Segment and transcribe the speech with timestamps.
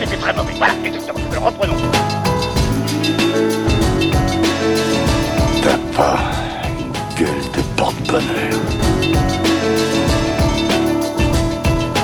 [0.00, 0.52] c'était très mauvais.
[0.56, 1.20] Voilà, exactement.
[1.30, 1.76] Alors reprenons.
[5.62, 6.18] T'as pas
[6.78, 8.60] une gueule de porte-bonheur.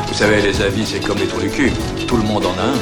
[0.09, 1.72] Vous savez, les avis, c'est comme les trous du cul.
[2.07, 2.75] Tout le monde en a un.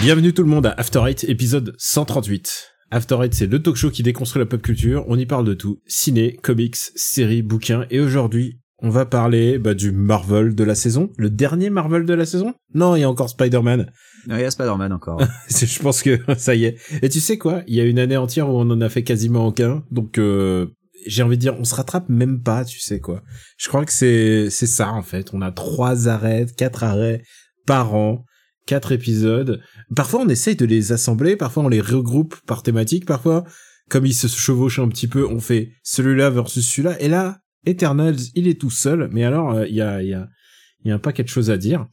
[0.00, 2.74] Bienvenue tout le monde à After Eight, épisode 138.
[2.90, 5.04] After Eight, c'est le talk show qui déconstruit la pop culture.
[5.08, 5.80] On y parle de tout.
[5.86, 7.84] Ciné, comics, séries, bouquins.
[7.90, 11.10] Et aujourd'hui, on va parler bah, du Marvel de la saison.
[11.16, 12.54] Le dernier Marvel de la saison?
[12.74, 13.90] Non, il y a encore Spider-Man.
[14.28, 15.20] Non, il y a Spider-Man encore.
[15.48, 16.76] je pense que ça y est.
[17.02, 17.62] Et tu sais quoi?
[17.66, 19.82] Il y a une année entière où on en a fait quasiment aucun.
[19.90, 20.66] Donc, euh,
[21.06, 23.22] j'ai envie de dire, on se rattrape même pas, tu sais quoi.
[23.56, 25.30] Je crois que c'est c'est ça en fait.
[25.32, 27.22] On a trois arrêts, quatre arrêts
[27.66, 28.24] par an,
[28.66, 29.60] quatre épisodes.
[29.94, 33.44] Parfois on essaye de les assembler, parfois on les regroupe par thématique, parfois
[33.88, 37.00] comme ils se chevauchent un petit peu, on fait celui-là versus celui-là.
[37.00, 40.28] Et là, Eternals, il est tout seul, mais alors euh, il y a y a
[40.84, 41.86] y a un paquet de choses à dire.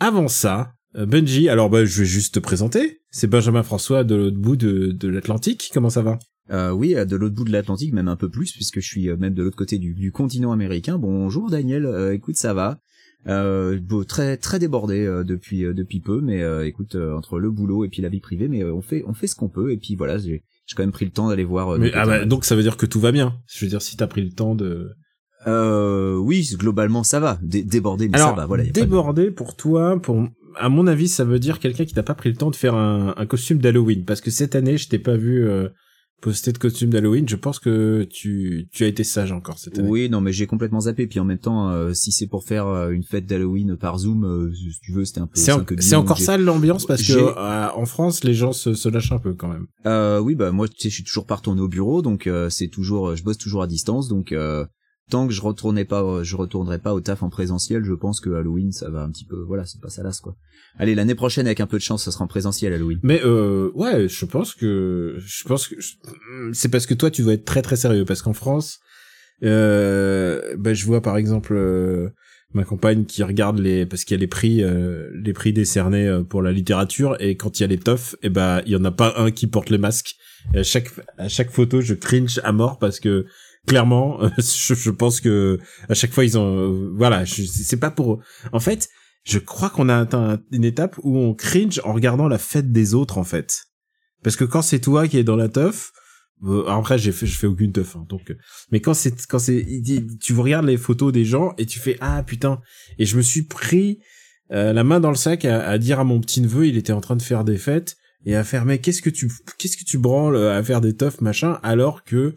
[0.00, 3.00] Avant ça, euh, Bungie, alors bah, je vais juste te présenter.
[3.10, 5.70] C'est Benjamin François de l'autre bout de, de l'Atlantique.
[5.72, 6.18] Comment ça va?
[6.50, 9.34] Euh, oui, de l'autre bout de l'Atlantique, même un peu plus, puisque je suis même
[9.34, 10.98] de l'autre côté du, du, continent américain.
[10.98, 12.80] Bonjour Daniel, écoute, ça va
[14.06, 18.20] très très débordé depuis depuis peu, mais écoute, entre le boulot et puis la vie
[18.20, 19.72] privée, mais on fait on fait ce qu'on peut.
[19.72, 21.78] Et puis voilà, j'ai j'ai quand même pris le temps d'aller voir.
[21.78, 23.38] Mais, ah bah, donc ça veut dire que tout va bien.
[23.48, 24.90] Je veux dire, si t'as pris le temps de.
[25.46, 27.38] Euh, oui, globalement ça va.
[27.42, 28.46] débordé, mais Alors, ça va.
[28.46, 28.64] Voilà.
[28.64, 32.28] Débordé pour toi, pour à mon avis, ça veut dire quelqu'un qui n'a pas pris
[32.28, 35.16] le temps de faire un, un costume d'Halloween, parce que cette année, je t'ai pas
[35.16, 35.48] vu.
[35.48, 35.68] Euh
[36.20, 39.88] posté de costume d'Halloween, je pense que tu, tu as été sage encore cette année.
[39.88, 41.06] Oui, non, mais j'ai complètement zappé.
[41.06, 44.24] Puis en même temps, euh, si c'est pour faire euh, une fête d'Halloween par Zoom,
[44.24, 45.38] euh, si tu veux, c'était un peu.
[45.80, 49.34] C'est, encore ça l'ambiance parce que en France, les gens se, se lâchent un peu
[49.34, 50.20] quand même.
[50.22, 53.14] oui, bah moi, tu sais, je suis toujours pas retourné au bureau, donc c'est toujours,
[53.14, 54.34] je bosse toujours à distance, donc
[55.10, 58.30] tant que je retournais pas, je retournerai pas au taf en présentiel, je pense que
[58.30, 60.36] Halloween, ça va un petit peu, voilà, c'est pas ça quoi.
[60.78, 63.00] Allez, l'année prochaine, avec un peu de chance, ça sera en présentiel Halloween.
[63.02, 65.74] Mais euh, ouais, je pense que, je pense que
[66.52, 68.78] c'est parce que toi, tu dois être très très sérieux, parce qu'en France,
[69.42, 72.08] euh, ben je vois par exemple euh,
[72.54, 76.06] ma compagne qui regarde les, parce qu'il y a les prix, euh, les prix décernés
[76.06, 78.72] euh, pour la littérature, et quand il y a les teufs, et eh ben il
[78.72, 80.14] y en a pas un qui porte le masque.
[80.54, 83.26] Et à chaque à chaque photo, je cringe à mort parce que
[83.68, 85.58] clairement je, je, pense que
[85.88, 88.20] à chaque fois ils ont voilà c'est pas pour
[88.52, 88.88] en fait
[89.28, 92.94] je crois qu'on a atteint une étape où on cringe en regardant la fête des
[92.94, 93.66] autres en fait.
[94.22, 95.92] Parce que quand c'est toi qui es dans la teuf
[96.44, 98.32] euh, après j'ai fait je fais aucune teuf hein, donc
[98.70, 99.66] mais quand c'est quand c'est
[100.20, 102.60] tu regardes les photos des gens et tu fais ah putain!
[102.98, 103.98] Et je me suis pris
[104.52, 106.92] euh, la main dans le sac à, à dire à mon petit neveu il était
[106.92, 109.84] en train de faire des fêtes et à faire mais qu'est-ce que tu qu'est-ce que
[109.84, 111.58] tu branles à faire des teufs machin?
[111.62, 112.34] Alors que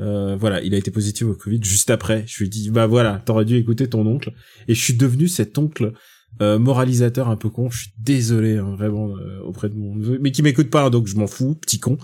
[0.00, 2.24] euh, voilà, il a été positif au Covid juste après.
[2.26, 4.32] Je lui ai dit, bah voilà, t'aurais dû écouter ton oncle.
[4.68, 5.92] Et je suis devenu cet oncle
[6.40, 7.70] euh, moralisateur un peu con.
[7.70, 10.18] Je suis désolé, hein, vraiment, euh, auprès de mon neveu.
[10.20, 11.98] Mais qui m'écoute pas, donc je m'en fous, petit con.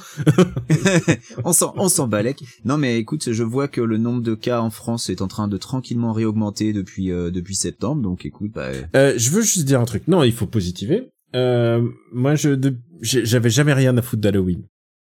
[1.45, 2.43] on s'en, on s'en balèque.
[2.65, 5.47] Non, mais écoute, je vois que le nombre de cas en France est en train
[5.47, 8.03] de tranquillement réaugmenter depuis, depuis septembre.
[8.03, 8.73] Donc écoute, bah...
[8.93, 10.09] je veux juste dire un truc.
[10.09, 11.11] Non, il faut positiver.
[11.33, 12.59] moi, je,
[13.03, 14.65] j'avais jamais rien à foutre d'Halloween.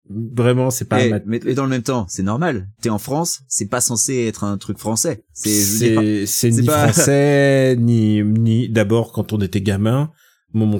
[0.09, 1.05] Vraiment, c'est pas.
[1.05, 2.67] Et, mais, dans le même temps, c'est normal.
[2.81, 5.23] T'es en France, c'est pas censé être un truc français.
[5.33, 8.69] C'est c'est ni français ni ni.
[8.69, 10.11] D'abord, quand on était gamin,
[10.53, 10.79] mon,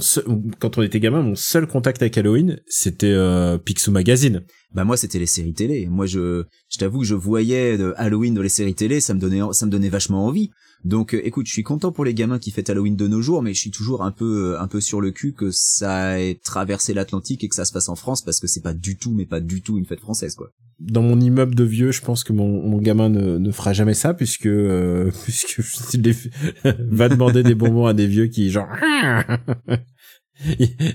[0.60, 4.44] quand on était gamin, mon seul contact avec Halloween, c'était euh, Picsou Magazine.
[4.74, 5.88] Bah moi, c'était les séries télé.
[5.88, 9.20] Moi, je, je t'avoue que je voyais de Halloween dans les séries télé, ça me
[9.20, 10.52] donnait, ça me donnait vachement envie.
[10.84, 13.44] Donc, euh, écoute, je suis content pour les gamins qui fêtent Halloween de nos jours,
[13.44, 16.94] mais je suis toujours un peu, un peu sur le cul que ça ait traversé
[16.94, 19.26] l'Atlantique et que ça se passe en France parce que c'est pas du tout, mais
[19.26, 20.50] pas du tout une fête française, quoi.
[20.80, 23.94] Dans mon immeuble de vieux, je pense que mon, mon gamin ne, ne fera jamais
[23.94, 25.62] ça puisque, euh, puisque
[26.90, 28.68] va demander des bonbons à des vieux qui genre.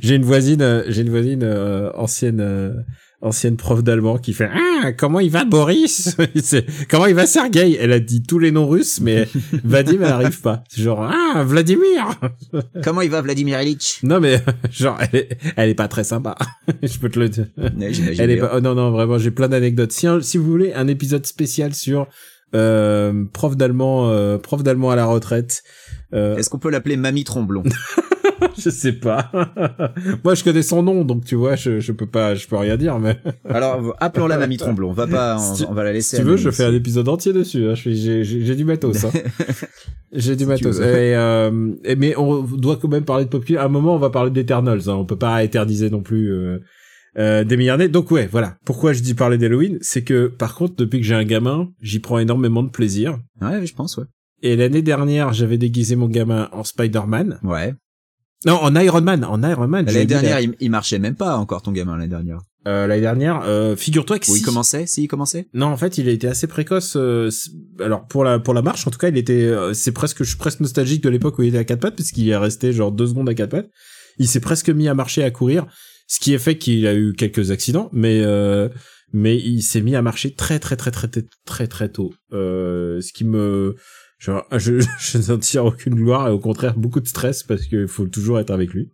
[0.02, 2.84] j'ai une voisine, j'ai une voisine euh, ancienne
[3.22, 6.16] ancienne prof d'allemand qui fait ah comment il va Boris
[6.90, 7.76] comment il va Sergei?
[7.80, 9.26] Elle a dit tous les noms russes mais
[9.64, 10.64] Vadim elle arrive pas.
[10.76, 12.20] Genre ah Vladimir!
[12.82, 16.36] Comment il va Vladimir Ilitch non mais genre elle est, elle est pas très sympa.
[16.82, 17.46] Je peux te le dire.
[17.56, 19.92] Elle est pas oh, non non vraiment j'ai plein d'anecdotes.
[19.92, 22.06] Si si vous voulez un épisode spécial sur
[22.54, 25.64] euh, prof d'allemand euh, prof d'allemand à la retraite
[26.14, 26.36] euh...
[26.36, 27.64] est-ce qu'on peut l'appeler Mamie Tromblon
[28.58, 29.30] je sais pas.
[30.24, 32.76] Moi, je connais son nom, donc tu vois, je, je peux pas, je peux rien
[32.76, 33.18] dire, mais.
[33.48, 34.90] Alors, appelons-la Mamie Tromblon.
[34.90, 35.38] On va pas,
[35.68, 36.16] on, va la laisser.
[36.16, 37.66] Si tu veux, je fais un épisode entier dessus.
[37.66, 37.74] Hein.
[37.74, 39.04] J'ai, du matos.
[39.04, 39.10] Hein.
[40.12, 40.78] j'ai du matos.
[40.80, 44.10] Euh, et, mais on doit quand même parler de pop À un moment, on va
[44.10, 44.88] parler d'Eternals.
[44.88, 44.94] Hein.
[44.94, 46.32] On peut pas éterniser non plus.
[46.32, 46.58] Euh,
[47.18, 48.58] euh, des milliards Donc ouais, voilà.
[48.64, 51.98] Pourquoi je dis parler d'Halloween, c'est que par contre, depuis que j'ai un gamin, j'y
[51.98, 53.18] prends énormément de plaisir.
[53.40, 54.04] Ouais, je pense, ouais.
[54.42, 57.38] Et l'année dernière, j'avais déguisé mon gamin en Spider-Man.
[57.42, 57.74] Ouais.
[58.44, 59.86] Non, en Iron Man, en Iron Man.
[59.86, 62.38] L'année dernière, il, il marchait même pas encore ton gamin l'année dernière.
[62.68, 64.40] Euh, l'année dernière, euh, figure-toi que Ou si.
[64.40, 66.94] il commençait Si, il commençait Non, en fait, il a été assez précoce.
[66.96, 67.30] euh,
[67.80, 69.32] alors pour la pour la marche, en tout cas, il était.
[69.44, 71.94] euh, c'est presque, je suis presque nostalgique de l'époque où il était à quatre pattes,
[71.96, 73.70] puisqu'il est resté genre deux secondes à quatre pattes.
[74.18, 75.66] Il s'est presque mis à marcher, à courir,
[76.08, 78.68] ce qui a fait qu'il a eu quelques accidents, mais euh,
[79.12, 82.12] mais il s'est mis à marcher très très très très très très très tôt.
[82.32, 83.76] Euh, ce qui me
[84.18, 87.88] genre, je je n'en tire aucune gloire et au contraire beaucoup de stress parce qu'il
[87.88, 88.90] faut toujours être avec lui.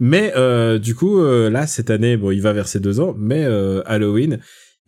[0.00, 3.14] Mais euh, du coup, euh, là cette année, bon, il va vers ses deux ans,
[3.16, 4.38] mais euh, Halloween,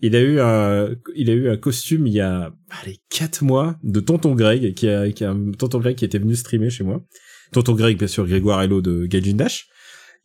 [0.00, 2.52] il a eu un, il a eu un costume il y a
[2.82, 6.18] allez quatre mois de Tonton Greg, qui a, qui a un Tonton Greg qui était
[6.18, 7.02] venu streamer chez moi.
[7.52, 9.68] Tonton Greg, bien sûr, Grégoire Hello de Gaijin Dash.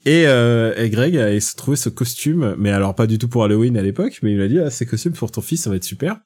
[0.06, 3.76] Et, euh, et Greg a trouvé ce costume, mais alors pas du tout pour Halloween
[3.76, 5.84] à l'époque, mais il a dit ah, ces costumes pour ton fils, ça va être
[5.84, 6.20] super.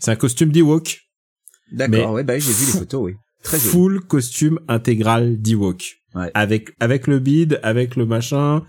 [0.00, 1.05] C'est un costume d'Ewok,
[1.72, 3.14] D'accord, ouais, bah j'ai vu les photos, oui.
[3.42, 3.70] Très joli.
[3.70, 5.96] full costume intégral d'Ewok.
[6.14, 6.30] Ouais.
[6.34, 8.62] Avec avec le bide, avec le machin.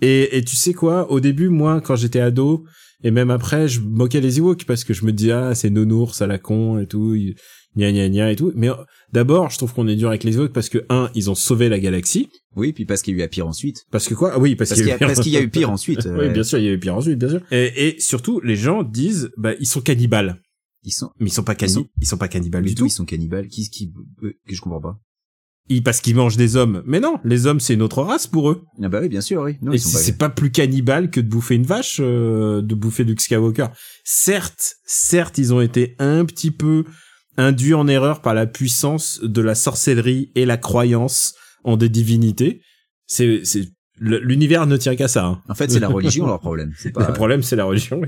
[0.00, 2.64] Et, et tu sais quoi, au début, moi, quand j'étais ado,
[3.04, 6.20] et même après, je moquais les Ewoks parce que je me disais, ah, c'est nounours
[6.22, 7.14] à la con et tout,
[7.76, 8.50] gna gna gna et tout.
[8.56, 8.74] Mais euh,
[9.12, 11.68] d'abord, je trouve qu'on est dur avec les Ewoks parce que, un, ils ont sauvé
[11.68, 12.28] la galaxie.
[12.56, 13.84] Oui, puis parce qu'il y a eu à pire ensuite.
[13.90, 14.32] Parce que quoi?
[14.34, 14.88] Ah Oui, parce, Parce qu'il
[15.32, 16.06] y a, y eu pire ensuite.
[16.10, 17.40] oui, euh, bien sûr, il y a eu pire ensuite, bien sûr.
[17.50, 20.40] Et, et surtout, les gens disent, bah, ils sont cannibales.
[20.84, 21.82] Ils sont, Mais ils sont pas Ils cannibales.
[21.84, 22.86] sont- Ils sont pas cannibales mais du tout.
[22.86, 23.48] ils sont cannibales.
[23.48, 23.92] Qui, qui,
[24.22, 24.98] euh, que je comprends pas.
[25.70, 26.82] Ils, parce qu'ils mangent des hommes.
[26.86, 28.64] Mais non, les hommes, c'est une autre race pour eux.
[28.82, 29.56] Ah bah oui, bien sûr, oui.
[29.62, 30.28] Non, et c'est pas.
[30.28, 33.68] plus cannibale que de bouffer une vache, euh, de bouffer Luke Skywalker.
[34.04, 36.84] Certes, certes, ils ont été un petit peu
[37.38, 41.34] induits en erreur par la puissance de la sorcellerie et la croyance
[41.64, 42.60] en des divinités.
[43.06, 43.68] C'est, c'est,
[44.04, 45.24] l'univers ne tient qu'à ça.
[45.24, 45.40] Hein.
[45.48, 46.72] En fait, c'est la religion leur problème.
[46.92, 47.06] Pas.
[47.08, 48.00] Le problème, c'est la religion.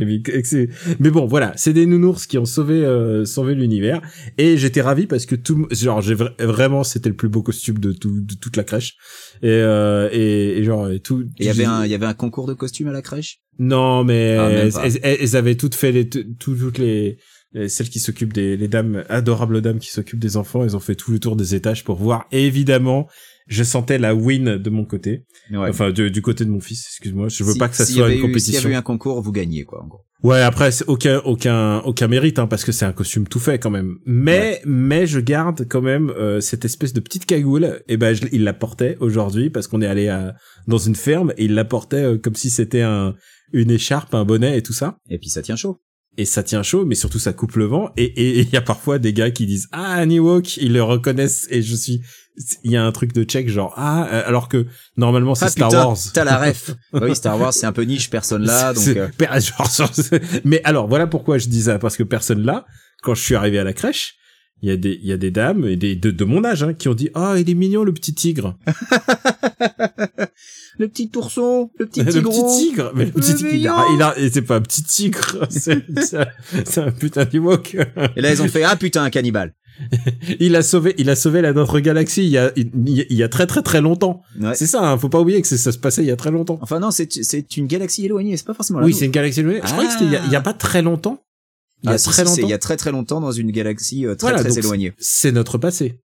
[1.00, 4.00] Mais bon, voilà, c'est des nounours qui ont sauvé, euh, sauvé l'univers.
[4.38, 7.78] Et j'étais ravi parce que tout, genre, j'ai vra- vraiment, c'était le plus beau costume
[7.78, 8.96] de, tout, de toute la crèche.
[9.43, 11.25] Et, euh, et, et genre, et tout.
[11.38, 13.38] Il y avait un, il y avait un concours de costumes à la crèche?
[13.58, 14.87] Non, mais Ah, elles, pas.
[14.87, 17.19] elles- elles avaient toutes fait les, tout- toutes les,
[17.54, 20.81] les- celles qui s'occupent des, les dames, adorables dames qui s'occupent des enfants, elles ont
[20.81, 22.26] fait tout le tour des étages pour voir.
[22.32, 23.08] Évidemment,
[23.46, 25.25] je sentais la win de mon côté.
[25.52, 25.69] Ouais.
[25.69, 27.28] Enfin, du, du côté de mon fils, excuse-moi.
[27.28, 28.60] Je veux Si- pas que ça soit une eu- S'il y compétition.
[28.64, 30.00] avait eu un concours, vous gagnez, quoi, en gros.
[30.22, 33.58] Ouais, après c'est aucun aucun aucun mérite hein, parce que c'est un costume tout fait
[33.58, 33.96] quand même.
[34.06, 38.26] Mais mais je garde quand même euh, cette espèce de petite cagoule et ben je-
[38.32, 40.34] il la portait aujourd'hui parce qu'on est allé à,
[40.66, 43.14] dans une ferme et il la portait euh, comme si c'était un
[43.52, 44.96] une écharpe, un bonnet et tout ça.
[45.10, 45.81] Et puis ça tient chaud.
[46.18, 47.90] Et ça tient chaud, mais surtout ça coupe le vent.
[47.96, 51.46] Et il y a parfois des gars qui disent ah un Ewok, ils le reconnaissent
[51.50, 52.00] et je suis
[52.64, 54.66] il y a un truc de check genre ah euh, alors que
[54.98, 55.98] normalement c'est Ah, Star putain, Wars.
[56.12, 56.70] T'as la ref.
[56.92, 58.86] Bah oui, Star Wars, c'est un peu niche, personne là, donc.
[58.88, 59.08] Euh,
[59.40, 59.90] genre,
[60.44, 62.66] mais alors voilà pourquoi je dis ça parce que personne là
[63.02, 64.16] quand je suis arrivé à la crèche
[64.62, 66.62] il y a des il y a des dames et des de, de mon âge
[66.62, 68.56] hein, qui ont dit ah il est mignon le petit tigre.
[70.78, 72.30] Le petit ourson, le petit le tigre.
[72.30, 72.92] petit tigre.
[72.94, 75.82] Mais le petit tigre il a, il a et c'est pas un petit tigre c'est
[76.64, 77.76] c'est un- putain d'Ewok.
[78.16, 79.54] Et là, ils ont fait, ah putain, un cannibale.
[80.40, 83.22] il a sauvé il a sauvé la notre galaxie il y a il, il y
[83.22, 84.22] a très très très longtemps.
[84.40, 84.54] Ouais.
[84.54, 86.58] c'est ça hein, faut pas oublier que ça se passait il y a très longtemps.
[86.62, 89.40] Enfin, non, c'est, c'est une galaxie éloignée, c'est pas forcément la oui c'est une galaxie
[89.40, 89.60] éloignée.
[89.64, 91.20] Je crois que c'était il il y a pas très longtemps
[91.86, 93.50] il y a Ah, très si, longtemps Il y a très très longtemps dans une
[93.50, 94.92] galaxie euh, très Voilà, très éloignée.
[94.99, 96.00] c'est notre passé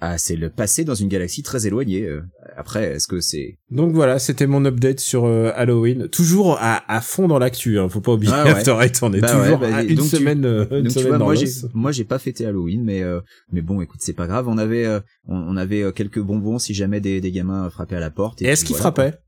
[0.00, 2.02] Ah, c'est le passé dans une galaxie très éloignée.
[2.02, 2.22] euh.
[2.56, 3.56] Après, est-ce que c'est...
[3.70, 6.08] Donc voilà, c'était mon update sur euh, Halloween.
[6.08, 7.88] Toujours à, à fond dans l'actu, hein.
[7.88, 8.50] faut pas oublier Ah ouais.
[8.50, 10.82] After Eight, on est Bah toujours ouais, bah, à une donc tu- semaine, euh, une
[10.84, 11.66] Donc tu semaine vois, dans moi j'ai, l'os.
[11.72, 13.20] moi j'ai pas fêté Halloween, mais euh,
[13.52, 14.48] mais bon, écoute, c'est pas grave.
[14.48, 14.86] On avait,
[15.28, 18.42] on, on avait quelques bonbons si jamais des, des gamins frappaient à la porte.
[18.42, 19.18] Et Et est-ce puis qu'il voilà, frappait?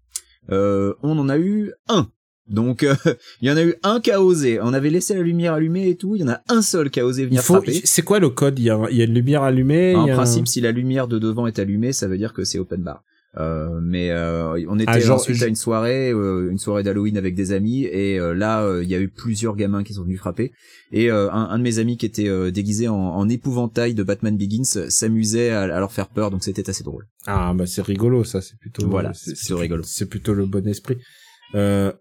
[0.49, 0.57] Quoi.
[0.59, 2.09] euh, On en a eu un.
[2.49, 2.95] Donc euh,
[3.41, 4.61] il y en a eu un qui a osé.
[4.61, 6.15] On avait laissé la lumière allumée et tout.
[6.17, 7.55] Il y en a un seul qui a osé Il venir faut.
[7.55, 7.81] frapper.
[7.85, 8.59] C'est quoi le code?
[8.59, 9.95] Il y a, il y a une lumière allumée.
[9.95, 12.19] En il y a un- principe, si la lumière de devant est allumée, ça veut
[12.19, 13.03] dire que c'est open bar.
[13.37, 16.85] Euh, mais euh, on était Ah, genre, ensuite je- à une soirée, euh, une soirée
[16.85, 19.93] d'Halloween avec des amis, et euh, là euh, il y a eu plusieurs gamins qui
[19.95, 20.53] sont venus frapper.
[20.93, 24.63] Et un, un de mes amis qui était déguisé en, en épouvantail de Batman Begins
[24.89, 27.09] s'amusait à, à leur faire peur, donc c'était assez drôle.
[27.27, 28.41] Ah bah c'est rigolo, ça.
[28.41, 28.87] C'est plutôt.
[28.89, 29.83] Voilà, c'est c'est plutôt rigolo.
[29.85, 30.99] C'est plutôt le bon esprit.
[31.57, 31.93] Euh...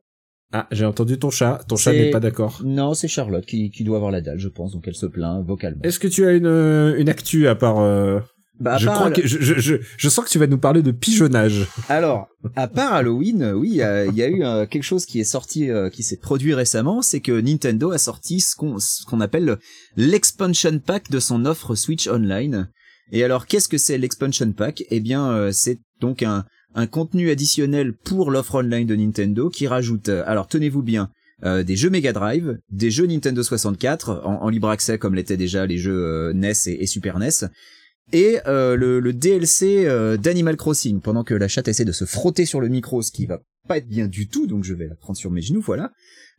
[0.56, 1.64] Ah, j'ai entendu ton chat.
[1.68, 2.62] Ton chat n'est pas d'accord.
[2.64, 5.44] Non, c'est Charlotte qui, qui doit avoir la dalle, je pense, donc elle se plaint
[5.44, 5.82] vocalement.
[5.82, 8.20] Est-ce que tu as une euh, une actu à part euh,
[8.60, 10.84] Bah, à Je part crois que je, je je sens que tu vas nous parler
[10.84, 11.66] de pigeonnage.
[11.90, 14.84] Alors, à part Halloween, euh, oui, il y a, il y a eu euh, quelque
[14.84, 18.56] chose qui est sorti, euh, qui s'est produit récemment, c'est que Nintendo a sorti ce
[18.56, 19.58] qu'on ce qu'on appelle
[19.98, 22.70] l'expansion pack de son offre Switch Online.
[23.12, 24.84] Et alors, qu'est-ce que c'est l'expansion pack?
[24.92, 26.46] Eh bien, c'est donc un
[26.76, 31.10] un contenu additionnel pour l'offre online de Nintendo qui rajoute, euh, alors tenez-vous bien,
[31.44, 35.66] euh, des jeux Mega Drive, des jeux Nintendo 64 en, libre accès comme l'étaient déjà
[35.66, 37.48] les jeux euh, NES et, Super NES,
[38.12, 39.88] et le, le DLC
[40.22, 41.02] d'Animal Crossing.
[41.02, 43.78] Pendant que la chatte essaie de se frotter sur le micro, ce qui va pas
[43.78, 45.92] être bien du tout, donc je vais la prendre sur mes genoux, voilà.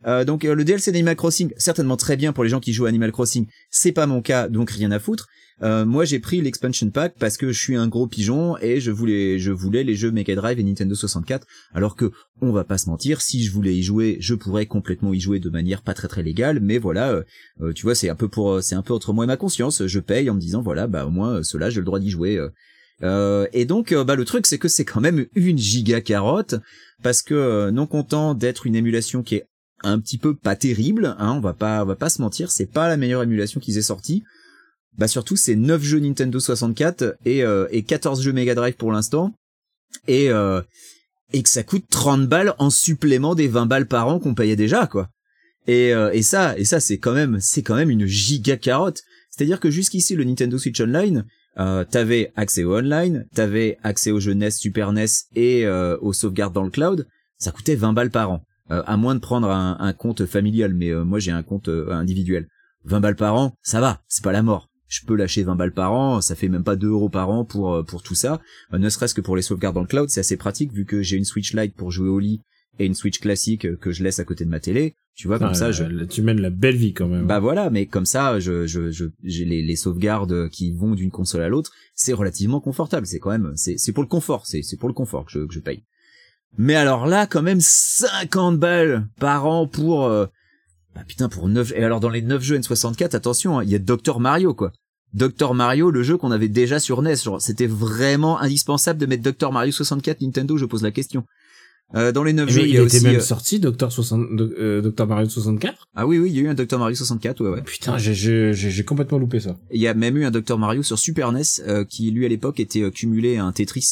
[0.05, 2.85] Euh, donc euh, le DLC d'Animal Crossing, certainement très bien pour les gens qui jouent
[2.85, 5.27] à Animal Crossing, c'est pas mon cas, donc rien à foutre.
[5.63, 8.91] Euh, moi j'ai pris l'expansion pack parce que je suis un gros pigeon et je
[8.91, 12.77] voulais je voulais les jeux Mega Drive et Nintendo 64 alors que on va pas
[12.77, 15.93] se mentir si je voulais y jouer je pourrais complètement y jouer de manière pas
[15.93, 17.23] très très légale mais voilà euh,
[17.61, 19.87] euh, tu vois c'est un peu pour c'est un peu entre moi et ma conscience
[19.87, 22.49] je paye en me disant voilà bah au cela j'ai le droit d'y jouer euh.
[23.03, 26.55] Euh, et donc euh, bah le truc c'est que c'est quand même une giga carotte
[27.03, 29.45] parce que euh, non content d'être une émulation qui est
[29.83, 32.65] un petit peu pas terrible hein, on va pas on va pas se mentir c'est
[32.65, 34.23] pas la meilleure émulation qu'ils aient sortie
[34.97, 38.91] bah surtout c'est 9 jeux Nintendo 64 et, euh, et 14 jeux Mega Drive pour
[38.91, 39.33] l'instant
[40.07, 40.61] et euh,
[41.33, 44.55] et que ça coûte 30 balles en supplément des 20 balles par an qu'on payait
[44.55, 45.09] déjà quoi.
[45.67, 49.01] Et, euh, et ça et ça c'est quand même c'est quand même une giga carotte.
[49.29, 51.25] C'est-à-dire que jusqu'ici le Nintendo Switch Online
[51.57, 56.13] euh, t'avais accès au online, t'avais accès aux jeux NES, Super NES et euh, aux
[56.13, 57.07] sauvegardes dans le cloud,
[57.37, 58.43] ça coûtait 20 balles par an.
[58.71, 62.47] Euh, à moins de prendre un, compte familial, mais euh, moi j'ai un compte individuel.
[62.85, 64.69] 20 balles par an, ça va, c'est pas la mort.
[64.87, 67.45] Je peux lâcher 20 balles par an, ça fait même pas 2 euros par an
[67.45, 68.39] pour pour tout ça.
[68.71, 71.17] Ne serait-ce que pour les sauvegardes dans le cloud, c'est assez pratique vu que j'ai
[71.17, 72.41] une Switch Lite pour jouer au lit
[72.79, 74.95] et une Switch classique que je laisse à côté de ma télé.
[75.15, 77.25] Tu vois, comme Ah, ça, je, tu mènes la belle vie quand même.
[77.25, 81.11] bah voilà, mais comme ça, je, je, je, j'ai les, les sauvegardes qui vont d'une
[81.11, 83.07] console à l'autre, c'est relativement confortable.
[83.07, 85.39] C'est quand même, c'est, c'est pour le confort, c'est, c'est pour le confort que je,
[85.45, 85.83] que je paye.
[86.57, 90.25] Mais alors là, quand même, 50 balles par an pour, euh,
[90.93, 93.75] bah putain, pour 9, et alors dans les 9 jeux N64, attention, hein, il y
[93.75, 94.73] a Dr Mario, quoi.
[95.13, 99.23] Dr Mario, le jeu qu'on avait déjà sur NES, genre, c'était vraiment indispensable de mettre
[99.23, 101.23] Dr Mario 64 Nintendo, je pose la question.
[101.93, 103.59] Euh, dans les 9 Mais jeux, il il y a était aussi, même euh, sorti,
[103.59, 103.91] Dr.
[103.91, 105.05] 60, de- euh, Dr.
[105.05, 105.87] Mario 64.
[105.93, 107.61] ah oui, oui, il y a eu un Dr Mario 64, ouais, ouais.
[107.61, 109.55] Putain, j'ai, j'ai, j'ai j'ai complètement loupé ça.
[109.71, 112.27] Il y a même eu un Dr Mario sur Super NES euh, qui lui à
[112.29, 113.85] l'époque était cumulé à un Tetris.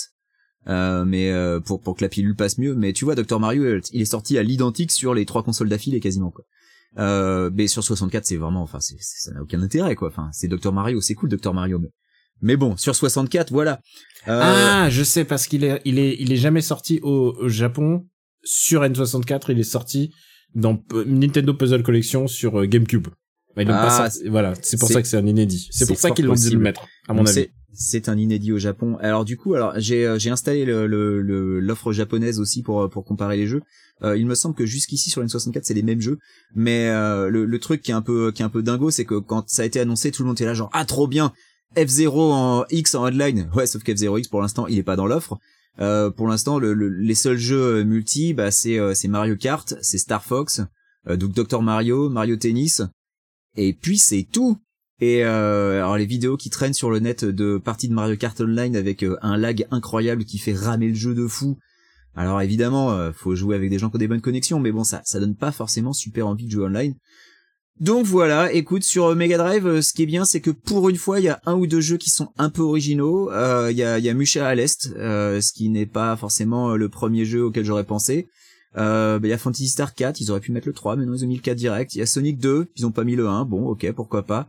[0.67, 3.81] Euh, mais euh, pour pour que la pilule passe mieux mais tu vois Dr Mario
[3.91, 6.45] il est sorti à l'identique sur les trois consoles d'affilée quasiment quoi
[6.99, 10.71] euh, mais sur 64 c'est vraiment enfin ça n'a aucun intérêt quoi enfin c'est Dr
[10.71, 11.89] Mario c'est cool Dr Mario mais
[12.43, 13.79] mais bon sur 64 voilà
[14.27, 17.49] Euh, Ah, je sais parce qu'il est, il est, il est jamais sorti au, au
[17.49, 18.05] Japon
[18.43, 19.45] sur N64.
[19.49, 20.13] Il est sorti
[20.55, 23.07] dans P- Nintendo Puzzle Collection sur euh, GameCube.
[23.57, 25.67] Ils Ah, pas sorti- voilà, c'est pour ça que c'est un inédit.
[25.71, 27.47] C'est pour ça qu'ils l'ont dû le mettre, à mon Donc avis.
[27.73, 28.97] c'est un inédit au Japon.
[29.01, 32.89] Alors du coup, alors j'ai euh, j'ai installé le le- le- l'offre japonaise aussi pour
[32.89, 33.61] pour comparer les jeux.
[34.03, 36.17] Euh, il me semble que jusqu'ici sur N64 c'est les mêmes jeux,
[36.55, 39.05] mais euh, le, le truc qui est un peu qui est un peu dingo, c'est
[39.05, 41.31] que quand ça a été annoncé, tout le monde était là genre ah trop bien
[41.75, 43.49] F0 en X en online.
[43.55, 45.37] Ouais, sauf que F0 X pour l'instant il est pas dans l'offre.
[45.79, 49.97] Euh, pour l'instant, le, le- les seuls jeux multi, bah c'est euh, Mario Kart, c'est
[49.97, 50.61] Star Fox,
[51.07, 52.83] euh, donc Dr Mario, Mario Tennis,
[53.55, 54.57] et puis c'est tout.
[55.01, 58.39] Et euh, alors les vidéos qui traînent sur le net de parties de Mario Kart
[58.39, 61.57] Online avec euh, un lag incroyable qui fait ramer le jeu de fou.
[62.15, 64.83] Alors évidemment, euh, faut jouer avec des gens qui ont des bonnes connexions, mais bon
[64.83, 66.93] ça ça donne pas forcément super envie de jouer online.
[67.79, 70.89] Donc voilà, écoute sur euh, Mega Drive, euh, ce qui est bien, c'est que pour
[70.89, 73.31] une fois, il y a un ou deux jeux qui sont un peu originaux.
[73.31, 77.25] Euh, Il y a a Musha à l'est, ce qui n'est pas forcément le premier
[77.25, 78.27] jeu auquel j'aurais pensé.
[78.75, 81.13] Bah, il y a Fantasy Star 4, ils auraient pu mettre le 3, mais non,
[81.13, 81.95] ils ont mis le 4 direct.
[81.95, 84.47] Il y a Sonic 2, ils ont pas mis le 1, bon, ok, pourquoi pas.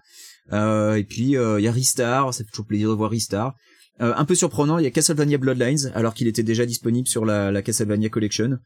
[0.52, 3.54] Et puis il y a Ristar, ça toujours plaisir de voir Ristar.
[4.00, 7.24] Euh, un peu surprenant, il y a Castlevania Bloodlines, alors qu'il était déjà disponible sur
[7.24, 8.58] la, la Castlevania Collection.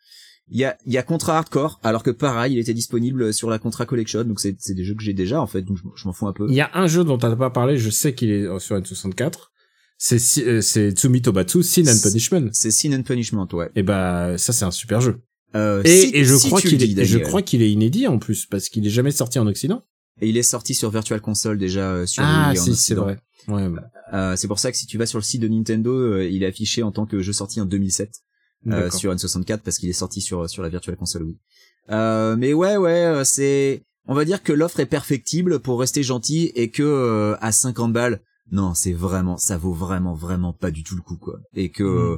[0.51, 3.51] Il y a, il y a Contra Hardcore, alors que pareil, il était disponible sur
[3.51, 5.83] la Contra Collection, donc c'est c'est des jeux que j'ai déjà en fait, donc je,
[5.95, 6.47] je m'en fous un peu.
[6.49, 8.77] Il y a un jeu dont t'as pas parlé, je sais qu'il est euh, sur
[8.77, 9.33] N64.
[9.99, 12.49] C'est euh, c'est Tsumi Tobatsu, Sin and Punishment.
[12.53, 13.69] C'est Sin and Punishment, ouais.
[13.75, 15.21] Et bah ça c'est un super jeu.
[15.57, 18.19] Euh, Et, si- et je si crois qu'il est, je crois qu'il est inédit en
[18.19, 19.83] plus parce qu'il est jamais sorti en Occident.
[20.21, 23.19] Et il est sorti sur Virtual Console déjà euh, sur ah Wii si c'est vrai.
[23.49, 23.67] Ouais.
[24.13, 26.43] Euh, c'est pour ça que si tu vas sur le site de Nintendo, euh, il
[26.43, 28.11] est affiché en tant que jeu sorti en 2007
[28.67, 31.39] euh, sur N64 parce qu'il est sorti sur sur la Virtual Console Wii.
[31.91, 36.03] Euh, mais ouais ouais, euh, c'est on va dire que l'offre est perfectible pour rester
[36.03, 40.71] gentil et que euh, à 50 balles, non, c'est vraiment ça vaut vraiment vraiment pas
[40.71, 41.39] du tout le coup quoi.
[41.55, 42.17] Et que euh,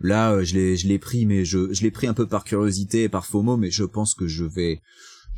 [0.00, 2.44] là euh, je l'ai je l'ai pris mais je je l'ai pris un peu par
[2.44, 4.82] curiosité et par FOMO mais je pense que je vais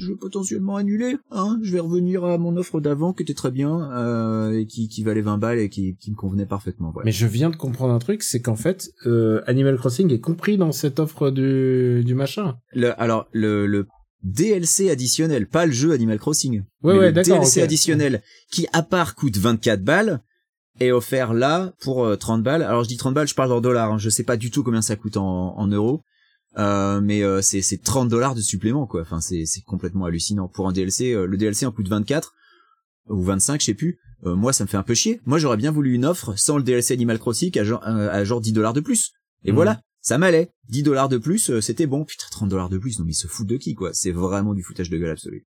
[0.01, 1.59] je vais potentiellement annuler, hein.
[1.63, 5.03] Je vais revenir à mon offre d'avant qui était très bien euh, et qui, qui
[5.05, 6.91] valait 20 balles et qui, qui me convenait parfaitement.
[6.91, 7.05] Voilà.
[7.05, 10.57] Mais je viens de comprendre un truc, c'est qu'en fait euh, Animal Crossing est compris
[10.57, 12.57] dans cette offre du du machin.
[12.73, 13.87] Le, alors le, le
[14.23, 18.67] DLC additionnel, pas le jeu Animal Crossing, Ouais, mais ouais, le d'accord, DLC additionnel qui
[18.73, 20.21] à part coûte 24 balles
[20.79, 22.63] est offert là pour euh, 30 balles.
[22.63, 23.93] Alors je dis 30 balles, je parle en dollars.
[23.93, 23.99] Hein.
[23.99, 26.03] Je sais pas du tout combien ça coûte en, en euros.
[26.59, 29.03] Euh, mais euh, c'est c'est 30 dollars de supplément quoi.
[29.03, 31.13] Enfin c'est c'est complètement hallucinant pour un DLC.
[31.13, 32.35] euh, le DLC en coûte 24
[33.09, 33.99] ou 25, je sais plus.
[34.27, 35.21] Euh, moi ça me fait un peu chier.
[35.27, 38.25] Moi j'aurais bien voulu une offre sans le DLC Animal Crossing à genre euh, à
[38.25, 39.13] genre 10 dollars de plus.
[39.45, 39.55] Et Mhm.
[39.55, 40.51] voilà, ça m'allait.
[40.69, 42.05] 10 dollars de plus, euh, c'était bon.
[42.05, 43.91] Putain 30 dollars de plus, non mais ils se foutent de qui quoi?
[43.95, 45.47] C'est vraiment du foutage de gueule absolu.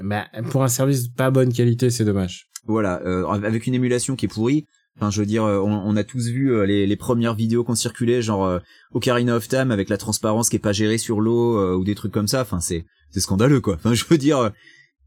[0.00, 2.48] Bah, pour un service pas bonne qualité, c'est dommage.
[2.66, 4.66] Voilà, euh, avec une émulation qui est pourrie.
[4.96, 8.20] Enfin, je veux dire, euh, on, a tous vu euh, les, premières vidéos qu'on circulait,
[8.20, 8.58] genre euh,
[8.92, 12.12] Ocarina of Time avec la transparence qui est pas gérée sur l'eau ou des trucs
[12.12, 12.42] comme ça.
[12.42, 13.74] Enfin, c'est c'est scandaleux quoi.
[13.74, 14.52] Enfin, je veux dire,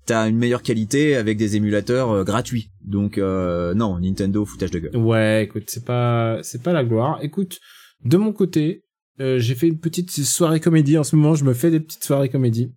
[0.06, 2.72] t'as une meilleure qualité avec des émulateurs gratuits.
[2.84, 4.98] Donc non, Nintendo foutage de gueule.
[4.98, 7.20] Ouais, écoute, c'est pas, c'est pas la gloire.
[7.22, 7.60] Écoute,
[8.04, 8.84] de mon côté,
[9.20, 10.98] j'ai fait une petite soirée comédie.
[10.98, 12.74] En ce moment, je me fais des petites soirées comédie.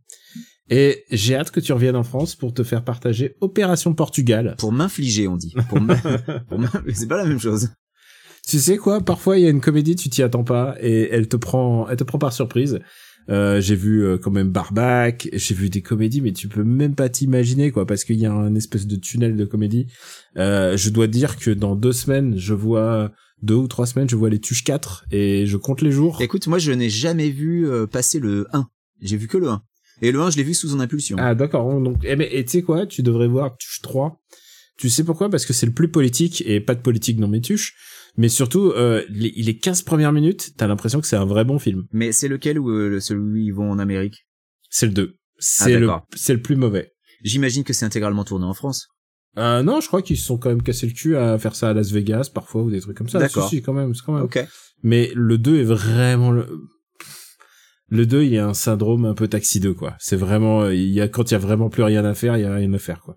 [0.70, 4.54] Et j'ai hâte que tu reviennes en France pour te faire partager Opération Portugal.
[4.58, 5.54] Pour m'infliger, on dit.
[5.68, 5.78] Pour
[6.94, 7.70] c'est pas la même chose.
[8.46, 11.28] Tu sais quoi Parfois, il y a une comédie, tu t'y attends pas et elle
[11.28, 12.80] te prend, elle te prend par surprise.
[13.30, 16.94] Euh, j'ai vu euh, quand même Barbac, j'ai vu des comédies, mais tu peux même
[16.94, 19.86] pas t'imaginer quoi, parce qu'il y a un espèce de tunnel de comédie.
[20.38, 24.16] Euh, je dois dire que dans deux semaines, je vois deux ou trois semaines, je
[24.16, 26.20] vois les Tuches 4 et je compte les jours.
[26.20, 28.68] Écoute, moi, je n'ai jamais vu euh, passer le 1.
[29.00, 29.62] J'ai vu que le 1.
[30.02, 31.16] Et le 1, je l'ai vu sous son impulsion.
[31.18, 31.80] Ah d'accord.
[31.80, 32.86] Donc, eh ben, et tu sais quoi?
[32.86, 34.20] Tu devrais voir Tuche 3.
[34.76, 35.28] Tu sais pourquoi?
[35.28, 37.74] Parce que c'est le plus politique et pas de politique dans mes tuches.
[38.16, 41.58] Mais surtout, euh, les, les 15 premières minutes, t'as l'impression que c'est un vrai bon
[41.58, 41.84] film.
[41.92, 44.26] Mais c'est lequel ou euh, celui où ils vont en Amérique?
[44.70, 45.16] C'est le 2.
[45.38, 46.92] C'est le, c'est le plus mauvais.
[47.22, 48.88] J'imagine que c'est intégralement tourné en France.
[49.36, 51.70] Euh, non, je crois qu'ils se sont quand même cassé le cul à faire ça
[51.70, 53.18] à Las Vegas parfois ou des trucs comme ça.
[53.18, 53.48] D'accord.
[53.48, 54.24] Si, si, quand même, c'est quand même.
[54.24, 54.44] Ok.
[54.82, 56.46] Mais le 2 est vraiment le...
[57.90, 59.94] Le 2, il y a un syndrome un peu Taxi 2, quoi.
[59.98, 62.42] C'est vraiment, il y a, quand il y a vraiment plus rien à faire, il
[62.42, 63.16] y a rien à faire, quoi.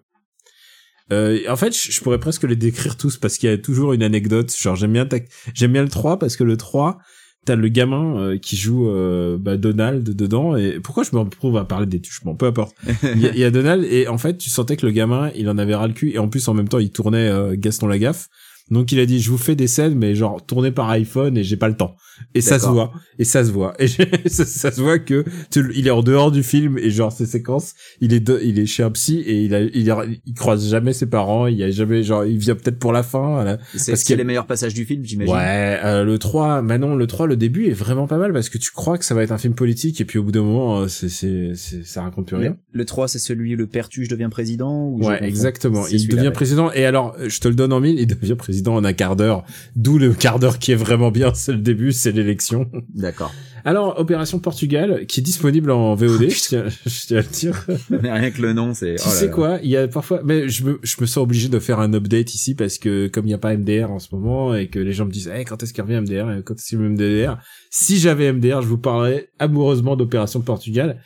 [1.12, 4.04] Euh, en fait, je pourrais presque les décrire tous parce qu'il y a toujours une
[4.04, 4.56] anecdote.
[4.58, 5.08] Genre, j'aime bien,
[5.54, 7.00] j'aime bien le 3 parce que le 3,
[7.46, 10.56] t'as le gamin euh, qui joue euh, bah, Donald dedans.
[10.56, 12.76] Et pourquoi je me retrouve à parler des tuches Bon, peu importe.
[13.04, 15.58] Il y, y a Donald et en fait, tu sentais que le gamin, il en
[15.58, 18.28] avait ras le cul et en plus, en même temps, il tournait euh, Gaston Lagaffe.
[18.70, 21.44] Donc il a dit je vous fais des scènes mais genre tournées par iPhone et
[21.44, 21.96] j'ai pas le temps.
[22.36, 23.88] Et ça se voit et ça se voit et
[24.28, 27.26] ça, ça se voit que tu- il est en dehors du film et genre ces
[27.26, 30.34] séquences, il est de- il est chez un psy et il a il, a- il
[30.36, 33.58] croise jamais ses parents, il y a jamais genre il vient peut-être pour la fin.
[33.76, 35.34] C'est Parce qu'il y a- les meilleurs passages du film, j'imagine.
[35.34, 38.58] Ouais, euh, le 3, Manon, le 3, le début est vraiment pas mal parce que
[38.60, 40.82] tu crois que ça va être un film politique et puis au bout d'un moment,
[40.82, 42.56] euh, c'est, c'est, ça raconte plus rien.
[42.72, 45.88] Le 3, c'est celui où le père Tuche devient président ou Ouais, exactement.
[45.88, 48.84] Il devient président et alors, je te le donne en mille, il devient président en
[48.84, 49.44] un quart d'heure.
[49.76, 52.70] D'où le quart d'heure qui est vraiment bien, c'est le début, c'est l'élection.
[52.94, 53.32] D'accord.
[53.64, 57.66] Alors, Opération Portugal, qui est disponible en VOD, je tiens, je tiens à le dire.
[57.90, 58.96] Mais rien que le nom, c'est.
[58.96, 59.32] Tu oh là sais là.
[59.32, 61.94] quoi, il y a parfois, mais je me, je me sens obligé de faire un
[61.94, 64.80] update ici parce que comme il n'y a pas MDR en ce moment et que
[64.80, 67.38] les gens me disent, hey, quand est-ce qu'il revient MDR, quand est-ce qu'il MDR,
[67.70, 71.02] si j'avais MDR, je vous parlerais amoureusement d'Opération Portugal.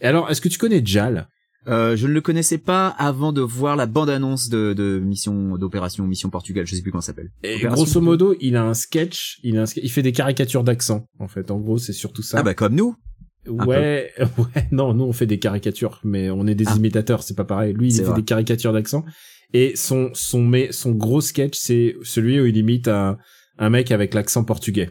[0.00, 1.28] Et alors, est-ce que tu connais Jal?
[1.68, 6.06] Euh, je ne le connaissais pas avant de voir la bande-annonce de, de mission d'opération
[6.06, 6.66] Mission Portugal.
[6.66, 7.30] Je sais plus comment ça s'appelle.
[7.42, 8.04] Et Opération grosso Portugal.
[8.04, 11.50] modo, il a un sketch, il a un il fait des caricatures d'accent, en fait.
[11.50, 12.38] En gros, c'est surtout ça.
[12.38, 12.94] Ah bah comme nous.
[13.46, 16.74] ouais, ouais, non, nous on fait des caricatures, mais on est des Ah.
[16.76, 17.72] imitateurs, c'est pas pareil.
[17.74, 18.16] Lui, il fait vrai.
[18.16, 19.04] des caricatures d'accent.
[19.54, 23.16] Et son, son, mais, son gros sketch, c'est celui où il imite un,
[23.58, 24.90] un mec avec l'accent portugais.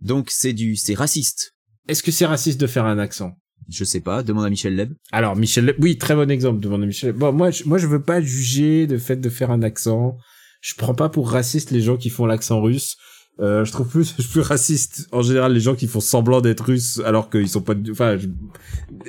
[0.00, 1.52] Donc c'est du, c'est raciste.
[1.88, 3.32] Est-ce que c'est raciste de faire un accent?
[3.70, 4.22] Je sais pas.
[4.22, 4.92] Demande à Michel Leb.
[5.12, 7.10] Alors, Michel, Leb- oui, très bon exemple devant Michel.
[7.10, 7.18] Leb.
[7.18, 10.16] Bon, moi, je, moi, je veux pas juger le fait de faire un accent.
[10.60, 12.96] Je prends pas pour raciste les gens qui font l'accent russe.
[13.40, 17.00] Euh, je trouve plus, plus raciste en général les gens qui font semblant d'être russes
[17.04, 17.74] alors qu'ils sont pas.
[17.90, 18.28] Enfin, je,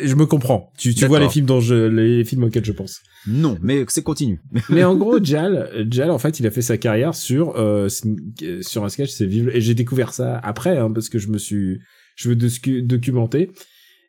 [0.04, 0.72] je me comprends.
[0.80, 3.02] Tu, tu vois les films dont je, les films auxquels je pense.
[3.28, 4.41] Non, mais c'est continu.
[4.70, 7.88] Mais en gros, Jal, Jal, en fait, il a fait sa carrière sur euh,
[8.62, 9.52] sur un sketch, c'est Vive.
[9.54, 11.80] Et j'ai découvert ça après, hein, parce que je me suis,
[12.15, 13.52] je veux docu- documenter.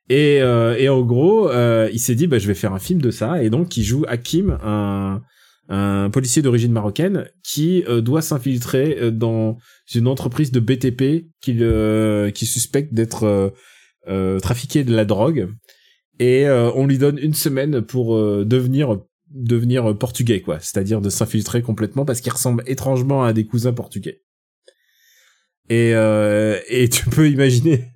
[0.08, 3.00] Et euh, et en gros, euh, il s'est dit, bah, je vais faire un film
[3.00, 3.42] de ça.
[3.42, 5.22] Et donc, il joue Hakim, un
[5.68, 9.58] un policier d'origine marocaine qui euh, doit s'infiltrer euh, dans
[9.94, 13.52] une entreprise de BTP qu'il euh, qui suspecte d'être
[14.06, 15.48] euh, trafiqué de la drogue.
[16.18, 20.58] Et on lui donne une semaine pour devenir devenir portugais quoi.
[20.60, 24.22] C'est-à-dire de s'infiltrer complètement parce qu'il ressemble étrangement à des cousins portugais.
[25.68, 27.88] Et euh, et tu peux imaginer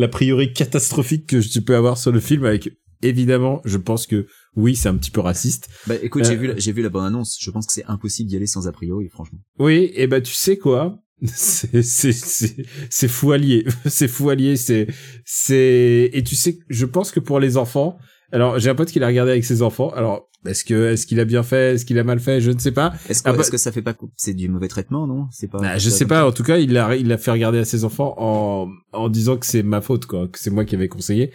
[0.00, 2.68] l'a priori catastrophique que tu peux avoir sur le film avec
[3.02, 6.46] évidemment je pense que oui c'est un petit peu raciste Bah écoute, Euh, j'ai vu,
[6.48, 7.36] la- j'ai vu la bande-annonce.
[7.40, 9.38] Je pense que c'est impossible d'y aller sans a priori, franchement.
[9.58, 10.98] Oui, et bah tu sais quoi?
[11.26, 12.56] C'est c'est c'est
[12.90, 14.86] c'est fou allié, c'est fou allié, c'est
[15.24, 17.96] c'est et tu sais je pense que pour les enfants,
[18.32, 19.90] Alors, j'ai un pote qui l'a regardé avec ses enfants.
[19.90, 22.58] Alors, est-ce que, est-ce qu'il a bien fait, est-ce qu'il a mal fait, je ne
[22.58, 22.92] sais pas.
[23.08, 25.26] Est-ce que, Ah bah- est-ce que ça fait pas, coup- c'est du mauvais traitement, non?
[25.32, 25.58] C'est pas.
[25.62, 26.26] Ah, je sais pas.
[26.26, 29.36] En tout cas, il l'a, il l'a fait regarder à ses enfants en, en disant
[29.36, 31.32] que c'est ma faute, quoi, que c'est moi qui avais conseillé.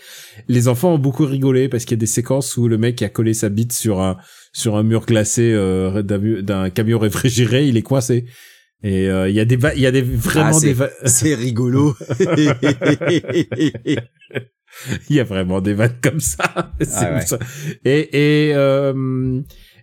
[0.48, 3.10] Les enfants ont beaucoup rigolé parce qu'il y a des séquences où le mec a
[3.10, 4.18] collé sa bite sur un,
[4.54, 8.26] sur un mur glacé euh, d'un camion réfrigéré, il est coincé.
[8.84, 11.96] Et euh, il y a des, il y a des vraiment Ah, des, C'est rigolo.
[15.10, 16.44] il y a vraiment des vannes comme ça.
[16.56, 17.22] Ah ouais.
[17.22, 17.38] ça.
[17.86, 19.40] Et et euh,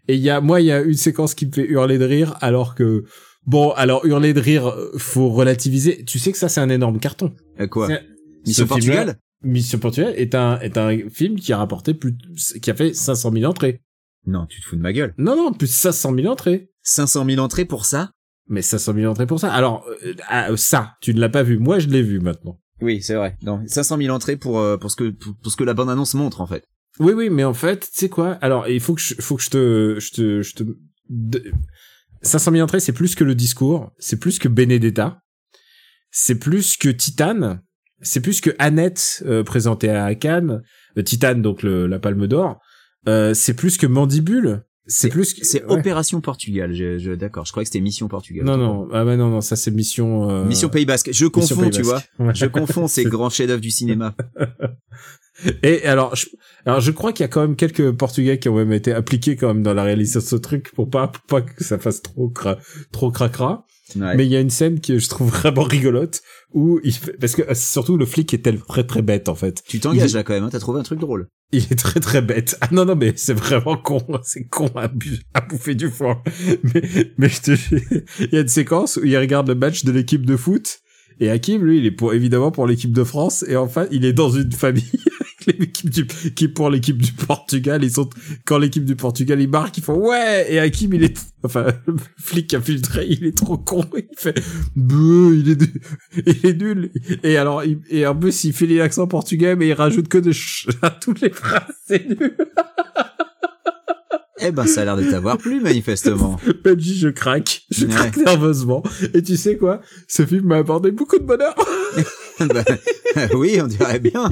[0.09, 2.05] et il y a moi il y a une séquence qui me fait hurler de
[2.05, 3.05] rire alors que
[3.47, 6.05] bon alors hurler de rire faut relativiser.
[6.05, 7.33] Tu sais que ça c'est un énorme carton.
[7.61, 7.89] Euh, Quoi?
[8.47, 9.19] Mission Portugal?
[9.45, 12.17] Mission Portugal est un est un film qui a rapporté plus
[12.61, 13.81] qui a fait 500 000 entrées.
[14.27, 15.15] Non, tu te fous de ma gueule.
[15.19, 16.71] Non non plus de 500 000 entrées.
[16.83, 18.11] 500 000 entrées pour ça?
[18.49, 19.53] Mais 500 000 entrées pour ça.
[19.53, 21.59] Alors euh, ah, ça tu ne l'as pas vu.
[21.59, 22.59] Moi je l'ai vu maintenant.
[22.81, 23.37] Oui, c'est vrai.
[23.43, 25.91] Non, 500 000 entrées pour, euh, pour ce que, pour, pour ce que la bande
[25.91, 26.65] annonce montre, en fait.
[27.01, 28.33] Oui, oui, mais en fait, tu sais quoi?
[28.41, 30.63] Alors, il faut que je, faut que je te, je te, je te.
[31.09, 31.53] de-
[32.23, 35.21] 500 000 entrées, c'est plus que le discours, c'est plus que Benedetta,
[36.11, 37.63] c'est plus que Titane,
[38.01, 40.63] c'est plus que Annette euh, présentée à Cannes,
[40.97, 42.59] euh, Titane donc le, la Palme d'Or,
[43.09, 45.37] euh, c'est plus que Mandibule, c'est plus.
[45.43, 45.79] C'est ouais.
[45.79, 46.73] Opération Portugal.
[46.75, 47.45] Je, je, d'accord.
[47.45, 48.45] Je croyais que c'était Mission Portugal.
[48.45, 50.31] Non, non, ah bah non, non, ça c'est Mission.
[50.31, 51.11] euh, Mission Pays Basque.
[51.13, 52.03] Je confonds, tu vois.
[52.19, 52.35] Ouais.
[52.35, 54.17] Je confonds ces grands chefs-d'œuvre du cinéma.
[55.63, 56.27] Et alors, je,
[56.67, 59.37] alors je crois qu'il y a quand même quelques Portugais qui ont même été appliqués
[59.37, 62.03] quand même dans la réalisation de ce truc pour pas, pour pas que ça fasse
[62.03, 62.59] trop cra,
[62.91, 63.65] trop cracra.
[63.97, 64.17] Ouais.
[64.17, 66.21] Mais il y a une scène que je trouve vraiment rigolote
[66.53, 69.63] où il fait, parce que euh, surtout le flic est très très bête en fait.
[69.67, 70.45] Tu t'engages il- là quand même.
[70.45, 71.29] Hein, T'as trouvé un truc drôle.
[71.53, 72.57] Il est très très bête.
[72.61, 76.23] Ah non non mais c'est vraiment con, c'est con à, bu- à bouffer du foin.
[76.75, 76.83] Mais
[77.17, 77.51] mais je te
[78.25, 80.81] il y a une séquence où il regarde le match de l'équipe de foot
[81.21, 84.13] et Hakim lui il est pour évidemment pour l'équipe de France et enfin il est
[84.13, 84.85] dans une famille
[85.59, 88.09] l'équipe du qui est pour l'équipe du Portugal ils sont
[88.45, 91.95] quand l'équipe du Portugal il marque ils font ouais et Hakim il est enfin le
[92.19, 94.41] flic qui a filtré il est trop con il fait
[94.77, 95.81] Beuh, il est nul.
[96.27, 96.91] il est nul
[97.23, 100.19] et alors il, et en plus il fait les accents portugais mais il rajoute que
[100.19, 102.37] de ch à toutes les phrases c'est nul
[104.41, 106.39] Eh ben, ça a l'air de t'avoir plu, manifestement.
[106.65, 107.93] Benji je craque je Ouais.
[107.93, 109.81] craque nerveusement et tu sais quoi?
[110.07, 111.57] Ce film m'a apporté beaucoup de bonheur
[112.39, 112.63] Bah,
[113.35, 114.31] oui, on dirait bien.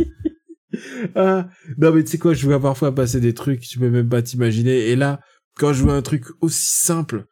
[1.15, 4.09] Ah, non mais tu sais quoi, je vois parfois passer des trucs, tu peux même
[4.09, 4.89] pas t'imaginer.
[4.91, 5.21] Et là,
[5.59, 7.27] quand je vois un truc aussi simple,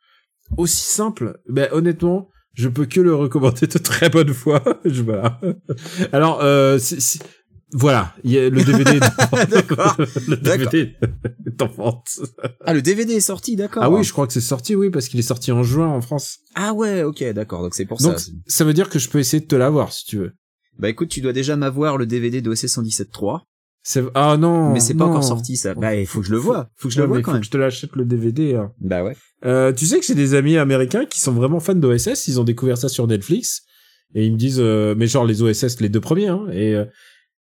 [0.57, 4.62] aussi simple, ben honnêtement, je peux que le recommander de très bonne foi.
[4.85, 5.40] je voilà.
[6.12, 7.18] Alors, euh, si, si-
[7.72, 9.00] voilà, il y a le DVD.
[9.50, 9.96] D'accord.
[9.98, 10.94] le DVD
[11.46, 12.09] est en vente.
[12.64, 13.83] Ah, le DVD est sorti, d'accord.
[13.83, 16.00] Ah oui, je crois que c'est sorti, oui, parce qu'il est sorti en juin en
[16.00, 16.38] France.
[16.54, 17.62] Ah ouais, ok, d'accord.
[17.62, 18.30] Donc c'est pour Donc, ça.
[18.46, 20.33] ça veut dire que je peux essayer de te l'avoir si tu veux.
[20.78, 23.40] Bah écoute, tu dois déjà m'avoir le DVD d'OC 117.3.
[23.87, 25.10] C'est ah non, mais c'est pas non.
[25.10, 25.74] encore sorti, ça.
[25.74, 26.70] Bah, il faut que je le vois.
[26.76, 27.40] Faut que je Ouais, le vois quand faut même.
[27.42, 28.54] que je te l'achète le DVD.
[28.54, 28.72] hein.
[28.80, 29.14] Bah ouais.
[29.44, 32.44] Euh, tu sais que j'ai des amis américains qui sont vraiment fans d'OSS, ils ont
[32.44, 33.62] découvert ça sur Netflix
[34.14, 36.87] et ils me disent euh, mais genre les OSS les deux premiers hein, et euh,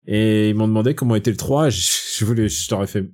[0.05, 1.79] et ils m'ont demandé comment était le 3, je,
[2.17, 3.09] je voulais je t'aurais fait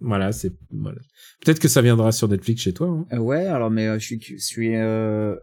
[0.00, 0.98] voilà, c'est voilà.
[1.44, 3.06] Peut-être que ça viendra sur Netflix chez toi hein.
[3.12, 5.36] Euh, ouais, alors mais euh, je suis, je suis euh,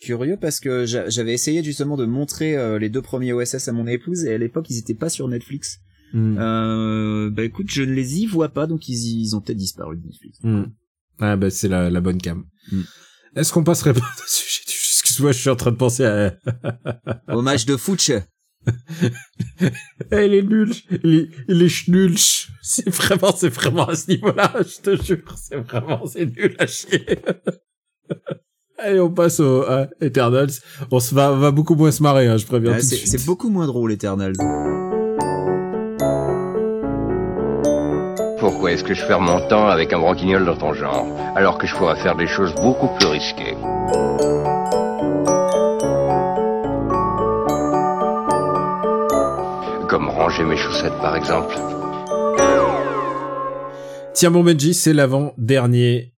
[0.00, 3.72] curieux parce que j'a- j'avais essayé justement de montrer euh, les deux premiers OSS à
[3.72, 5.78] mon épouse et à l'époque ils étaient pas sur Netflix.
[6.12, 6.36] Hmm.
[6.38, 9.96] Euh, bah écoute, je ne les y vois pas donc ils, ils ont peut-être disparu
[9.96, 10.38] de Netflix.
[10.42, 10.64] Hmm.
[11.20, 12.44] Ah bah c'est la, la bonne cam.
[12.72, 12.82] Hmm.
[13.36, 16.34] Est-ce qu'on passerait pas dessus Excuse-moi, je suis en train de penser à
[17.28, 18.10] Hommage de Fouch.
[18.10, 20.72] Eh, il est nul,
[21.04, 22.48] il est, schnulch.
[22.62, 26.66] C'est vraiment, c'est vraiment à ce niveau-là, je te jure, c'est vraiment, c'est nul à
[26.66, 27.06] chier.
[28.82, 30.50] Allez, on passe au à Eternals.
[30.90, 32.88] On se va, on va beaucoup moins se marrer, hein, je préviens Ouais, tout de
[32.90, 33.08] c'est suite.
[33.18, 34.32] c'est beaucoup moins drôle Eternal.
[38.38, 41.66] Pourquoi est-ce que je perds mon temps avec un branquignol dans ton genre, alors que
[41.66, 43.54] je pourrais faire des choses beaucoup plus risquées?
[49.88, 51.56] Comme ranger mes chaussettes, par exemple.
[54.14, 56.12] Tiens, bon Benji, c'est l'avant-dernier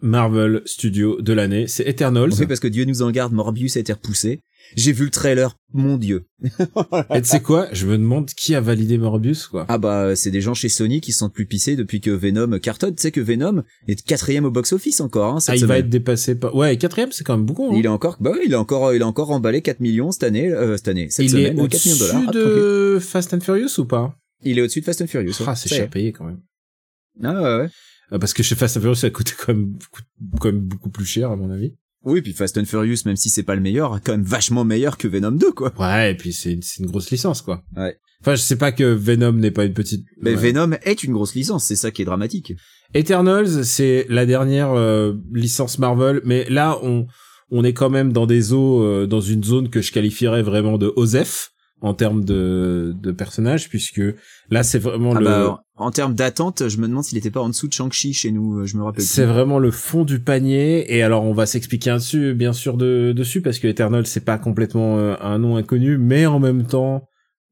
[0.00, 1.66] Marvel Studio de l'année.
[1.66, 2.32] C'est Eternals.
[2.38, 4.40] Oui, parce que Dieu nous en garde, Morbius a été repoussé.
[4.76, 6.26] J'ai vu le trailer, mon dieu.
[7.14, 7.68] Et tu sais quoi?
[7.72, 9.64] Je me demande qui a validé Morbius, quoi.
[9.68, 12.58] Ah bah c'est des gens chez Sony qui se sentent plus pissés depuis que Venom
[12.58, 12.94] cartonne.
[12.94, 15.36] Tu sais que Venom est quatrième au box-office encore.
[15.36, 16.54] Hein, cette Ah, il va être dépassé par...
[16.54, 17.70] Ouais, quatrième, c'est quand même beaucoup.
[17.72, 17.76] hein.
[17.78, 20.24] Il a encore, bah oui, il a encore, il a encore emballé 4 millions cette
[20.24, 22.16] année, euh, cette année, cette Il semaine, est 4 millions de dollars.
[22.16, 22.32] au-dessus Ah,
[22.94, 24.14] de Fast and Furious ou pas?
[24.44, 25.30] Il est au-dessus de Fast and Furious.
[25.40, 25.46] ouais.
[25.46, 25.76] Ah, c'est est.
[25.76, 26.40] cher payé quand même.
[27.24, 27.68] Ah ouais, ouais.
[28.12, 30.02] Euh, Parce que chez Fast and Furious, ça coûtait quand même, beaucoup-
[30.40, 31.74] quand même beaucoup plus cher, à mon avis.
[32.04, 34.96] Oui, puis Fast and Furious, même si c'est pas le meilleur, quand même vachement meilleur
[34.96, 35.72] que Venom 2, quoi.
[35.78, 37.62] Ouais, et puis c'est une, grosse licence, quoi.
[37.76, 37.96] Ouais.
[38.20, 40.04] Enfin, je sais pas que Venom n'est pas une petite.
[40.22, 40.52] Mais Ouais.
[40.52, 42.52] Venom est une grosse licence, c'est ça qui est dramatique.
[42.94, 47.06] Eternals, c'est la dernière euh, licence Marvel, mais là, on
[47.50, 50.76] on est quand même dans des eaux, euh, dans une zone que je qualifierais vraiment
[50.76, 54.02] de OSEF en termes de de personnages, puisque
[54.50, 55.24] là, c'est vraiment Ah le.
[55.24, 58.32] bah, en termes d'attente, je me demande s'il était pas en dessous de Shang-Chi chez
[58.32, 61.46] nous, euh, je me rappelle C'est vraiment le fond du panier et alors on va
[61.46, 65.56] s'expliquer dessus bien sûr de, dessus parce que Eternal c'est pas complètement euh, un nom
[65.56, 67.08] inconnu mais en même temps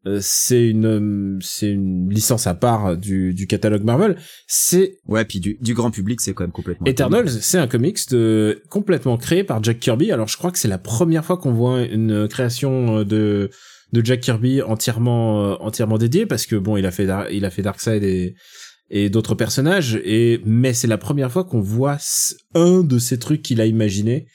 [0.07, 4.17] euh, c'est une c'est une licence à part du, du catalogue Marvel
[4.49, 6.87] c'est Ouais, puis du, du grand public, c'est quand même complètement.
[6.87, 10.69] Eternals c'est un comics de, complètement créé par Jack Kirby alors je crois que c'est
[10.69, 13.51] la première fois qu'on voit une création de
[13.93, 17.51] de Jack Kirby entièrement euh, entièrement dédiée parce que bon il a fait il a
[17.51, 18.35] fait Darkseid et
[18.91, 21.99] et d'autres personnages et mais c'est la première fois qu'on voit
[22.55, 24.27] un de ces trucs qu'il a imaginé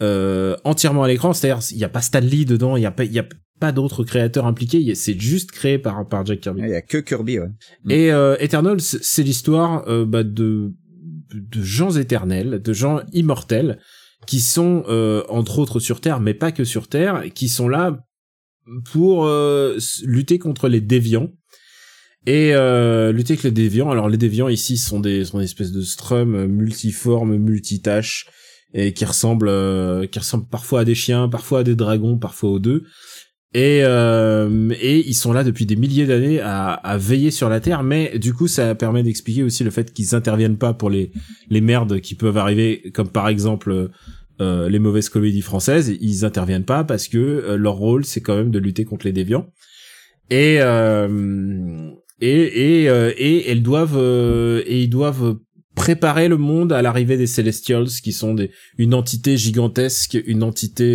[0.00, 1.32] euh, entièrement à l'écran.
[1.32, 3.26] C'est-à-dire il y a pas Stan Lee dedans il y a pas il y a
[3.62, 4.94] pas d'autres créateurs impliqués.
[4.96, 6.62] C'est juste créé par par Jack Kirby.
[6.62, 7.48] Il y a que Kirby, ouais.
[7.88, 10.72] et euh, Eternals, c'est l'histoire euh, bah, de
[11.32, 13.78] de gens éternels, de gens immortels
[14.26, 18.04] qui sont euh, entre autres sur Terre, mais pas que sur Terre, qui sont là
[18.92, 21.30] pour euh, lutter contre les déviants.
[22.24, 23.90] Et euh, lutter avec les déviants.
[23.90, 28.26] Alors les déviants ici sont des sont des espèces de strum multiformes, multitâches
[28.74, 32.50] et qui ressemblent euh, qui ressemblent parfois à des chiens, parfois à des dragons, parfois
[32.50, 32.84] aux deux.
[33.54, 37.60] Et, euh, et ils sont là depuis des milliers d'années à, à veiller sur la
[37.60, 41.12] Terre, mais du coup ça permet d'expliquer aussi le fait qu'ils interviennent pas pour les,
[41.50, 43.90] les merdes qui peuvent arriver, comme par exemple
[44.42, 48.36] euh, les mauvaises comédies françaises, ils interviennent pas parce que euh, leur rôle c'est quand
[48.36, 49.46] même de lutter contre les déviants.
[50.30, 52.42] Et euh, et
[52.82, 55.36] et, euh, et elles doivent euh, et ils doivent
[55.74, 60.88] préparer le monde à l'arrivée des Celestials, qui sont des une entité gigantesque, une entité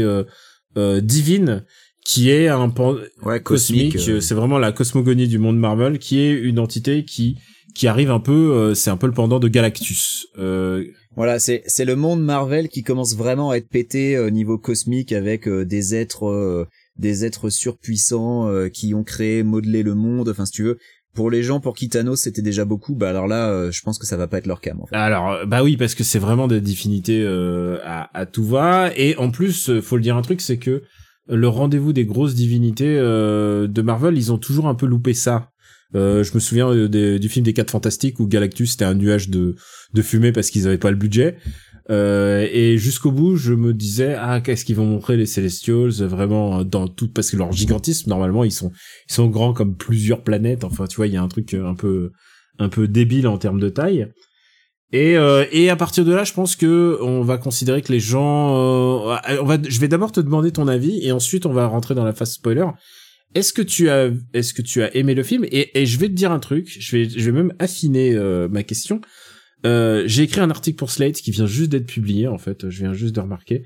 [1.01, 1.63] divine
[2.05, 4.21] qui est un pan- Ouais, cosmique, cosmique.
[4.21, 7.35] c'est vraiment la cosmogonie du monde Marvel qui est une entité qui
[7.75, 10.85] qui arrive un peu euh, c'est un peu le pendant de Galactus euh,
[11.17, 15.11] Voilà, c'est c'est le monde Marvel qui commence vraiment à être pété au niveau cosmique
[15.11, 20.29] avec euh, des êtres euh, des êtres surpuissants euh, qui ont créé, modelé le monde.
[20.29, 20.77] Enfin, si tu veux,
[21.17, 24.05] pour les gens pour qui c'était déjà beaucoup, bah alors là, euh, je pense que
[24.05, 24.75] ça va pas être leur cas.
[24.79, 24.95] En fait.
[24.95, 28.91] alors euh, bah oui parce que c'est vraiment des divinités euh, à, à tout va
[28.95, 30.83] et en plus euh, faut le dire un truc c'est que
[31.27, 35.49] le rendez-vous des grosses divinités euh, de Marvel ils ont toujours un peu loupé ça
[35.95, 39.29] Euh, je me souviens euh, du film des quatre fantastiques où Galactus c'était un nuage
[39.29, 39.55] de,
[39.93, 41.37] de fumée parce qu'ils avaient pas le budget.
[41.89, 46.07] Euh, et jusqu'au bout je me disais ah qu'est-ce qu'ils vont montrer les Celestials euh,
[46.07, 48.73] vraiment dans tout parce que leur gigantisme normalement ils sont
[49.09, 50.65] ils sont grands comme plusieurs planètes.
[50.65, 52.11] Enfin tu vois il y a un truc euh, un peu
[52.59, 54.07] un peu débile en termes de taille.
[54.93, 57.99] Et euh, et à partir de là je pense que on va considérer que les
[57.99, 61.67] gens euh, on va je vais d'abord te demander ton avis et ensuite on va
[61.67, 62.65] rentrer dans la phase spoiler.
[63.35, 65.43] Est-ce que tu as est-ce que tu as aimé le film?
[65.51, 68.47] Et, et je vais te dire un truc je vais je vais même affiner euh,
[68.47, 69.01] ma question
[69.65, 72.79] euh, j'ai écrit un article pour Slate qui vient juste d'être publié en fait je
[72.79, 73.63] viens juste de remarquer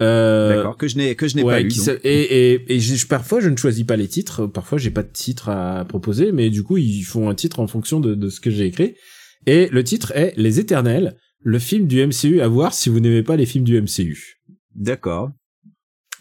[0.00, 1.68] euh, D'accord, que je n'ai que je n'ai ouais, pas lu.
[1.68, 1.86] qui donc.
[1.86, 5.02] s'a- et et, et j'ai- parfois je ne choisis pas les titres, parfois j'ai pas
[5.02, 8.28] de titre à proposer, mais du coup ils font un titre en fonction de, de
[8.28, 8.94] ce que j'ai écrit.
[9.46, 13.22] Et le titre est Les Éternels, le film du MCU à voir si vous n'aimez
[13.24, 14.36] pas les films du MCU.
[14.74, 15.30] D'accord.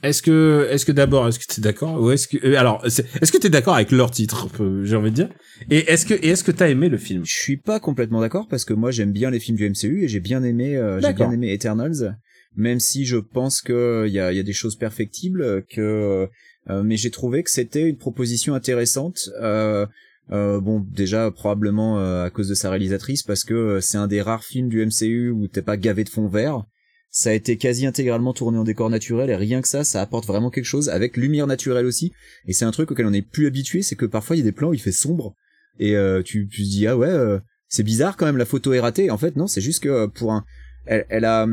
[0.04, 3.32] Est-ce que est-ce que d'abord est-ce que t'es d'accord ou est-ce que euh, alors est-ce
[3.32, 5.30] que t'es d'accord avec leur titre euh, j'ai envie de dire?
[5.72, 7.24] Et est-ce que et est-ce que t'as aimé le film?
[7.26, 10.08] Je suis pas complètement d'accord parce que moi j'aime bien les films du MCU et
[10.08, 12.16] j'ai bien aimé euh, j'ai bien aimé Eternals
[12.56, 16.28] même si je pense que il y a, y a des choses perfectibles que
[16.70, 19.86] euh, mais j'ai trouvé que c'était une proposition intéressante euh,
[20.32, 24.08] euh, bon déjà probablement euh, à cause de sa réalisatrice parce que euh, c'est un
[24.08, 26.64] des rares films du MCU où t'es pas gavé de fond vert
[27.10, 30.26] ça a été quasi intégralement tourné en décor naturel et rien que ça ça apporte
[30.26, 32.14] vraiment quelque chose avec lumière naturelle aussi.
[32.46, 34.46] Et c'est un truc auquel on est plus habitué c'est que parfois il y a
[34.46, 35.36] des plans où il fait sombre.
[35.80, 38.74] Et euh, tu, tu te dis ah ouais euh, c'est bizarre quand même la photo
[38.74, 39.10] est ratée.
[39.12, 40.44] En fait non c'est juste que euh, pour un
[40.86, 41.48] elle, elle a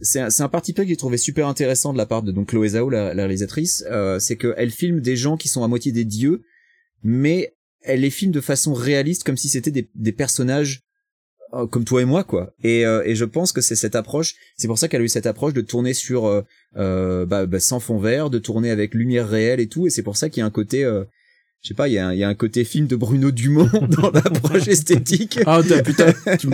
[0.00, 2.48] c'est un, un parti pris que j'ai trouvé super intéressant de la part de donc
[2.48, 5.68] Chloé Zhao la, la réalisatrice euh, c'est que elle filme des gens qui sont à
[5.68, 6.42] moitié des dieux
[7.02, 10.82] mais elle les filme de façon réaliste comme si c'était des, des personnages
[11.70, 12.54] comme toi et moi quoi.
[12.64, 15.08] Et, euh, et je pense que c'est cette approche c'est pour ça qu'elle a eu
[15.08, 16.42] cette approche de tourner sur euh,
[16.76, 20.02] euh, bah, bah, sans fond vert de tourner avec lumière réelle et tout et c'est
[20.02, 21.04] pour ça qu'il y a un côté euh,
[21.62, 24.10] je sais pas il y, a y a un côté film de Bruno Dumont dans
[24.10, 26.48] l'approche esthétique Ah putain tu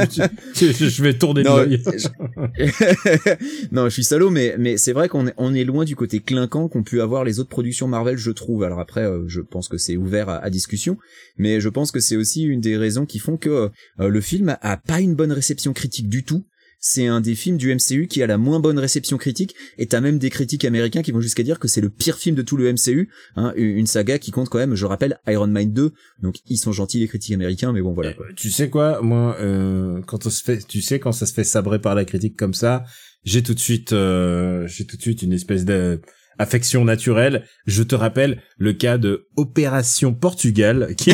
[0.54, 1.82] tu- tu- je vais tourner de non, l'œil.
[3.72, 6.20] non, je suis salaud, mais mais c'est vrai qu'on est on est loin du côté
[6.20, 8.62] clinquant qu'ont pu avoir les autres productions Marvel, je trouve.
[8.64, 10.98] Alors après, euh, je pense que c'est ouvert à, à discussion,
[11.36, 14.56] mais je pense que c'est aussi une des raisons qui font que euh, le film
[14.60, 16.44] a pas une bonne réception critique du tout.
[16.80, 20.00] C'est un des films du MCU qui a la moins bonne réception critique et t'as
[20.00, 22.56] même des critiques américains qui vont jusqu'à dire que c'est le pire film de tout
[22.56, 26.36] le MCU hein, une saga qui compte quand même je rappelle Iron Man 2 donc
[26.46, 30.26] ils sont gentils les critiques américains mais bon voilà tu sais quoi moi euh, quand
[30.26, 32.84] on se fait tu sais quand ça se fait sabrer par la critique comme ça
[33.24, 36.00] j'ai tout de suite euh, j'ai tout de suite une espèce de
[36.38, 37.44] affection naturelle.
[37.66, 40.94] Je te rappelle le cas de Opération Portugal.
[40.96, 41.12] Qui...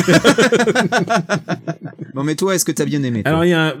[2.13, 3.73] bon, mais toi, est-ce que t'as bien aimé Alors, il y a, un...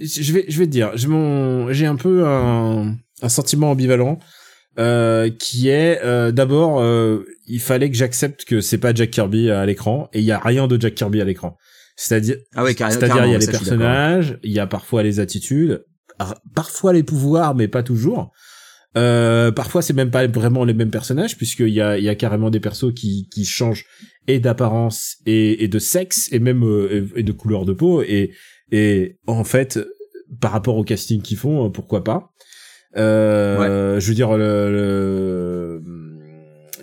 [0.00, 4.18] je vais, je vais te dire, j'ai mon, j'ai un peu un, un sentiment ambivalent.
[4.78, 9.50] Euh, qui est euh, d'abord euh, il fallait que j'accepte que c'est pas Jack Kirby
[9.50, 11.56] à l'écran et il y a rien de Jack Kirby à l'écran.
[11.96, 15.82] C'est-à-dire ah ouais, c'est-à-dire il y a les personnages, il y a parfois les attitudes,
[16.54, 18.32] parfois les pouvoirs mais pas toujours.
[18.96, 22.14] Euh, parfois, c'est même pas vraiment les mêmes personnages, puisqu'il y a, il y a
[22.14, 23.84] carrément des persos qui, qui changent
[24.26, 28.02] et d'apparence et, et de sexe et même euh, et, de couleur de peau.
[28.02, 28.32] Et,
[28.72, 29.78] et en fait,
[30.40, 32.32] par rapport au casting qu'ils font, pourquoi pas?
[32.96, 35.82] Euh, Je veux dire, le, le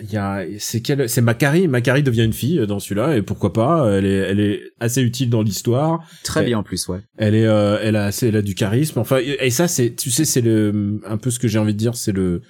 [0.04, 1.68] il y a c'est quel c'est Macari.
[1.68, 5.02] Macari devient une fille euh, dans celui-là et pourquoi pas elle est elle est assez
[5.02, 6.06] utile dans l'histoire.
[6.22, 7.00] Très bien en plus ouais.
[7.16, 8.98] elle est euh, elle a assez elle a du charisme.
[8.98, 11.78] Enfin et ça c'est tu sais c'est le un peu ce que j'ai envie de
[11.78, 12.42] dire c'est le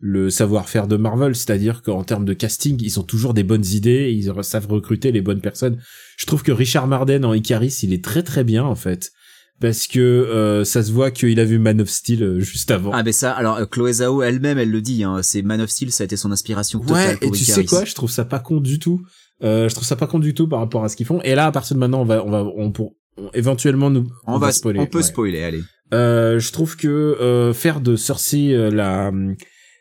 [0.00, 4.12] le savoir-faire de Marvel, c'est-à-dire qu'en termes de casting, ils ont toujours des bonnes idées,
[4.12, 5.78] ils savent recruter les bonnes personnes.
[6.16, 9.10] Je trouve que Richard Marden en Icaris, il est très très bien en fait
[9.60, 12.90] parce que euh, ça se voit qu'il a vu Man of Steel euh, juste avant.
[12.92, 15.70] Ah mais ça, alors euh, Chloé Zhao elle-même, elle le dit, hein, c'est Man of
[15.70, 18.24] Steel, ça a été son inspiration totale ouais, et tu sais quoi, je trouve ça
[18.24, 19.02] pas con du tout.
[19.40, 21.20] je trouve ça pas con du tout par rapport à ce qu'ils font.
[21.22, 22.94] Et là, à partir de maintenant, on va, on va, on pour
[23.34, 24.78] éventuellement nous, on, va, spoiler.
[24.78, 25.62] On peut spoiler, allez.
[25.92, 29.10] je trouve que faire de Cersei la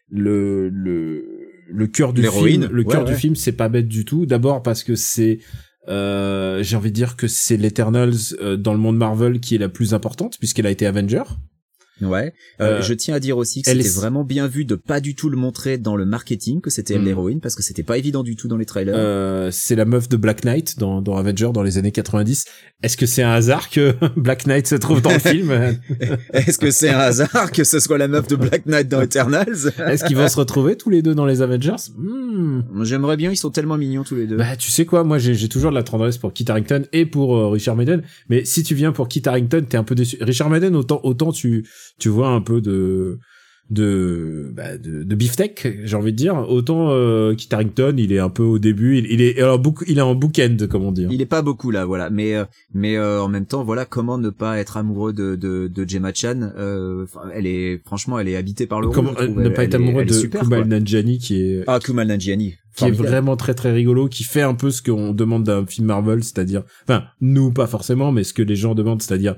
[0.09, 1.23] le le
[1.69, 4.25] le cœur du film, le cœur du film, c'est pas bête du tout.
[4.25, 5.43] D'abord parce que c'est euh,
[5.87, 9.69] j'ai envie de dire que c'est l'Eternals euh, dans le monde Marvel qui est la
[9.69, 11.23] plus importante puisqu'elle a été Avenger.
[12.01, 12.33] Ouais.
[12.61, 15.29] Euh, je tiens à dire aussi que c'était vraiment bien vu de pas du tout
[15.29, 17.05] le montrer dans le marketing que c'était hmm.
[17.05, 18.95] l'héroïne parce que c'était pas évident du tout dans les trailers.
[18.95, 22.45] Euh, c'est la meuf de Black Knight dans, dans Avenger dans les années 90.
[22.83, 25.51] Est-ce que c'est un hasard que Black Knight se trouve dans le film
[26.33, 29.73] Est-ce que c'est un hasard que ce soit la meuf de Black Knight dans Eternals
[29.87, 31.91] Est-ce qu'ils vont se retrouver tous les deux dans les Avengers?
[31.97, 32.61] Hmm.
[32.83, 34.37] J'aimerais bien, ils sont tellement mignons tous les deux.
[34.37, 37.35] Bah tu sais quoi, moi j'ai toujours de la tendresse pour Kit Harington et pour
[37.35, 40.17] euh, Richard Madden, mais si tu viens pour Kit Harington, t'es un peu déçu.
[40.21, 41.65] Richard Madden autant autant tu
[41.99, 43.19] tu vois un peu de
[43.69, 46.37] de bah, de, de beefsteak j'ai envie de dire.
[46.49, 49.83] Autant euh, Kit Harington il est un peu au début il, il est alors beaucoup
[49.87, 51.09] il est en bookend comme on dit hein.
[51.11, 52.09] il est pas beaucoup là voilà.
[52.09, 55.67] Mais euh, mais euh, en même temps voilà comment ne pas être amoureux de de,
[55.67, 59.65] de Gemma Chan euh, elle est franchement elle est habitée par le comment ne pas
[59.65, 63.53] être amoureux de super, Kumail Nanjiani qui est ah Kumail Nanjiani qui est vraiment très
[63.53, 67.51] très rigolo qui fait un peu ce qu'on demande d'un film Marvel c'est-à-dire enfin nous
[67.51, 69.35] pas forcément mais ce que les gens demandent c'est-à-dire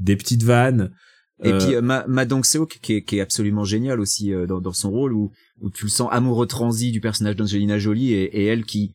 [0.00, 0.90] des petites vannes
[1.44, 4.46] et puis euh, Ma, Ma Dong Seok qui est, qui est absolument génial aussi euh,
[4.46, 8.12] dans, dans son rôle où, où tu le sens amoureux transi du personnage d'Angelina Jolie
[8.12, 8.94] et, et elle qui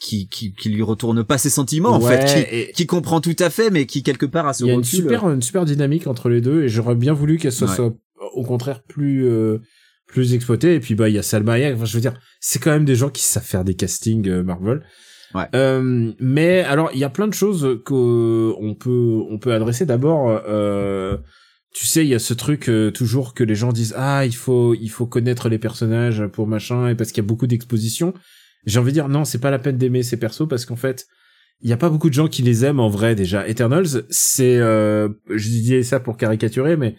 [0.00, 3.48] qui, qui qui lui retourne pas ses sentiments en fait qui, qui comprend tout à
[3.48, 6.08] fait mais qui quelque part a ce Il y a une super une super dynamique
[6.08, 7.94] entre les deux et j'aurais bien voulu qu'elle soit, soit,
[8.34, 9.58] au contraire plus euh,
[10.06, 10.74] plus exploitée.
[10.74, 11.76] Et puis bah il y a Salma Hayek.
[11.76, 14.82] Enfin je veux dire c'est quand même des gens qui savent faire des castings Marvel.
[15.34, 15.46] Ouais.
[15.54, 19.86] Euh, mais alors il y a plein de choses qu'on peut on peut adresser.
[19.86, 21.16] D'abord euh,
[21.74, 24.34] tu sais, il y a ce truc euh, toujours que les gens disent ah il
[24.34, 28.14] faut il faut connaître les personnages pour machin et parce qu'il y a beaucoup d'expositions.
[28.64, 31.06] J'ai envie de dire non, c'est pas la peine d'aimer ces persos parce qu'en fait
[31.60, 33.48] il y a pas beaucoup de gens qui les aiment en vrai déjà.
[33.48, 36.94] Eternals, c'est euh, je disais ça pour caricaturer mais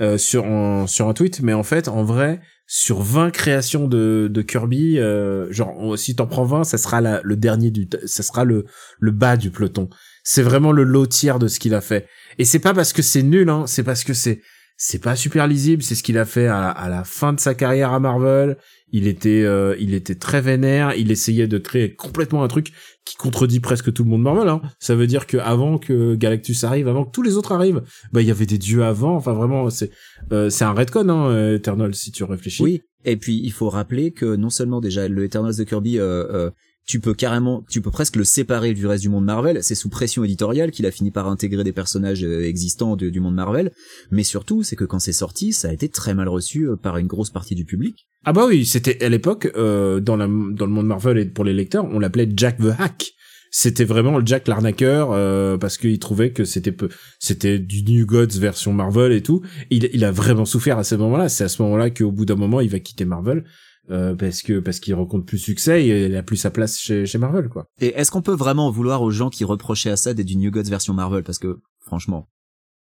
[0.00, 0.44] euh, sur
[0.88, 5.52] sur un tweet mais en fait en vrai sur 20 créations de, de Kirby euh,
[5.52, 8.64] genre si t'en prends 20 ça sera la, le dernier du ça sera le
[8.98, 9.88] le bas du peloton.
[10.28, 12.08] C'est vraiment le lot tiers de ce qu'il a fait.
[12.38, 14.40] Et c'est pas parce que c'est nul, hein, c'est parce que c'est
[14.76, 15.84] c'est pas super lisible.
[15.84, 18.56] C'est ce qu'il a fait à, à, la fin de sa carrière à Marvel.
[18.90, 20.94] Il était euh, il était très vénère.
[20.96, 22.72] Il essayait de créer complètement un truc
[23.04, 24.48] qui contredit presque tout le monde Marvel.
[24.48, 24.62] Hein.
[24.80, 28.20] Ça veut dire que avant que Galactus arrive, avant que tous les autres arrivent, bah
[28.20, 29.14] il y avait des dieux avant.
[29.14, 29.92] Enfin vraiment, c'est
[30.32, 32.64] euh, c'est un redcon, hein, Eternal, si tu réfléchis.
[32.64, 32.82] Oui.
[33.04, 36.50] Et puis il faut rappeler que non seulement déjà le Eternals de Kirby euh, euh
[36.86, 39.62] tu peux carrément, tu peux presque le séparer du reste du monde Marvel.
[39.62, 43.34] C'est sous pression éditoriale qu'il a fini par intégrer des personnages euh, existants du monde
[43.34, 43.72] Marvel.
[44.10, 46.96] Mais surtout, c'est que quand c'est sorti, ça a été très mal reçu euh, par
[46.98, 48.06] une grosse partie du public.
[48.24, 51.84] Ah bah oui, c'était à l'époque euh, dans, le monde Marvel et pour les lecteurs,
[51.84, 53.12] on l'appelait Jack the Hack.
[53.50, 58.04] C'était vraiment le Jack l'arnaqueur euh, parce qu'il trouvait que c'était peu, c'était du New
[58.04, 59.42] Gods version Marvel et tout.
[59.70, 61.28] Il, il a vraiment souffert à ce moment-là.
[61.28, 63.44] C'est à ce moment-là qu'au bout d'un moment, il va quitter Marvel
[63.90, 67.06] euh, parce que parce qu'il rencontre plus succès et il a plus sa place chez,
[67.06, 67.66] chez Marvel quoi.
[67.80, 70.50] Et est-ce qu'on peut vraiment vouloir aux gens qui reprochaient à ça d'être du New
[70.50, 71.22] Gods version Marvel?
[71.22, 72.28] Parce que franchement,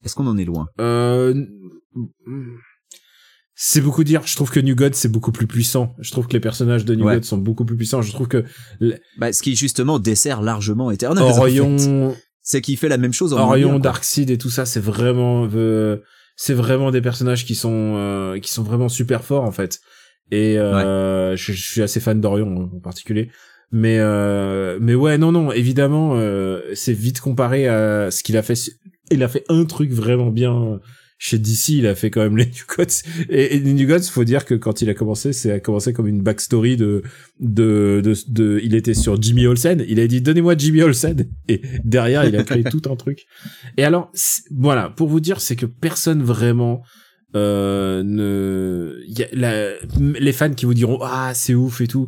[0.04, 0.68] est-ce qu'on en est loin?
[0.80, 1.45] Euh,
[3.56, 4.22] c'est beaucoup dire.
[4.26, 5.93] Je trouve que New God c'est beaucoup plus puissant.
[6.00, 7.16] Je trouve que les personnages de New Ouais.
[7.16, 8.02] God sont beaucoup plus puissants.
[8.02, 8.45] Je trouve que
[9.18, 11.24] Bah, ce qui justement dessert largement Eternals.
[11.24, 11.39] en fait.
[11.39, 13.78] Orion, C'est qu'il fait la même chose en Orion.
[13.80, 15.97] Darkseid et tout ça, c'est vraiment, euh,
[16.38, 19.80] c'est vraiment des personnages qui sont, euh, qui sont vraiment super forts en fait.
[20.32, 23.30] Et euh, je, je suis assez fan d'Orion en particulier.
[23.72, 28.42] Mais euh, mais ouais non non évidemment euh, c'est vite comparé à ce qu'il a
[28.42, 28.56] fait
[29.12, 30.80] il a fait un truc vraiment bien
[31.20, 33.04] chez DC il a fait quand même les New Gods.
[33.30, 35.94] Et, et les New Gods faut dire que quand il a commencé c'est a commencé
[35.94, 37.04] comme une backstory de
[37.40, 39.86] de de, de il était sur Jimmy Olsen.
[39.88, 41.28] Il a dit donnez-moi Jimmy Olsen.
[41.48, 43.26] Et derrière il a créé tout un truc.
[43.78, 44.12] Et alors
[44.50, 46.82] voilà pour vous dire c'est que personne vraiment
[47.36, 49.74] euh, ne y a la-
[50.20, 52.08] les fans qui vous diront ah c'est ouf et tout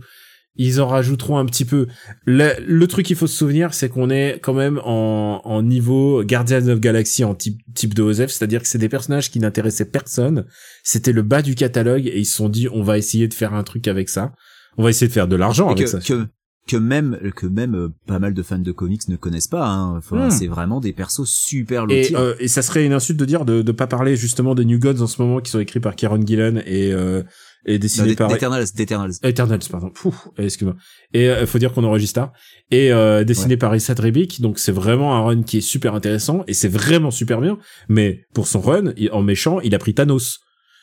[0.57, 1.87] ils en rajouteront un petit peu.
[2.25, 6.25] Le, le truc qu'il faut se souvenir, c'est qu'on est quand même en, en niveau
[6.25, 9.85] Guardians of Galaxy en type, type de OSF, c'est-à-dire que c'est des personnages qui n'intéressaient
[9.89, 10.45] personne.
[10.83, 13.53] C'était le bas du catalogue et ils se sont dit, on va essayer de faire
[13.53, 14.33] un truc avec ça.
[14.77, 15.99] On va essayer de faire de l'argent avec que, ça.
[15.99, 16.27] que
[16.67, 19.67] que même que même euh, pas mal de fans de comics ne connaissent pas.
[19.67, 19.97] Hein.
[19.97, 20.31] Enfin, Hmm.
[20.31, 22.15] c'est vraiment des persos super Et, lotis.
[22.15, 24.79] euh, et ça serait une insulte de dire de de pas parler justement des New
[24.79, 27.23] Gods en ce moment qui sont écrits par Kieron Gillen et euh,
[27.65, 29.11] et dessinés par d'Eternals, d'Eternals.
[29.23, 29.89] Eternals, pardon.
[29.91, 30.75] Pouf, excuse-moi.
[31.13, 32.31] Et euh, faut dire qu'on enregistre tard.
[32.71, 36.43] Et euh, dessiné par Issa Rebic, donc c'est vraiment un run qui est super intéressant
[36.47, 37.59] et c'est vraiment super bien.
[37.87, 40.39] Mais pour son run, en méchant, il a pris Thanos.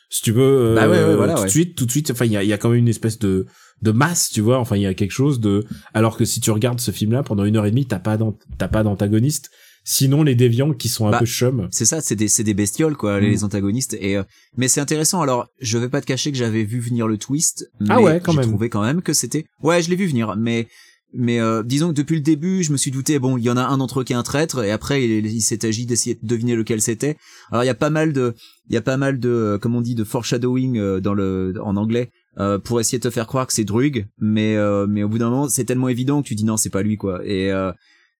[0.09, 0.41] Si tu veux,
[0.71, 1.45] euh, Bah ouais, ouais, voilà, tout ouais.
[1.45, 2.09] de suite, tout de suite.
[2.11, 3.45] Enfin, il y a, il y a quand même une espèce de
[3.81, 4.59] de masse, tu vois.
[4.59, 5.63] Enfin, il y a quelque chose de.
[5.93, 8.17] Alors que si tu regardes ce film-là pendant une heure et demie, t'as pas
[8.57, 9.49] t'as pas d'antagoniste.
[9.85, 11.67] Sinon, les déviants qui sont un Bah, peu chum.
[11.71, 13.43] C'est ça, c'est des c'est des bestioles quoi, les Mm.
[13.45, 13.95] antagonistes.
[14.01, 14.23] Et euh,
[14.57, 15.21] mais c'est intéressant.
[15.21, 17.69] Alors, je vais pas te cacher que j'avais vu venir le twist.
[17.87, 18.49] Ah mais ouais, quand j'ai même.
[18.49, 19.45] trouvé quand même que c'était.
[19.63, 20.67] Ouais, je l'ai vu venir, mais
[21.13, 23.17] mais euh, disons que depuis le début, je me suis douté.
[23.19, 25.41] Bon, il y en a un d'entre eux qui est un traître, et après, il,
[25.41, 27.17] s'est agi d'essayer de deviner lequel c'était.
[27.51, 28.35] Alors, il y a pas mal de
[28.69, 31.53] il y a pas mal de euh, comme on dit de foreshadowing euh, dans le
[31.63, 32.11] en anglais.
[32.39, 35.17] euh, pour essayer de te faire croire que c'est Drug, mais euh, mais au bout
[35.17, 37.21] d'un moment c'est tellement évident que tu dis non c'est pas lui quoi.
[37.25, 37.73] Et euh,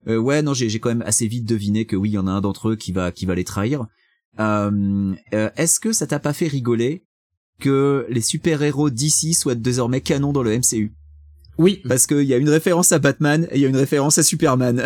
[0.07, 2.41] ouais, non, j'ai quand même assez vite deviné que oui, il y en a un
[2.41, 3.85] d'entre eux qui va qui va les trahir.
[4.37, 7.05] Est-ce que ça t'a pas fait rigoler
[7.59, 10.93] que les super-héros d'ici soient désormais canon dans le MCU
[11.59, 14.17] Oui, Parce qu'il y a une référence à Batman et il y a une référence
[14.17, 14.81] à Superman.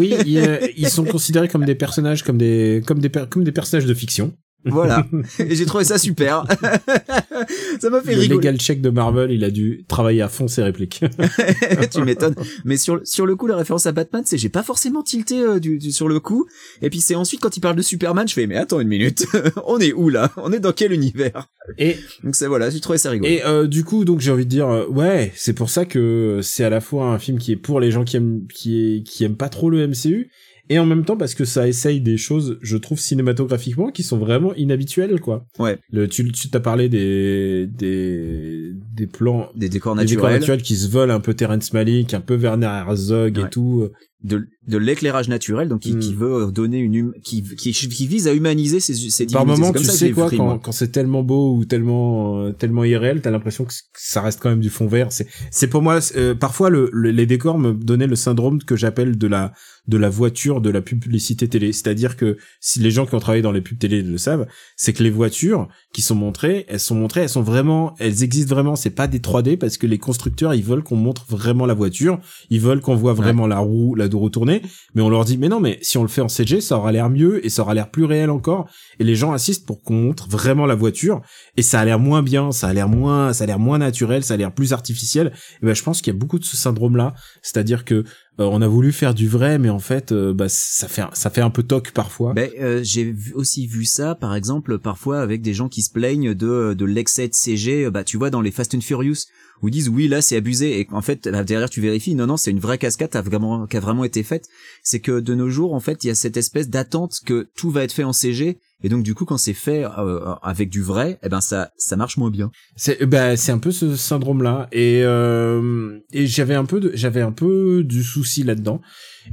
[0.00, 3.44] oui, il y a- ils sont considérés comme des personnages, comme des comme des comme
[3.44, 4.32] des personnages de fiction.
[4.64, 5.06] Voilà.
[5.38, 6.44] Et j'ai trouvé ça super.
[7.80, 8.28] ça m'a fait le rigoler.
[8.28, 11.04] legal check de Marvel, il a dû travailler à fond ses répliques.
[11.92, 12.34] tu m'étonnes.
[12.64, 15.58] Mais sur sur le coup, la référence à Batman, c'est j'ai pas forcément tilté euh,
[15.60, 16.46] du, du- sur le coup.
[16.82, 19.26] Et puis c'est ensuite quand il parle de Superman, je fais mais attends une minute,
[19.66, 20.30] on est où là?
[20.36, 21.48] On est dans quel univers?
[21.78, 23.30] Et Donc c'est voilà, j'ai trouvé ça rigolo.
[23.30, 26.40] et euh, du coup, donc j'ai envie de dire, euh, ouais, c'est pour ça que
[26.42, 29.02] c'est à la fois un film qui est pour les gens qui aiment qui est,
[29.02, 30.30] qui aiment pas trop le MCU.
[30.70, 34.16] Et en même temps parce que ça essaye des choses, je trouve cinématographiquement, qui sont
[34.18, 35.44] vraiment inhabituelles, quoi.
[35.58, 35.78] Ouais.
[35.92, 40.62] Le, tu tu t'as parlé des des des plans, Des décors des décors naturels, naturels
[40.62, 43.44] qui se veulent un peu Terrence Malick, un peu Werner Herzog Ouais.
[43.44, 43.88] et tout.
[44.24, 45.98] De, de l'éclairage naturel, donc qui, Hmm.
[46.00, 49.70] qui veut donner une hum- qui, qui qui vise à humaniser ces ces Par moment,
[49.72, 53.20] comme tu ça sais quoi, quand, quand c'est tellement beau ou tellement euh, tellement irréel,
[53.20, 55.12] t'as l'impression que ça reste quand même du fond vert.
[55.12, 58.76] C'est c'est pour moi euh, parfois le, le- les décors me donnaient le syndrome que
[58.76, 59.52] j'appelle de la
[59.86, 61.74] de la voiture de la publicité télé.
[61.74, 64.46] C'est-à-dire que si les gens qui ont travaillé dans les pubs télé le savent,
[64.76, 68.54] c'est que les voitures qui sont montrées, elles sont montrées, elles sont vraiment, elles existent
[68.54, 68.76] vraiment.
[68.76, 72.18] C'est pas des 3D parce que les constructeurs ils veulent qu'on montre vraiment la voiture,
[72.48, 74.62] ils veulent qu'on voit vraiment la roue, la roue tourner,
[74.94, 76.92] mais on leur dit mais non mais si on le fait en CG ça aura
[76.92, 79.94] l'air mieux et ça aura l'air plus réel encore et les gens assistent pour qu'on
[79.94, 81.20] montre vraiment la voiture
[81.56, 84.24] et ça a l'air moins bien, ça a l'air moins, ça a l'air moins naturel,
[84.24, 85.32] ça a l'air plus artificiel.
[85.62, 88.04] Et ben je pense qu'il y a beaucoup de ce syndrome là, c'est-à-dire que
[88.40, 91.30] euh, on a voulu faire du vrai, mais en fait euh, bah, ça fait ça
[91.30, 92.32] fait un peu toc parfois.
[92.34, 96.34] Ben, euh, j'ai aussi vu ça, par exemple, parfois avec des gens qui se plaignent
[96.34, 99.26] de, de l'excès de CG, bah, tu vois, dans les Fast and Furious,
[99.68, 102.36] ils disent oui, là, c'est abusé, et qu'en fait, là, derrière, tu vérifies, non, non,
[102.36, 104.46] c'est une vraie cascade qui a vraiment, qui a vraiment été faite.
[104.82, 107.70] C'est que de nos jours, en fait, il y a cette espèce d'attente que tout
[107.70, 110.82] va être fait en CG, et donc, du coup, quand c'est fait euh, avec du
[110.82, 112.50] vrai, eh ben, ça, ça marche moins bien.
[112.76, 116.90] C'est bah c'est un peu ce syndrome là et euh, et j'avais un peu de
[116.94, 118.82] j'avais un peu du souci là-dedans.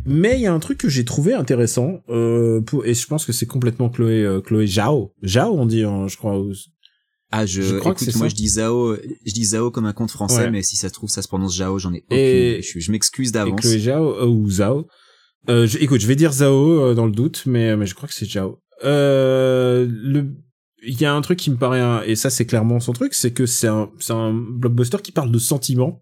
[0.06, 3.26] Mais il y a un truc que j'ai trouvé intéressant euh, pour et je pense
[3.26, 5.14] que c'est complètement Chloé euh, Chloé Zhao.
[5.26, 6.42] Zhao on dit hein, je crois.
[7.32, 8.32] Ah, je, Je crois que écoute, c'est moi, ça.
[8.32, 10.52] je dis Zao, je dis Zao comme un compte français, Ouais.
[10.52, 12.62] mais si ça se trouve, ça se prononce Zhao, j'en ai aucune Et-.
[12.62, 13.60] Je, je m'excuse d'avance.
[13.62, 14.88] Chloé Zhao euh, ou Zhao.
[15.50, 18.08] Euh, je- écoute, je vais dire Zhao euh, dans le doute, mais mais je crois
[18.10, 18.60] que c'est Zhao.
[18.84, 20.28] Euh, le
[20.84, 23.14] il y a un truc qui me paraît un- et ça c'est clairement son truc,
[23.14, 26.02] c'est que c'est un c'est un blockbuster qui parle de sentiments.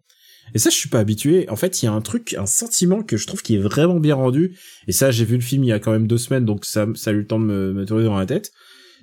[0.55, 1.47] Et ça je suis pas habitué.
[1.49, 3.99] En fait, il y a un truc, un sentiment que je trouve qui est vraiment
[3.99, 4.57] bien rendu.
[4.88, 6.88] Et ça, j'ai vu le film il y a quand même deux semaines, donc ça
[6.95, 8.51] ça a eu le temps de me, me tourner dans la tête.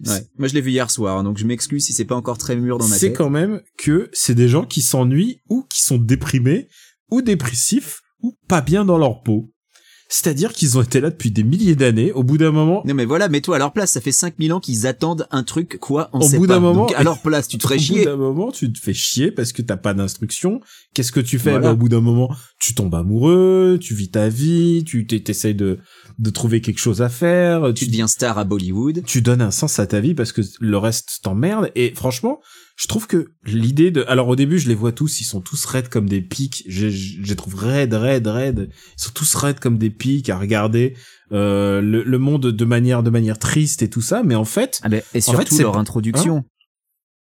[0.05, 0.27] Ouais.
[0.39, 2.79] Moi, je l'ai vu hier soir, donc je m'excuse si c'est pas encore très mûr
[2.79, 3.17] dans ma c'est tête.
[3.17, 6.69] quand même que c'est des gens qui s'ennuient ou qui sont déprimés
[7.11, 9.53] ou dépressifs ou pas bien dans leur peau.
[10.09, 12.13] C'est-à-dire qu'ils ont été là depuis des milliers d'années.
[12.13, 14.61] Au bout d'un moment, Non mais voilà, mets-toi à leur place, ça fait 5000 ans
[14.61, 17.49] qu'ils attendent un truc, quoi, on Au sait bout d'un moment- Donc, à leur place,
[17.49, 18.05] tu te ferais au bout chier.
[18.05, 20.61] d'un moment, tu te fais chier parce que t'as pas d'instruction.
[20.95, 21.51] Qu'est-ce que tu fais?
[21.51, 21.69] Voilà.
[21.69, 22.31] Bah, Au bout d'un moment,
[22.61, 25.79] tu tombes amoureux, tu vis ta vie, tu t'es- t'essayes de
[26.19, 27.75] de trouver quelque chose à faire.
[27.75, 29.03] Tu deviens star à Bollywood.
[29.07, 31.71] tu donnes un sens à ta vie parce que le reste t'emmerde.
[31.75, 32.41] Et franchement,
[32.77, 34.05] je trouve que l'idée de...
[34.07, 36.63] Alors au début, je les vois tous, ils sont tous raides comme des pics.
[36.69, 38.69] Je, je je les trouve raides, raides, raides.
[38.99, 40.95] Ils sont tous raides comme des pics à regarder
[41.33, 44.23] euh, le, le monde de manière de manière triste et tout ça.
[44.23, 46.45] Mais en fait, Ah ben, et En surtout fait, c'est leur introduction.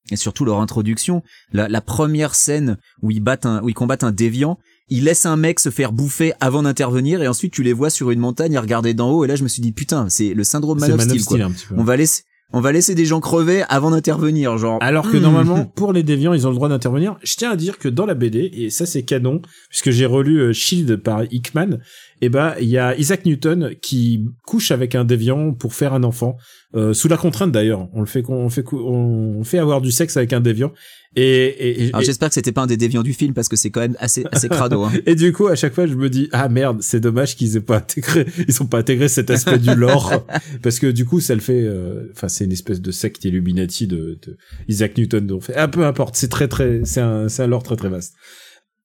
[0.10, 1.22] et surtout leur introduction.
[1.52, 5.26] La, la première scène où ils battent un, où ils combattent un déviant, ils laissent
[5.26, 8.56] un mec se faire bouffer avant d'intervenir et ensuite tu les vois sur une montagne
[8.58, 10.92] à regarder d'en haut et là je me suis dit putain, c'est le syndrome Man
[10.94, 11.38] of Man of Steel, quoi.
[11.38, 11.76] Steel un petit peu.
[11.78, 12.24] On va laisser,
[12.54, 14.78] on va laisser des gens crever avant d'intervenir, genre.
[14.82, 17.18] Alors que normalement, pour les déviants, ils ont le droit d'intervenir.
[17.24, 20.40] Je tiens à dire que dans la BD, et ça c'est canon, puisque j'ai relu
[20.40, 21.80] euh, Shield par Hickman,
[22.22, 26.04] et ben il y a Isaac Newton qui couche avec un déviant pour faire un
[26.04, 26.38] enfant,
[26.76, 27.90] euh, sous la contrainte d'ailleurs.
[27.94, 30.72] On le fait, on fait, on fait avoir du sexe avec un déviant.
[31.18, 33.58] Et, et, et- Alors j'espère que c'était pas un des déviants du film parce que
[33.58, 34.92] c'est quand même assez, assez crado, hein.
[35.06, 37.62] et du coup, à chaque fois, je me dis ah merde, c'est dommage qu'ils aient
[37.62, 40.26] pas intégré, ils ont pas intégré cet aspect du lore,
[40.64, 41.64] parce que du coup, ça le fait.
[41.64, 44.38] euh, Enfin, c'est une espèce de secte Illuminati de, de
[44.70, 45.26] Isaac Newton.
[45.28, 48.14] Donc, ah, peu importe, c'est très très, c'est un, c'est un lore très très vaste.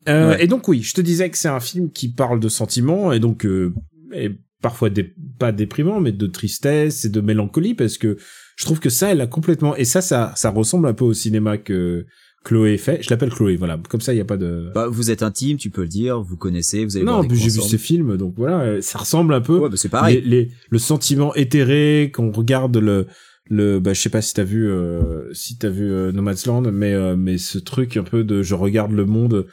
[0.09, 0.45] Euh, Ouais.
[0.45, 3.19] Et donc oui, je te disais que c'est un film qui parle de sentiments et
[3.21, 3.73] donc euh,
[4.13, 4.31] et
[4.63, 8.17] parfois dé- pas déprimant, mais de tristesse et de mélancolie, parce que
[8.57, 9.77] je trouve que ça, elle a complètement.
[9.77, 12.07] Et ça, ça, ça ressemble un peu au cinéma que
[12.45, 13.03] Chloé fait.
[13.03, 13.79] Je l'appelle Chloé, voilà.
[13.89, 14.71] Comme ça, il y a pas de.
[14.75, 17.37] Bah, vous êtes intime, tu peux le dire, vous connaissez, vous allez Non, en plus
[17.37, 19.59] j'ai vu ces films, donc voilà, euh, ça ressemble un peu.
[19.59, 20.23] Ouais, bah, c'est pareil.
[20.25, 23.07] Les, les- le sentiment éthéré qu'on regarde le
[23.49, 26.93] le bah je sais pas si t'as vu euh, si t'as vu euh, Nomadland mais
[26.95, 29.47] euh, mais ce truc un peu de je regarde le monde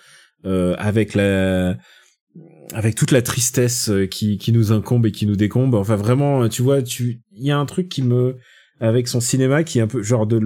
[0.46, 1.78] avec la
[2.74, 5.76] avec toute la tristesse euh, qui qui nous incombe et qui nous décombe.
[5.76, 8.38] Enfin vraiment tu vois tu il y a un truc qui me
[8.80, 10.41] avec son cinéma qui est un peu genre de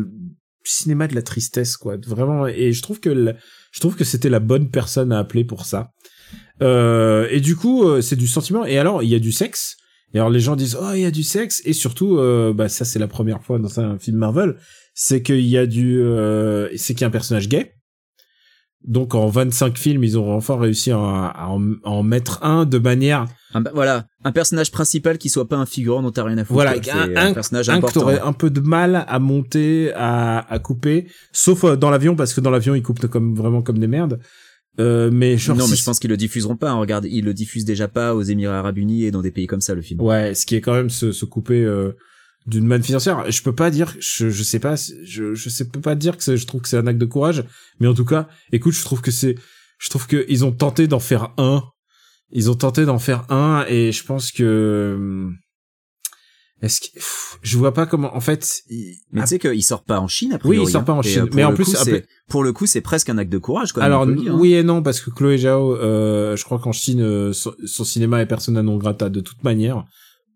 [0.64, 1.95] cinéma de la tristesse quoi.
[2.06, 3.36] Vraiment et je trouve que le-
[3.72, 5.91] je trouve que c'était la bonne personne à appeler pour ça.
[6.62, 8.66] Euh, et du coup euh, c'est du sentiment.
[8.66, 9.78] Et alors il y a du sexe.
[10.14, 11.62] Et alors les gens disent oh il y a du sexe.
[11.66, 14.58] Et surtout euh, bah ça c'est la première fois dans un film Marvel
[14.93, 17.74] c'est qu'il y a du euh, c'est qu'il y a un personnage gay
[18.86, 22.65] donc en 25 films ils ont enfin réussi à, à en, à en mettre un
[22.65, 26.38] de manière Un- voilà, un personnage principal qui soit pas un figurant dont t'as rien
[26.38, 26.53] à foutre.
[26.53, 26.73] Voilà,
[27.15, 27.99] un- personnage un que important.
[28.01, 32.34] t'aurais un peu de mal à monter, à, à couper, sauf euh, dans l'avion parce
[32.34, 34.19] que dans l'avion ils coupent comme vraiment comme des merdes.
[34.80, 36.69] Euh, mais genre non, mais je pense qu'ils le diffuseront pas.
[36.69, 36.75] hein.
[36.80, 39.59] Regarde, ils le diffusent déjà pas aux Émirats Arabes Unis et dans des pays comme
[39.61, 39.99] ça, le film.
[40.01, 41.93] ouais, ce qui est quand même se, se couper euh,
[42.48, 43.30] d'une manne financière.
[43.30, 46.24] Je peux pas dire, je je sais pas, je je sais peux pas dire que
[46.24, 47.43] c'est- je trouve que c'est un acte de courage,
[47.80, 49.36] mais en tout cas, écoute, je trouve que c'est,
[49.80, 51.64] je trouve que ils ont tenté d'en faire un.
[52.32, 55.36] Ils ont tenté d'en faire un et je pense que hum,
[56.62, 59.84] est-ce que pff, je vois pas comment en fait il- Mais tu sais qu'il sort
[59.84, 61.04] pas en Chine, a Oui, il sort pas en hein.
[61.04, 61.22] Chine.
[61.22, 61.72] euh, Mais en plus, coup,
[62.30, 63.91] pour le coup, c'est presque un acte de courage, quand même.
[63.91, 64.38] Alors hein.
[64.39, 67.84] oui et non parce que Chloé Zhao, euh, je crois qu'en Chine euh, son, son
[67.86, 69.86] cinéma est persona non grata de toute manière.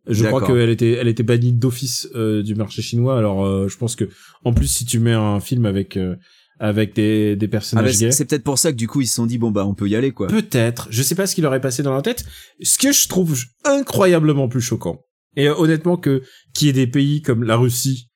[0.07, 3.17] Je crois qu'elle était elle était bannie d'office euh, du marché chinois.
[3.17, 4.09] Alors euh, je pense que
[4.43, 6.15] en plus si tu mets un film avec euh,
[6.59, 9.01] avec des des Ah, personnages bah, c'est gays, c'est peut-être pour ça que du coup,
[9.01, 10.27] ils se sont dit, bon, bah, on peut y aller, quoi.
[10.27, 12.23] peut-être, je sais pas ce qui leur est passé dans la tête.
[12.61, 13.35] Ce que je trouve
[13.65, 15.01] incroyablement plus choquant.
[15.35, 16.21] Et honnêtement que
[16.53, 18.09] qu'il y ait des pays comme la Russie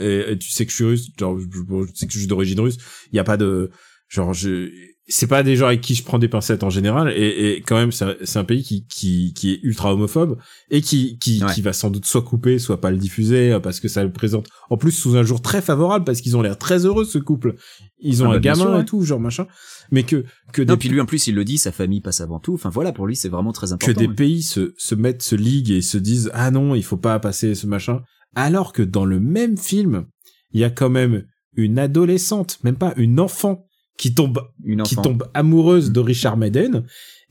[0.00, 1.46] et, et tu sais que je suis russe, genre je
[1.94, 2.78] sais que je suis d'origine russe,
[3.12, 3.70] il y a pas de
[4.08, 4.70] genre je
[5.06, 7.76] c'est pas des gens avec qui je prends des pincettes en général et, et quand
[7.76, 10.38] même c'est un- c'est un pays qui qui qui est ultra homophobe
[10.70, 11.52] et qui qui Ouais.
[11.52, 14.10] qui va sans doute soit couper soit pas le diffuser euh, parce que ça le
[14.12, 17.18] présente en plus sous un jour très favorable parce qu'ils ont l'air très heureux ce
[17.18, 17.54] couple.
[17.98, 18.80] Ils ont Ah bah, un bien gamin sûr, ouais.
[18.82, 19.46] et tout genre machin
[19.90, 20.24] mais que
[20.54, 22.54] que Non, des puis lui, en plus, il le dit, sa famille passe avant tout.
[22.54, 24.00] Enfin, voilà, pour lui, c'est vraiment très que important.
[24.00, 24.14] des ouais.
[24.14, 27.54] pays se, se mettent, se liguent et se disent ah non, il faut pas passer
[27.54, 28.00] ce machin,
[28.34, 30.06] alors que dans le même film,
[30.52, 31.26] il y a quand même
[31.56, 33.66] une adolescente, même pas une enfant,
[33.98, 36.84] qui tombe, Une qui tombe amoureuse de Richard Madden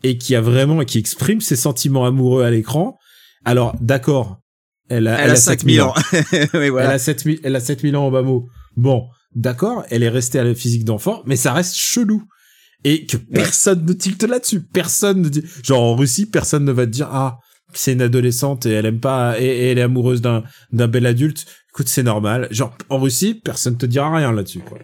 [0.03, 2.97] et qui a vraiment, qui exprime ses sentiments amoureux à l'écran.
[3.45, 4.39] Alors d'accord,
[4.89, 5.93] elle a, Elle, a 5000 ans.
[6.53, 6.89] oui, voilà.
[6.89, 8.47] elle a 7000, elle a 7000 ans en bas mot.
[8.75, 12.23] Bon, d'accord, elle est restée à la physique d'enfant, mais ça reste chelou.
[12.85, 14.61] Et que personne ne tilte là-dessus.
[14.61, 17.39] Personne ne dit, genre en Russie, personne ne va te dire, ah,
[17.73, 20.43] c'est une adolescente et elle aime pas, et, et elle est amoureuse d'un,
[20.73, 21.45] d'un bel adulte.
[21.69, 22.47] Écoute, c'est normal.
[22.51, 24.79] Genre, en Russie, personne te dira rien là-dessus, quoi.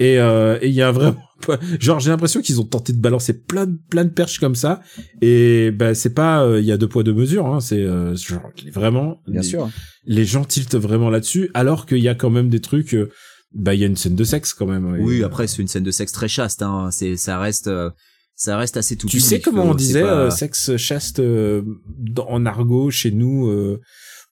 [0.00, 1.16] Et euh, et il y a vraiment
[1.80, 4.80] genre j'ai l'impression qu'ils ont tenté de balancer plein de plein de perches comme ça
[5.22, 8.16] et bah c'est pas euh, il y a deux poids deux mesures hein, c'est euh,
[8.16, 8.42] genre
[8.72, 9.68] vraiment Bien les, sûr.
[10.06, 13.10] les gens tiltent vraiment là-dessus alors qu'il y a quand même des trucs euh,
[13.54, 14.96] bah il y a une scène de sexe quand même.
[15.00, 16.62] Oui, Et, après c'est une scène de sexe très chaste.
[16.62, 16.88] Hein.
[16.90, 17.90] C'est ça reste euh,
[18.34, 21.62] ça reste assez tout Tu public, sais comment on disait pas- euh, sexe chaste euh,
[21.98, 23.80] dans- en argot chez nous euh,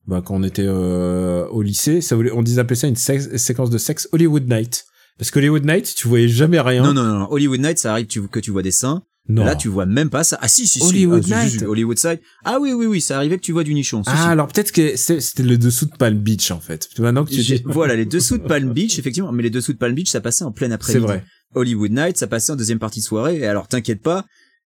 [0.08, 3.70] bah, quand on était euh, au lycée, ça voulait, on disait appeler ça une séquence
[3.70, 4.84] de sexe Hollywood Night.
[5.22, 6.82] Parce que Hollywood Night, tu voyais jamais rien.
[6.82, 7.28] Non, non, non.
[7.30, 9.04] Hollywood Night, ça arrive tu, que tu vois des seins.
[9.28, 9.44] Non.
[9.44, 10.36] Là, tu vois même pas ça.
[10.42, 10.84] Ah si, si, si.
[10.84, 11.62] Hollywood Ah, Night.
[11.62, 12.18] Hollywood Side.
[12.44, 14.02] Ah oui, oui, oui, ça arrivait que tu vois du nichon.
[14.06, 14.28] Ah si.
[14.28, 16.88] alors peut-être que c'est- c'était le dessous de Palm Beach en fait.
[16.98, 19.30] Maintenant que tu dis, voilà, les dessous de Palm Beach, effectivement.
[19.30, 21.06] Mais les dessous de Palm Beach, ça passait en plein c'est après-midi.
[21.06, 21.24] vrai.
[21.54, 23.38] Hollywood Night, ça passait en deuxième partie de soirée.
[23.38, 24.24] Et alors, t'inquiète pas,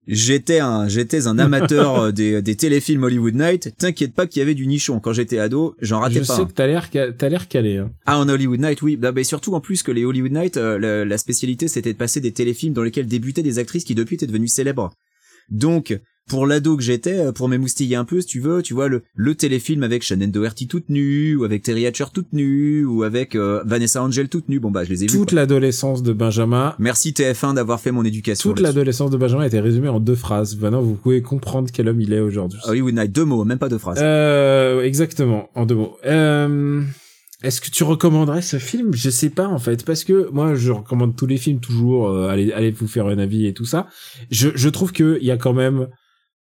[0.07, 3.75] j'étais un, j'étais un amateur euh, des, des téléfilms Hollywood Night.
[3.77, 4.99] T'inquiète pas qu'il y avait du nichon.
[4.99, 6.35] Quand j'étais ado, j'en ratais Je pas.
[6.35, 6.45] sais un.
[6.45, 7.77] que t'as l'air t'as l'air calé.
[7.77, 7.91] Hein.
[8.05, 8.95] Ah, en Hollywood Night, oui.
[8.97, 11.97] Bah, bah, surtout en plus que les Hollywood Night, euh, la, la spécialité, c'était de
[11.97, 14.91] passer des téléfilms dans lesquels débutaient des actrices qui depuis étaient devenues célèbres.
[15.49, 15.97] Donc,
[16.27, 19.03] pour l'ado que j'étais, euh, pour m'émoustiller un peu, si tu veux, tu vois, le,
[19.15, 23.35] le téléfilm avec Shannon Doherty toute nue, ou avec Terry Hatcher toute nue, ou avec
[23.35, 25.07] euh, Vanessa Angel toute nue, bon bah, je les ai.
[25.07, 28.49] Toute l'adolescence de Benjamin, Merci TF1 d'avoir fait mon éducation.
[28.49, 30.57] toute l'adolescence de Benjamin était résumée en deux phrases.
[30.57, 32.59] Maintenant, vous pouvez comprendre quel homme il est aujourd'hui.
[32.65, 33.99] Hollywood Night, deux mots, même pas deux phrases.
[34.01, 35.97] Euh, exactement, en deux mots.
[36.05, 36.81] Euh,
[37.43, 38.93] est-ce que tu recommanderais ce film?
[38.93, 42.09] Je sais pas en fait, parce que moi je recommande tous les films toujours.
[42.09, 43.87] euh, allez, allez vous faire un avis et tout ça.
[44.31, 45.87] Je, je trouve que il y a quand même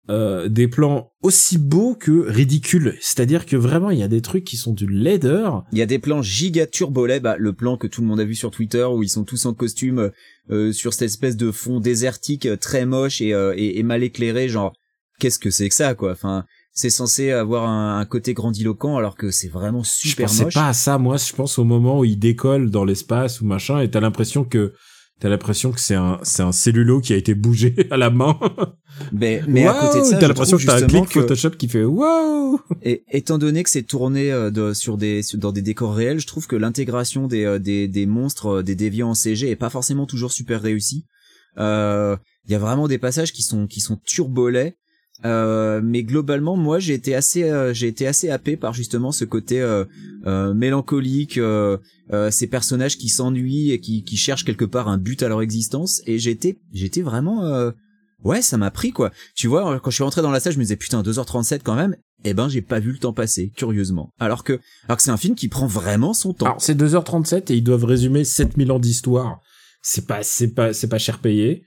[0.09, 2.95] euh, des plans aussi beaux que ridicules.
[3.01, 5.63] C'est-à-dire que vraiment il y a des trucs qui sont du laideur.
[5.71, 8.25] Il y a des plans giga turbolets, bah, le plan que tout le monde a
[8.25, 10.11] vu sur Twitter où ils sont tous en costume
[10.49, 14.03] euh, sur cette espèce de fond désertique euh, très moche et, euh, et, et mal
[14.03, 14.73] éclairé, genre
[15.19, 16.11] qu'est-ce que c'est que ça quoi?
[16.11, 20.43] Enfin, c'est censé avoir un, un côté grandiloquent alors que c'est vraiment Je super pensais
[20.45, 20.53] moche.
[20.53, 20.97] pas à ça.
[20.99, 24.43] Moi, je pense au moment où il décolle dans l'espace ou machin, et t'as l'impression
[24.45, 24.73] que
[25.19, 28.39] t'as l'impression que c'est un c'est un cellulo qui a été bougé à la main.
[29.11, 31.67] Mais, mais à côté de ça, t'as l'impression que t'as un clic que- Photoshop qui
[31.67, 32.59] fait waouh.
[32.81, 36.19] Et étant donné que c'est tourné euh, de, sur des sur- dans des décors réels,
[36.19, 39.55] je trouve que l'intégration des, euh, des des monstres, euh, des déviants en CG est
[39.55, 41.05] pas forcément toujours super réussie.
[41.57, 42.15] Euh,
[42.45, 44.77] Il y a vraiment des passages qui sont qui sont turbolets.
[45.25, 49.25] Euh, mais globalement, moi, j'ai été assez, euh, j'ai été assez happé par justement ce
[49.25, 49.85] côté euh,
[50.25, 51.77] euh, mélancolique, euh,
[52.13, 55.41] euh, ces personnages qui s'ennuient et qui, qui cherchent quelque part un but à leur
[55.41, 56.01] existence.
[56.05, 57.71] Et j'étais, j'étais vraiment,
[58.23, 59.11] ouais, ça m'a pris quoi.
[59.35, 61.75] Tu vois, quand je suis rentré dans la salle, je me disais putain 2h37 quand
[61.75, 61.95] même.
[62.23, 64.11] Eh ben, j'ai pas vu le temps passer, curieusement.
[64.19, 66.47] Alors que, alors que c'est un film qui prend vraiment son temps.
[66.47, 69.39] Alors c'est 2h37 et ils doivent résumer 7000 ans d'histoire.
[69.83, 71.63] C'est pas c'est pas c'est pas cher payé,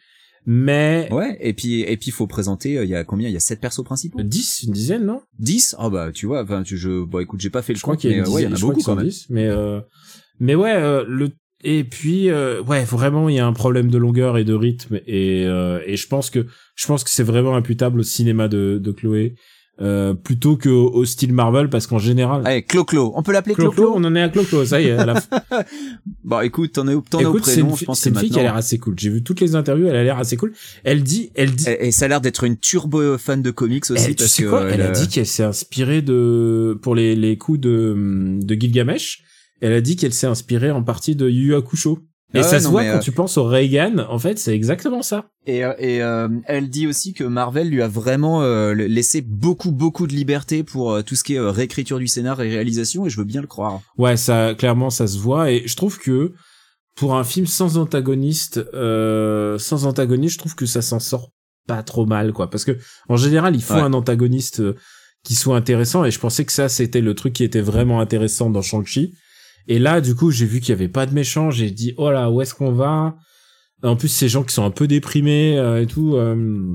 [0.47, 2.78] mais Ouais, et puis et puis faut présenter.
[2.78, 3.28] euh, Il y a combien?
[3.28, 4.22] Il y a sept persos principaux?
[4.22, 5.20] 10 une dizaine non?
[5.38, 6.43] 10 Ah bah tu vois.
[6.43, 8.28] Enfin, tu, je, bon écoute, j'ai pas fait le Je crois qu'il y a mais
[8.28, 9.05] euh, ouais, y en a beaucoup quand même.
[9.07, 9.80] 10, mais euh,
[10.38, 11.30] mais ouais euh, le
[11.62, 14.99] et puis euh, ouais vraiment il y a un problème de longueur et de rythme
[15.07, 18.78] et euh, et je pense que je pense que c'est vraiment imputable au cinéma de
[18.82, 19.34] de Chloé
[19.83, 23.12] euh, plutôt que au, style Marvel parce qu'en général Allez, Clo-Clo.
[23.16, 25.41] On peut l'appeler Clo-Clo, on en est à Clo-Clo, ça y est, à la fin.
[26.24, 28.39] Bah écoute, t'en es, au- t'en es au prénom, je pense c'est une fille qui
[28.39, 28.95] a l'air assez cool.
[28.99, 30.53] J'ai vu toutes les interviews, elle a l'air assez cool.
[30.85, 33.91] Elle dit, elle dit, Et, et ça a l'air d'être une turbo fan de comics
[33.91, 36.78] aussi elle, tu parce sais que quoi, elle a euh, dit qu'elle s'est inspirée de,
[36.83, 39.22] pour les, les coups de, de Gilgamesh,
[39.61, 42.01] elle a dit qu'elle s'est inspirée en partie de Yu Yu Hakusho.
[42.33, 45.03] Et Ah ça se voit quand euh, tu penses au Reagan, en fait, c'est exactement
[45.03, 45.26] ça.
[45.47, 49.72] et, euh, et euh, elle dit aussi que Marvel lui a vraiment euh, laissé beaucoup
[49.72, 53.11] beaucoup de liberté pour euh, tout ce qui est réécriture du scénar et réalisation et
[53.11, 53.81] je veux bien le croire.
[53.99, 55.51] Ouais, ça, clairement, ça se voit.
[55.51, 56.33] Et je trouve que,
[56.95, 61.33] pour un film sans antagoniste, euh, sans antagoniste, je trouve que ça s'en sort
[61.66, 62.49] pas trop mal, quoi.
[62.49, 62.76] Parce que,
[63.09, 63.81] en général, il faut Ouais.
[63.81, 64.62] un antagoniste
[65.24, 66.05] qui soit intéressant.
[66.05, 69.14] Et je pensais que ça, c'était le truc qui était vraiment intéressant dans Shang-Chi.
[69.69, 71.51] Et là, du coup, j'ai vu qu'il y avait pas de méchant.
[71.51, 73.17] J'ai dit, oh là, où est-ce qu'on va?
[73.83, 76.17] En plus, ces gens qui sont un peu déprimés euh, et tout.
[76.17, 76.75] euh,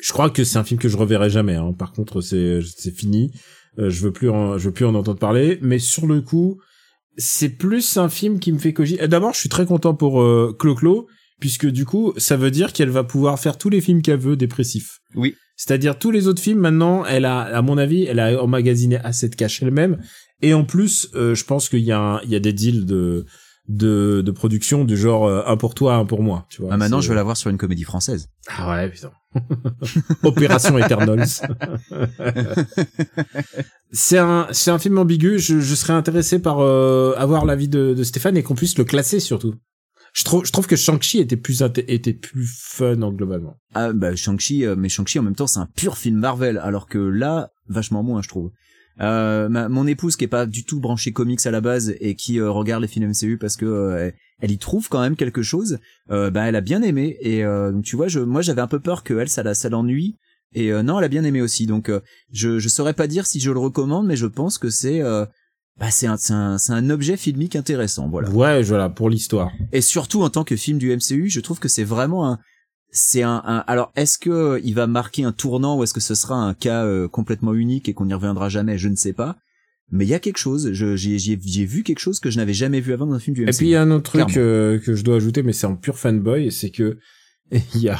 [0.00, 1.56] je crois que c'est un film que je reverrai jamais.
[1.56, 1.72] Hein.
[1.78, 3.32] Par contre, c'est c'est fini.
[3.78, 5.58] Euh, je veux plus en, je veux plus en entendre parler.
[5.60, 6.60] Mais sur le coup,
[7.16, 9.06] c'est plus un film qui me fait cogiter.
[9.08, 11.08] D'abord, je suis très content pour euh, Clo-Clo,
[11.40, 14.36] puisque du coup, ça veut dire qu'elle va pouvoir faire tous les films qu'elle veut
[14.36, 15.00] dépressifs.
[15.14, 15.34] Oui.
[15.56, 19.28] C'est-à-dire tous les autres films maintenant, elle a, à mon avis, elle a emmagasiné assez
[19.28, 19.98] de cash elle-même.
[20.42, 22.86] Et en plus, euh, je pense qu'il y a, un- il y a des deals
[22.86, 23.26] de
[23.68, 26.46] de, de production du genre euh, un pour toi, un pour moi.
[26.48, 26.70] Tu vois.
[26.72, 28.28] Ah, maintenant je veux la voir sur une comédie française.
[28.56, 29.10] Ah ouais, putain.
[30.22, 31.26] Opération Eternals.
[33.92, 35.38] c'est un, c'est un film ambigu.
[35.38, 38.84] Je, je serais intéressé par euh, avoir l'avis de, de Stéphane et qu'on puisse le
[38.84, 39.54] classer surtout.
[40.14, 43.56] Je trouve, je trouve que Shang-Chi était plus était plus fun en globalement.
[43.74, 46.86] Ah bah Shang-Chi, euh, mais Shang-Chi en même temps c'est un pur film Marvel, alors
[46.88, 48.50] que là vachement moins je trouve.
[49.00, 52.14] Euh, ma- mon épouse qui est pas du tout branchée comics à la base et
[52.16, 55.42] qui euh, regarde les films MCU parce que euh, elle y trouve quand même quelque
[55.42, 55.78] chose.
[56.10, 58.66] Euh, bah elle a bien aimé et euh, donc tu vois, je, moi j'avais un
[58.66, 60.16] peu peur que elle ça la ça l'ennuie
[60.54, 61.66] et euh, non elle a bien aimé aussi.
[61.66, 62.00] Donc euh,
[62.32, 65.24] je je saurais pas dire si je le recommande, mais je pense que c'est euh,
[65.78, 68.08] bah c'est un c'est un c'est un objet filmique intéressant.
[68.08, 68.30] Voilà.
[68.30, 69.52] Ouais, voilà, pour l'histoire.
[69.72, 72.38] Et surtout en tant que film du MCU, je trouve que c'est vraiment un
[72.90, 76.00] c'est un, un- alors est-ce que euh, il va marquer un tournant ou est-ce que
[76.00, 79.12] ce sera un cas euh, complètement unique et qu'on n'y reviendra jamais, je ne sais
[79.12, 79.36] pas.
[79.90, 82.92] Mais il y a quelque chose, j'ai vu quelque chose que je n'avais jamais vu
[82.92, 83.48] avant dans un film du MCU.
[83.50, 85.66] Et puis il y a un autre truc euh, que je dois ajouter, mais c'est
[85.66, 86.98] en pur fanboy, c'est que
[87.74, 87.98] il y a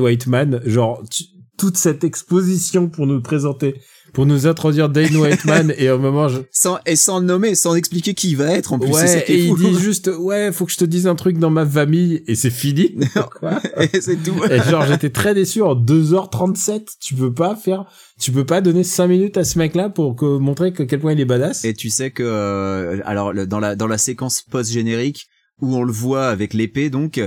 [0.00, 1.24] Whiteman, genre tu-
[1.58, 3.74] toute cette exposition pour nous présenter,
[4.12, 6.40] pour nous introduire Dane Whiteman, et au moment je...
[6.50, 8.92] sans et sans le nommer, sans expliquer qui il va être en plus.
[8.92, 11.66] ouais, et il dit juste ouais, faut que je te dise un truc dans ma
[11.66, 12.94] famille, et c'est fini.
[13.40, 14.34] Quoi et c'est tout.
[14.50, 17.86] Et genre j'étais très déçu en 2h37, tu peux pas faire,
[18.20, 21.12] tu peux pas donner 5 minutes à ce mec-là pour que, montrer que quel point
[21.12, 21.64] il est badass.
[21.64, 25.26] Et tu sais que euh, alors le- dans la dans la séquence post générique
[25.60, 27.20] où on le voit avec l'épée donc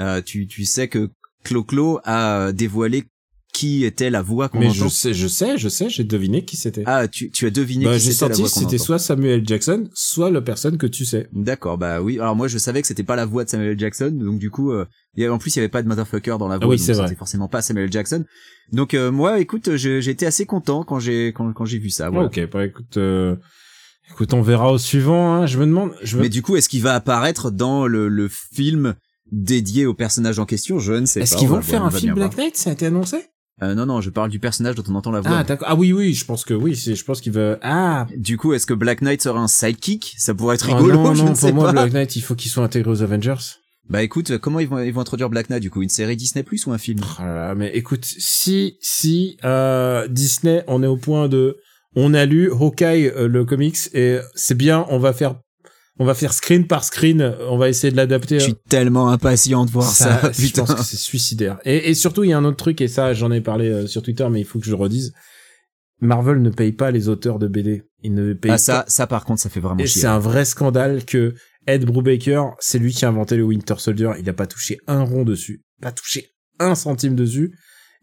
[0.00, 1.10] euh, tu tu sais que
[1.44, 3.04] Clo-Clo a dévoilé
[3.60, 4.74] qui était la voix qu'on mais entend.
[4.84, 6.82] je sais, je sais, je sais, j'ai deviné qui c'était.
[6.86, 9.88] Ah, tu, tu as deviné Bah, qui c'était la voix qu'on c'était soit Samuel Jackson,
[9.94, 11.28] soit la personne que tu sais.
[11.32, 12.18] D'accord, bah oui.
[12.18, 14.72] Alors moi, je savais que c'était pas la voix de Samuel Jackson, donc du coup,
[14.72, 16.66] euh, il y avait- en plus, il y avait pas de motherfucker dans la voix,
[16.66, 18.24] Ah oui, donc c'était forcément pas Samuel Jackson.
[18.72, 22.08] Donc euh, moi, écoute, été assez content quand j'ai quand, quand j'ai vu ça.
[22.08, 22.28] Voilà.
[22.28, 23.36] Ok, bah écoute, euh,
[24.10, 25.34] écoute, on verra au suivant.
[25.34, 25.46] Hein.
[25.46, 26.22] Je me demande, je me...
[26.22, 28.94] Mais du coup, est-ce qu'il va apparaître dans le, le film
[29.32, 30.78] dédié au personnage en question?
[30.78, 31.24] Je ne sais pas.
[31.24, 32.56] est-ce qu'ils on vont faire un film Black Knight?
[32.56, 33.18] Ça a été annoncé?
[33.62, 35.30] Euh, Non, non, je parle du personnage dont on entend la voix.
[35.38, 35.68] Ah d'accord.
[35.70, 36.76] Ah oui, oui, je pense que oui.
[36.76, 37.58] C'est, je pense qu'il va.
[37.62, 38.06] Ah.
[38.16, 40.14] Du coup, est-ce que Black Knight sera un sidekick?
[40.18, 40.94] Ça pourrait être Oh rigolo.
[40.94, 41.72] non, je non, sais pour moi, pas.
[41.72, 43.34] Black Knight, il faut qu'il soit intégré aux Avengers.
[43.88, 45.82] Bah écoute, comment ils vont ils vont introduire Black Knight du coup?
[45.82, 47.00] Une série Disney Plus ou un film?
[47.18, 51.56] Oh là là, mais écoute, si si euh, Disney, on est au point de,
[51.96, 55.34] on a lu Hawkeye euh, le comics et c'est bien, on va faire,
[56.00, 58.38] on va faire screen par screen, on va essayer de l'adapter.
[58.40, 60.64] Je suis tellement impatient de voir ça, je putain.
[60.64, 61.58] pense que c'est suicidaire.
[61.64, 63.86] Et, et surtout, il y a un autre truc, et ça, j'en ai parlé euh,
[63.86, 65.12] sur Twitter, mais il faut que je le redise.
[66.00, 67.82] Marvel ne paye pas les auteurs de BD.
[68.02, 68.84] Ils ne payent Ah ça, pas.
[68.88, 70.00] ça par contre, ça fait vraiment Et chier.
[70.02, 71.34] c'est un vrai scandale que
[71.66, 74.12] Ed Brubaker, c'est lui qui a inventé le Winter Soldier.
[74.18, 77.54] Il n'a pas touché un rond dessus, pas touché un centime dessus.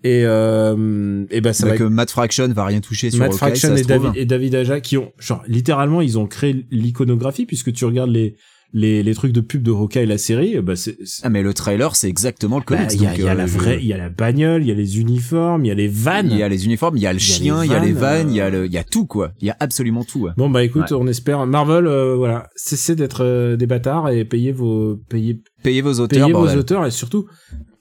[0.04, 3.30] Et euh, et ben ça Bah va que Matt Fraction va rien toucher sur Matt
[3.34, 3.82] Hawkeye, Fraction et.
[3.84, 8.12] David, et David Aja qui ont genre littéralement ils ont créé l'iconographie puisque tu regardes
[8.12, 8.36] les
[8.74, 11.96] les les trucs de pub de Hawkeye la série bah c'est Ah mais le trailer,
[11.96, 12.94] c'est exactement le bah, comics.
[12.94, 14.68] il y a, donc, y a euh, la vraie il y a la bagnole il
[14.68, 17.02] y a les uniformes il y a les vannes Il y a les uniformes, il
[17.02, 18.48] y a le Il y a chien, il y a les vannes, il y a
[18.48, 18.50] euh.
[18.52, 19.32] le, il y a tout quoi.
[19.40, 20.28] Il y a absolument tout.
[20.38, 20.98] bon bah écoute Ouais.
[21.00, 25.82] on espère Marvel euh, voilà cessez d'être euh, des bâtards et payez vos payez Payez
[25.82, 27.26] vos auteurs, payez vos auteurs et surtout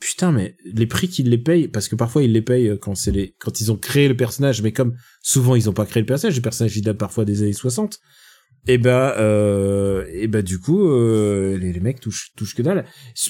[0.01, 2.95] putain mais les prix qu'ils les payent parce que parfois ils les payent euh, quand
[2.95, 6.03] c'est les quand ils ont créé le personnage mais comme souvent ils ont pas créé
[6.03, 8.01] le personnage le personnage il date parfois des années 60
[8.69, 12.85] et ben euh, et ben du coup euh, les, les mecs touchent touchent que dalle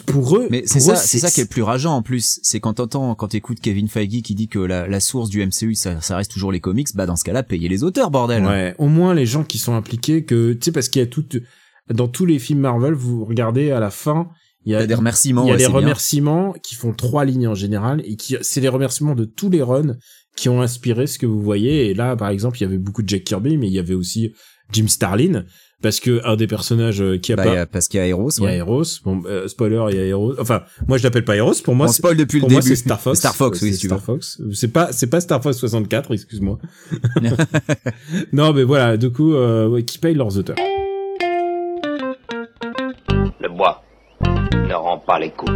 [0.07, 2.41] pour eux Mais c'est ça, c'est ça qui est le plus rageant en plus.
[2.43, 5.75] C'est quand t'entends, quand t'écoutes Kevin Feige qui dit que la, la source du MCU,
[5.75, 8.47] ça, ça reste toujours les comics, bah dans ce cas-là, payez les auteurs, bordel.
[8.47, 11.07] Ouais, au moins les gens qui sont impliqués que tu sais parce qu'il y a
[11.07, 11.27] tout
[11.93, 14.29] dans tous les films Marvel, vous regardez à la fin,
[14.67, 15.45] il y Il a, y a des remerciements.
[15.45, 15.75] il y a ouais, des bien.
[15.77, 19.63] remerciements qui font trois lignes en général et qui c'est les remerciements de tous les
[19.63, 19.97] runs
[20.37, 23.03] qui ont inspiré ce que vous voyez et là par exemple, il y avait beaucoup
[23.03, 24.33] de Jack Kirby mais il y avait aussi
[24.73, 25.45] Jim Starlin
[25.83, 28.07] parce que un des personnages euh, qui a Bah, pas a- parce qu'il y a
[28.07, 28.31] Eros.
[28.39, 28.57] il y a Ouais.
[28.57, 30.35] Eros, bon euh, spoiler, il y a Eros.
[30.41, 32.63] Enfin, moi je l'appelle pas Eros, pour moi On c'est spoil depuis pour le moi
[32.63, 32.75] début.
[32.75, 33.19] c'est Star Fox.
[33.19, 34.05] Star Fox, oui, si tu Star veux.
[34.05, 34.41] Fox.
[34.55, 36.59] C'est pas c'est pas Star Fox 64, excuse-moi.
[38.33, 40.57] non, mais voilà, du coup euh, ouais, qui paye leurs auteurs.
[44.53, 45.53] Ne rend pas les coups.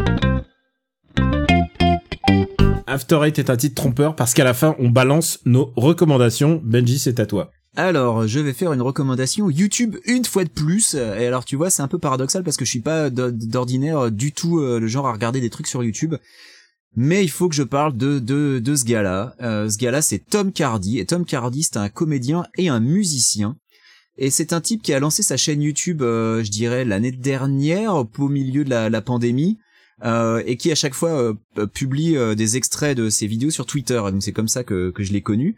[2.86, 6.60] After Eight est un titre trompeur parce qu'à la fin on balance nos recommandations.
[6.64, 7.50] Benji, c'est à toi.
[7.76, 10.94] Alors, je vais faire une recommandation YouTube une fois de plus.
[10.94, 14.10] Et alors, tu vois, c'est un peu paradoxal parce que je suis pas d'o- d'ordinaire
[14.10, 16.16] du tout euh, le genre à regarder des trucs sur YouTube.
[16.96, 19.36] Mais il faut que je parle de de, de ce gars-là.
[19.40, 20.98] Euh, ce gars-là, c'est Tom Cardy.
[20.98, 23.56] Et Tom Cardy, c'est un comédien et un musicien.
[24.16, 27.94] Et c'est un type qui a lancé sa chaîne YouTube, euh, je dirais, l'année dernière,
[27.94, 29.58] au milieu de la, pandémie.
[30.02, 31.10] euh, et qui à chaque fois
[31.56, 34.00] euh, publie des extraits de ses vidéos sur Twitter.
[34.10, 35.56] Donc c'est comme ça que, je l'ai connu.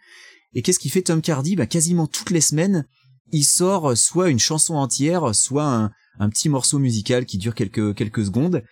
[0.55, 1.57] Et qu'est-ce qu'il fait Tom Cardy?
[1.57, 2.87] Bah, Quasiment toutes les semaines,
[3.31, 8.63] il sort soit une chanson entière, soit un, petit morceau musical qui dure quelques secondes.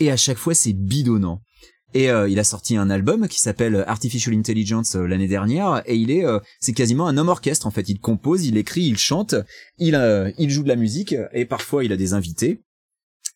[0.00, 1.42] Et à chaque fois, c'est bidonnant.
[1.94, 5.96] Et euh, il a sorti un album qui s'appelle Artificial Intelligence euh, l'année dernière et
[5.96, 7.88] il est euh, c'est quasiment un homme orchestre en fait.
[7.88, 9.34] Il compose, il écrit, il chante,
[9.78, 12.62] il euh, joue de la musique et parfois il a des invités.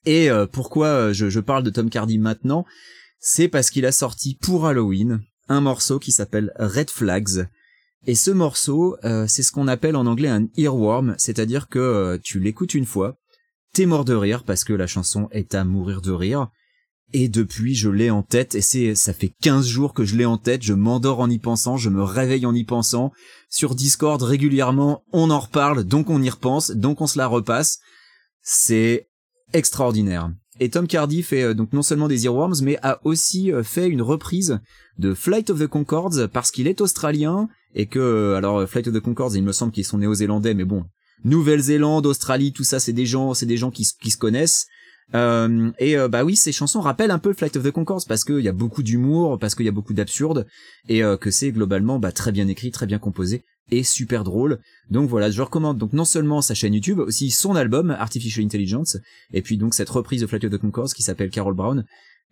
[0.04, 2.66] Et euh, pourquoi je, je parle de Tom Cardy maintenant?
[3.20, 7.48] C'est parce qu'il a sorti pour Halloween un morceau qui s'appelle Red Flags.
[8.04, 8.96] Et ce morceau,
[9.28, 13.16] c'est ce qu'on appelle en anglais un earworm, c'est-à-dire que tu l'écoutes une fois,
[13.72, 16.48] t'es mort de rire parce que la chanson est à mourir de rire.
[17.14, 20.24] Et depuis, je l'ai en tête, et c'est, ça fait 15 jours que je l'ai
[20.24, 23.12] en tête, je m'endors en y pensant, je me réveille en y pensant.
[23.50, 27.80] Sur Discord, régulièrement, on en reparle, donc on y repense, donc on se la repasse.
[28.40, 29.10] C'est
[29.52, 30.30] extraordinaire.
[30.58, 33.88] Et Tom Cardy fait euh, donc non seulement des Earworms, mais a aussi euh, fait
[33.88, 34.60] une reprise
[34.98, 38.94] de Flight of the Concords parce qu'il est australien et que, euh, alors Flight of
[38.94, 40.84] the Concords, il me semble qu'ils sont néo-zélandais, mais bon,
[41.24, 44.66] Nouvelle-Zélande, Australie, tout ça, c'est des gens, c'est des gens qui, qui se connaissent.
[45.14, 48.24] Euh, et euh, bah oui, ces chansons rappellent un peu Flight of the Concords parce
[48.24, 50.46] qu'il y a beaucoup d'humour, parce qu'il y a beaucoup d'absurde
[50.88, 54.58] et euh, que c'est globalement bah, très bien écrit, très bien composé et super drôle.
[54.90, 58.96] Donc voilà, je recommande donc non seulement sa chaîne YouTube, aussi son album Artificial Intelligence
[59.32, 61.84] et puis donc cette reprise de Flight of the Concords qui s'appelle Carol Brown.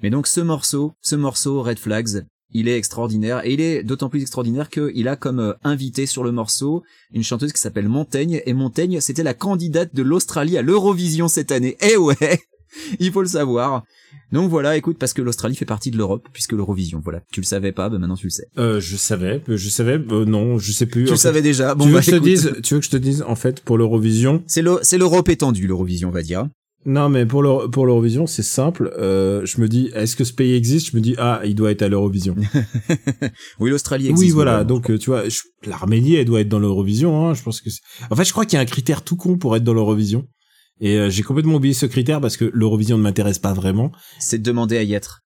[0.03, 4.09] Mais donc ce morceau, ce morceau Red Flags, il est extraordinaire et il est d'autant
[4.09, 8.55] plus extraordinaire qu'il a comme invité sur le morceau une chanteuse qui s'appelle Montaigne et
[8.55, 11.77] Montaigne c'était la candidate de l'Australie à l'Eurovision cette année.
[11.81, 12.41] Eh ouais
[13.01, 13.85] il faut le savoir.
[14.33, 17.21] Donc voilà, écoute, parce que l'Australie fait partie de l'Europe, puisque l'Eurovision, voilà.
[17.33, 18.47] Tu le savais pas, ben maintenant tu le sais.
[18.59, 21.05] Euh, je savais, je savais, euh, non, je sais plus.
[21.05, 21.75] Tu le savais déjà.
[21.75, 23.35] Bon, tu veux bah, que je te dise, tu veux que je te dise, en
[23.35, 24.43] fait, pour l'Eurovision?
[24.47, 26.47] C'est le, c'est l'Europe étendue, l'Eurovision, on va dire.
[26.87, 28.91] Non, mais pour le, pour l'Eurovision, c'est simple.
[28.99, 30.93] Euh, je me dis, est-ce que ce pays existe?
[30.93, 32.37] Je me dis, ah, il doit être à l'Eurovision.
[33.61, 34.25] oui, l'Australie existe.
[34.25, 34.65] Oui, voilà.
[34.65, 35.25] Donc, tu vois,
[35.67, 37.27] l'Arménie, elle doit être dans l'Eurovision.
[37.27, 37.69] Hein, je pense que.
[38.11, 40.27] En fait, je crois qu'il y a un critère tout con pour être dans l'Eurovision.
[40.81, 43.93] Et euh, j'ai complètement oublié ce critère parce que l'Eurovision ne m'intéresse pas vraiment.
[44.19, 45.23] C'est de demander à y être.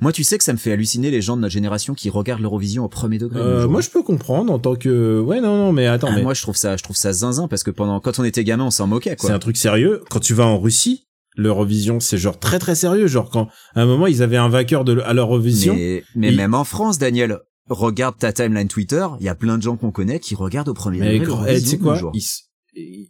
[0.00, 2.42] Moi, tu sais que ça me fait halluciner les gens de notre génération qui regardent
[2.42, 3.40] l'Eurovision au premier degré.
[3.40, 6.08] Euh, moi, je peux comprendre en tant que ouais non non mais attends.
[6.10, 6.22] Ah, mais...
[6.22, 8.64] Moi, je trouve ça je trouve ça zinzin parce que pendant quand on était gamin,
[8.64, 9.28] on s'en moquait quoi.
[9.28, 10.02] C'est un truc sérieux.
[10.10, 13.06] Quand tu vas en Russie, l'Eurovision, c'est genre très très sérieux.
[13.06, 15.74] Genre quand à un moment ils avaient un vainqueur de à l'Eurovision.
[15.74, 17.38] Mais, mais même en France, Daniel,
[17.68, 20.74] regarde ta timeline Twitter, il y a plein de gens qu'on connaît qui regardent au
[20.74, 21.56] premier mais degré.
[21.56, 22.22] Eh, tu sais quoi ils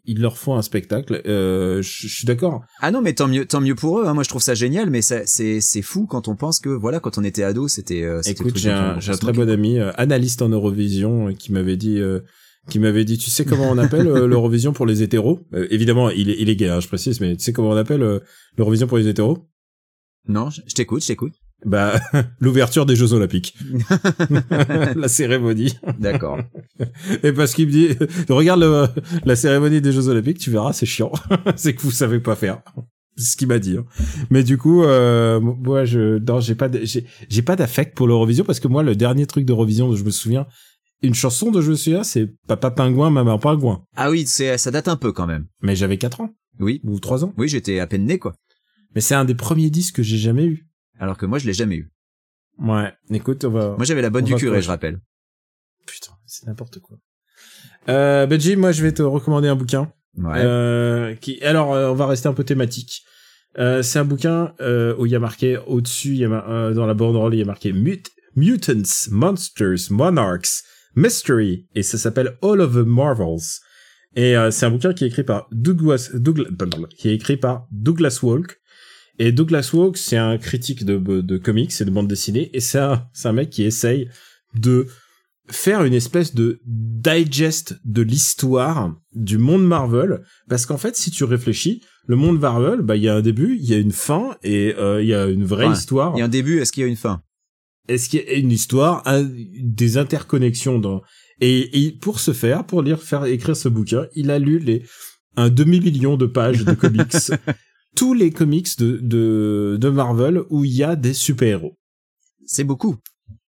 [0.06, 1.22] leur font un spectacle.
[1.26, 2.62] Euh, je suis d'accord.
[2.80, 4.06] Ah non, mais tant mieux, tant mieux pour eux.
[4.06, 4.14] Hein.
[4.14, 7.18] Moi, je trouve ça génial, mais c'est c'est fou quand on pense que voilà, quand
[7.18, 8.02] on était ado, c'était.
[8.02, 11.76] Euh, Écoute, j'ai un, un très bon ami, euh, analyste en Eurovision, euh, qui m'avait
[11.76, 12.00] dit.
[12.68, 15.40] qui m'avait dit, tu sais comment on appelle l'Eurovision pour les hétéros?
[15.70, 18.20] Évidemment, il est, il est gay, hein, je précise, mais tu sais comment on appelle
[18.56, 19.38] l'Eurovision pour les hétéros?
[20.26, 21.32] Non, je t'écoute, je t'écoute.
[21.64, 22.00] Bah,
[22.40, 23.56] l'ouverture des Jeux Olympiques.
[24.96, 25.76] la cérémonie.
[25.98, 26.38] D'accord.
[27.22, 27.88] Et parce qu'il me dit,
[28.28, 28.86] regarde le,
[29.24, 31.12] la cérémonie des Jeux Olympiques, tu verras, c'est chiant.
[31.56, 32.62] c'est que vous savez pas faire.
[33.16, 33.76] C'est ce qu'il m'a dit.
[33.76, 33.84] Hein.
[34.30, 38.60] Mais du coup, euh, moi, je, non, j'ai pas, j'ai pas d'affect pour l'Eurovision parce
[38.60, 40.46] que moi, le dernier truc d'Eurovision dont je me souviens,
[41.02, 43.82] une chanson de je me souviens, c'est Papa Pingouin, Maman Pingouin.
[43.96, 45.46] Ah oui, c'est, ça date un peu quand même.
[45.62, 46.30] Mais j'avais 4 ans.
[46.60, 46.80] Oui.
[46.84, 47.34] Ou 3 ans.
[47.36, 48.34] Oui, j'étais à peine né, quoi.
[48.94, 50.67] Mais c'est un des premiers disques que j'ai jamais eu
[50.98, 51.90] alors que moi je l'ai jamais eu.
[52.58, 53.76] Ouais, écoute, on va.
[53.76, 55.00] Moi j'avais la bonne du curé, je rappelle.
[55.86, 56.98] Putain, c'est n'importe quoi.
[57.88, 59.92] Euh, Benji, moi je vais te recommander un bouquin.
[60.16, 60.38] Ouais.
[60.38, 63.02] Euh, qui, alors, euh, on va rester un peu thématique.
[63.58, 66.74] Euh, c'est un bouquin euh, où il y a marqué au-dessus, il y a euh,
[66.74, 72.60] dans la banderole, il y a marqué Mutants, Monsters, Monarchs, Mystery, et ça s'appelle All
[72.60, 73.60] of the Marvels.
[74.16, 78.18] Et c'est un bouquin qui est écrit par Douglas, Douglas, qui est écrit par Douglas
[78.22, 78.58] Walk,
[79.18, 82.78] et Douglas Walk, c'est un critique de, de comics et de bande dessinée, et c'est
[82.78, 84.08] un, un mec qui essaye
[84.54, 84.86] de
[85.50, 91.24] faire une espèce de digest de l'histoire du monde Marvel, parce qu'en fait, si tu
[91.24, 94.36] réfléchis, le monde Marvel, bah il y a un début, il y a une fin,
[94.42, 96.14] et euh, il y a une vraie histoire.
[96.16, 97.22] Il y a un début, est-ce qu'il y a une fin?
[97.88, 99.02] Est-ce qu'il y a une histoire,
[99.62, 101.02] des interconnexions dans
[101.40, 104.82] et, et, pour ce faire, pour lire, faire écrire ce bouquin, il a lu les
[105.36, 107.30] un demi million de pages de comics
[107.98, 111.76] tous les comics de, de, de Marvel où il y a des super-héros.
[112.46, 112.94] C'est beaucoup.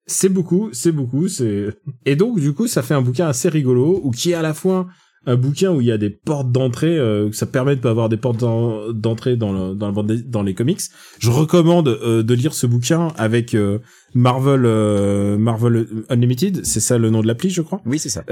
[0.06, 1.70] C'est beaucoup, c'est beaucoup, c'est...
[2.06, 4.54] Et donc, du coup, ça fait un bouquin assez rigolo, ou qui est à la
[4.54, 4.86] fois
[5.26, 8.08] un bouquin où il y a des portes d'entrée, euh, ça permet de pas avoir
[8.08, 10.82] des portes d'entrée dans, le, dans, le, dans les comics.
[11.18, 13.80] Je recommande euh, de lire ce bouquin avec euh,
[14.14, 17.82] Marvel euh, Marvel Unlimited, c'est ça le nom de l'appli, je crois.
[17.88, 18.24] Oui, c'est ça.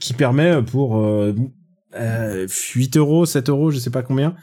[0.00, 1.00] qui permet pour
[1.94, 4.34] 8 euros, 7 euros, je sais pas combien, euh,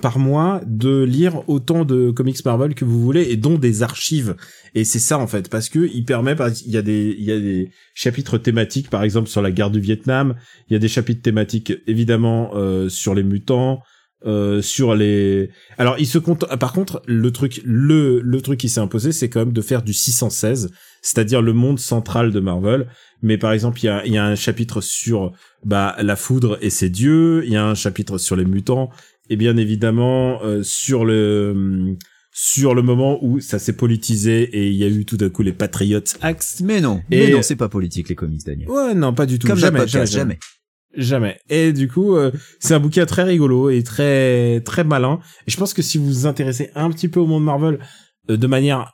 [0.00, 4.34] par mois de lire autant de comics Marvel que vous voulez et dont des archives.
[4.74, 6.34] Et c'est ça en fait parce que il permet
[6.66, 9.70] il y a des il y a des chapitres thématiques par exemple sur la guerre
[9.70, 10.34] du Vietnam.
[10.68, 13.82] Il y a des chapitres thématiques évidemment euh, sur les mutants
[14.26, 18.70] euh, sur les alors il se compte par contre le truc le le truc qui
[18.70, 20.70] s'est imposé c'est quand même de faire du 616
[21.02, 22.88] c'est-à-dire le monde central de Marvel.
[23.20, 25.32] Mais par exemple il y a y a un chapitre sur
[25.62, 28.88] bah la foudre et ses dieux il y a un chapitre sur les mutants
[29.30, 31.96] et bien évidemment euh, sur le
[32.36, 35.42] sur le moment où ça s'est politisé et il y a eu tout d'un coup
[35.42, 36.60] les Patriots Acts.
[36.64, 38.68] Mais non, mais non, c'est pas politique les comics, Daniel.
[38.68, 39.46] Ouais, non, pas du tout.
[39.46, 40.38] Comme jamais, jamais, jamais.
[40.96, 41.38] Jamais.
[41.48, 45.20] Et du coup, euh, c'est un bouquin très rigolo et très très malin.
[45.46, 47.78] Et je pense que si vous vous intéressez un petit peu au monde Marvel
[48.30, 48.92] euh, de manière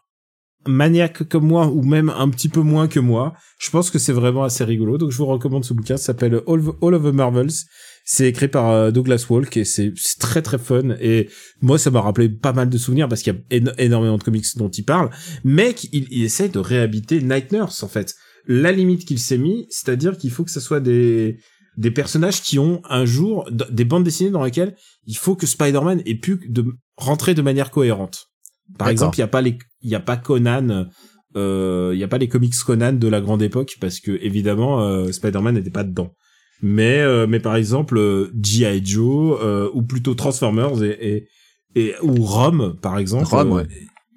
[0.66, 4.12] maniaque comme moi ou même un petit peu moins que moi, je pense que c'est
[4.12, 4.98] vraiment assez rigolo.
[4.98, 5.96] Donc je vous recommande ce bouquin.
[5.96, 7.64] Ça s'appelle All, All of the Marvels.
[8.04, 10.96] C'est écrit par euh, Douglas Walk et c'est très très fun.
[11.00, 11.28] Et
[11.60, 14.22] moi, ça m'a rappelé pas mal de souvenirs parce qu'il y a éno- énormément de
[14.22, 15.10] comics dont il parle.
[15.44, 18.14] Mais il, il essaie de réhabiter Night Nurse en fait.
[18.46, 21.38] La limite qu'il s'est mis, c'est-à-dire qu'il faut que ce soit des
[21.76, 24.74] des personnages qui ont un jour des bandes dessinées dans lesquelles
[25.06, 26.64] il faut que Spider-Man ait pu de
[26.96, 28.26] rentrer de manière cohérente.
[28.76, 30.86] Par exemple, il y a pas les il y a pas Conan
[31.36, 34.82] euh, il y a pas les comics Conan de la grande époque parce que évidemment
[34.82, 36.12] euh, Spider-Man n'était pas dedans.
[36.62, 38.84] Mais euh, mais par exemple euh, G.I.
[38.84, 41.26] Joe euh, ou plutôt Transformers et
[41.74, 43.26] et, et ou Rome par exemple.
[43.26, 43.68] Rome, euh, ouais.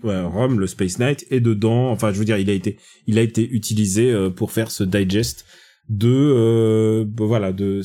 [0.03, 1.89] Ouais, Rome, le Space Knight est dedans.
[1.89, 2.77] Enfin, je veux dire, il a été,
[3.07, 5.45] il a été utilisé euh, pour faire ce digest
[5.89, 7.81] de, euh, bah, voilà, de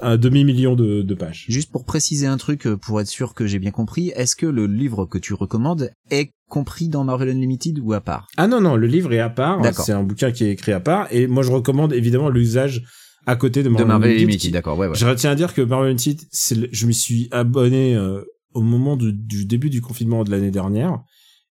[0.00, 1.46] un demi million de, de pages.
[1.48, 4.46] Juste pour préciser un truc, euh, pour être sûr que j'ai bien compris, est-ce que
[4.46, 8.26] le livre que tu recommandes est compris dans Marvel Unlimited ou à part?
[8.36, 9.60] Ah non non, le livre est à part.
[9.60, 9.84] D'accord.
[9.84, 11.06] C'est un bouquin qui est écrit à part.
[11.12, 12.82] Et moi, je recommande évidemment l'usage
[13.26, 14.94] à côté de Marvel, De Marvel Unlimited, d'accord, ouais, ouais.
[14.94, 18.22] Je retiens à dire que Marvel Unlimited, c'est le- je m'y suis abonné euh,
[18.54, 20.98] au moment du, du début du confinement de l'année dernière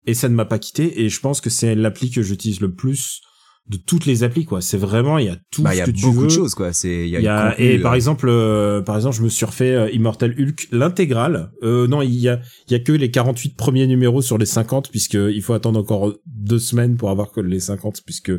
[0.05, 2.73] et ça ne m'a pas quitté et je pense que c'est l'appli que j'utilise le
[2.73, 3.21] plus
[3.69, 4.61] de toutes les applis quoi.
[4.61, 6.27] C'est vraiment il y a tout Bah, il ce y a que tu beaucoup veux.
[6.27, 6.71] de choses, quoi.
[6.71, 9.17] C'est, il y a, Il y a, contenu, et par euh, exemple, euh, par exemple,
[9.17, 11.51] je me suis refait euh, Immortal Hulk l'intégrale.
[11.63, 12.39] Euh, non, il y a,
[12.69, 15.77] il y a que les 48 premiers numéros sur les 50 puisque il faut attendre
[15.81, 18.31] encore deux semaines pour avoir que les 50 puisque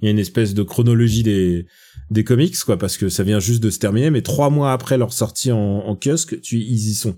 [0.00, 1.66] il y a une espèce de chronologie des
[2.10, 4.10] des comics quoi parce que ça vient juste de se terminer.
[4.10, 7.16] Mais trois mois après leur sortie en, en kiosque, tu ils y sont.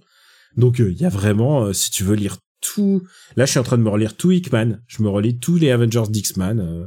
[0.56, 3.02] Donc euh, il y a vraiment, euh, si tu veux lire tout,
[3.36, 4.78] là je suis en train de me relire tout Hickman.
[4.86, 6.60] Je me relis tous les Avengers d'X-Man.
[6.60, 6.84] euh,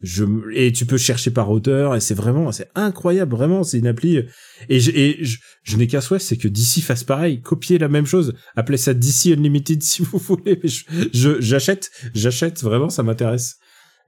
[0.00, 3.86] je et tu peux chercher par auteur et c'est vraiment c'est incroyable vraiment c'est une
[3.86, 4.20] appli
[4.68, 7.88] et je, et je, je n'ai qu'un souhait c'est que DC fasse pareil copier la
[7.88, 13.02] même chose appelez ça DC Unlimited si vous voulez mais je- j'achète j'achète vraiment ça
[13.02, 13.56] m'intéresse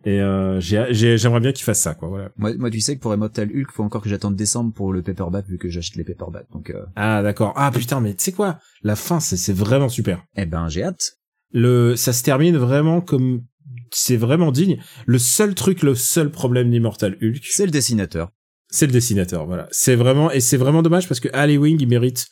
[0.07, 2.97] et euh, j'ai j'ai- j'aimerais bien qu'ils fassent ça quoi voilà Moi, moi, tu sais
[2.97, 5.97] que pour Immortal Hulk, faut encore que j'attende décembre pour le paperback, vu que j'achète
[5.97, 6.51] les paperbacks.
[6.53, 8.59] Donc, euh, ah d'accord ah putain mais tu sais quoi?
[8.83, 11.19] La fin c'est c'est vraiment super eh ben, j'ai hâte.
[11.53, 13.43] le ça se termine vraiment comme
[13.93, 18.31] c'est vraiment digne le seul truc le seul problème d'Immortal Hulk C'est le dessinateur.
[18.69, 19.69] C'est le dessinateur, voilà.
[19.71, 22.27] C'est vraiment et c'est vraiment dommage parce que Ali Wing il mérite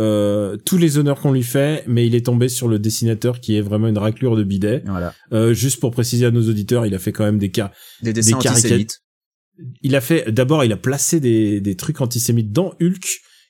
[0.00, 3.56] euh, tous les honneurs qu'on lui fait, mais il est tombé sur le dessinateur qui
[3.56, 4.82] est vraiment une raclure de bidet.
[4.86, 5.14] Voilà.
[5.32, 7.70] Euh, juste pour préciser à nos auditeurs, il a fait quand même des cas.
[8.02, 9.00] Des dessins Des antisémites.
[9.82, 13.06] Il a fait d'abord, il a placé des des trucs antisémites dans Hulk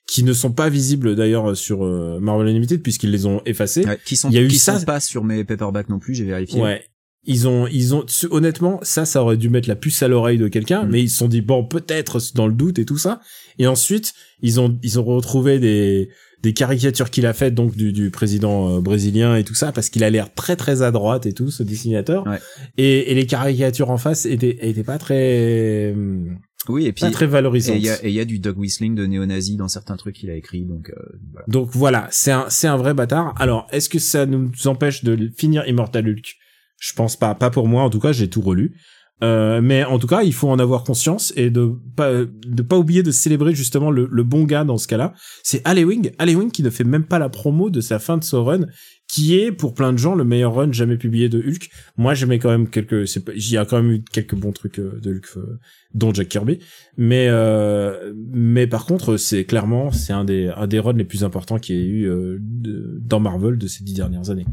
[0.07, 3.83] qui ne sont pas visibles d'ailleurs sur euh, Marvel Unlimited puisqu'ils les ont effacés.
[3.85, 5.97] Ouais, qui sont, Il y a eu qui ça- sont pas sur mes paperbacks non
[5.97, 6.61] plus, j'ai vérifié.
[6.61, 6.83] Ouais.
[7.27, 10.47] Ils ont, ils ont, honnêtement, ça, ça aurait dû mettre la puce à l'oreille de
[10.47, 10.89] quelqu'un, Mm.
[10.91, 13.19] mais ils se sont dit, bon, peut-être dans le doute et tout ça.
[13.57, 16.09] Et ensuite, ils ont, ils ont retrouvé des,
[16.43, 19.89] des caricatures qu'il a faites, donc, du, du président euh, brésilien et tout ça, parce
[19.89, 22.25] qu'il a l'air très, très à droite et tout, ce dessinateur.
[22.27, 22.39] Ouais.
[22.77, 26.37] Et, et les caricatures en face étaient, étaient pas très, hum,
[26.69, 27.77] Oui, et puis, pas très et valorisantes.
[27.77, 30.15] il y a, et il y a du dog whistling de néo-nazi dans certains trucs
[30.15, 31.45] qu'il a écrit, donc, euh, voilà.
[31.47, 33.33] Donc voilà, c'est un, c'est un vrai bâtard.
[33.39, 36.35] Alors, est-ce que ça nous empêche de finir Immortal Hulk?
[36.79, 37.83] Je pense pas, pas pour moi.
[37.83, 38.75] En tout cas, j'ai tout relu.
[39.23, 42.77] Euh, mais en tout cas, il faut en avoir conscience et de pas de pas
[42.77, 45.13] oublier de célébrer justement le, le bon gars dans ce cas-là.
[45.41, 48.43] C'est Alewing, Alewing qui ne fait même pas la promo de sa fin de son
[48.43, 48.65] run,
[49.07, 51.69] qui est pour plein de gens le meilleur run jamais publié de Hulk.
[51.97, 54.99] Moi, j'aimais quand même quelques, il y a quand même eu quelques bons trucs euh,
[55.01, 55.59] de Hulk, euh,
[55.93, 56.59] dont Jack Kirby.
[56.97, 61.23] Mais euh, mais par contre, c'est clairement c'est un des un des runs les plus
[61.23, 64.45] importants qu'il y ait eu euh, dans Marvel de ces dix dernières années.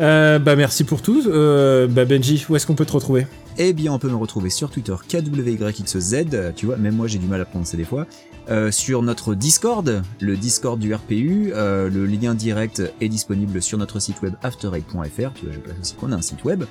[0.00, 1.22] Euh, bah merci pour tout.
[1.26, 3.26] Euh, bah Benji, où est-ce qu'on peut te retrouver?
[3.58, 7.26] Eh bien, on peut me retrouver sur Twitter KWYXZ, tu vois, même moi j'ai du
[7.26, 8.06] mal à prononcer des fois.
[8.48, 13.78] Euh, sur notre Discord, le Discord du RPU, euh, le lien direct est disponible sur
[13.78, 16.64] notre site web afterraid.fr, tu vois, je place aussi qu'on a un site web.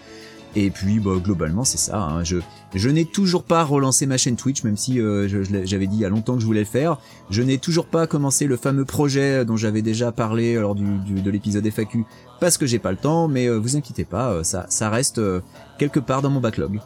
[0.57, 1.99] Et puis, bah, globalement, c'est ça.
[2.01, 2.23] hein.
[2.23, 5.27] Je, n'ai toujours pas relancé ma chaîne Twitch, même si euh,
[5.65, 6.97] j'avais dit il y a longtemps que je voulais le faire.
[7.29, 11.21] Je n'ai toujours pas commencé le fameux projet dont j'avais déjà parlé lors du, du-
[11.21, 12.05] de l'épisode FAQ,
[12.39, 13.27] parce que j'ai pas le temps.
[13.27, 15.41] Mais euh, vous inquiétez pas, euh, ça, reste euh,
[15.77, 16.79] quelque part dans mon backlog.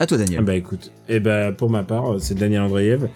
[0.00, 0.40] À toi, Daniel.
[0.40, 3.08] Ah Bah écoute, et bah pour ma part, euh, c'est Daniel Andreev,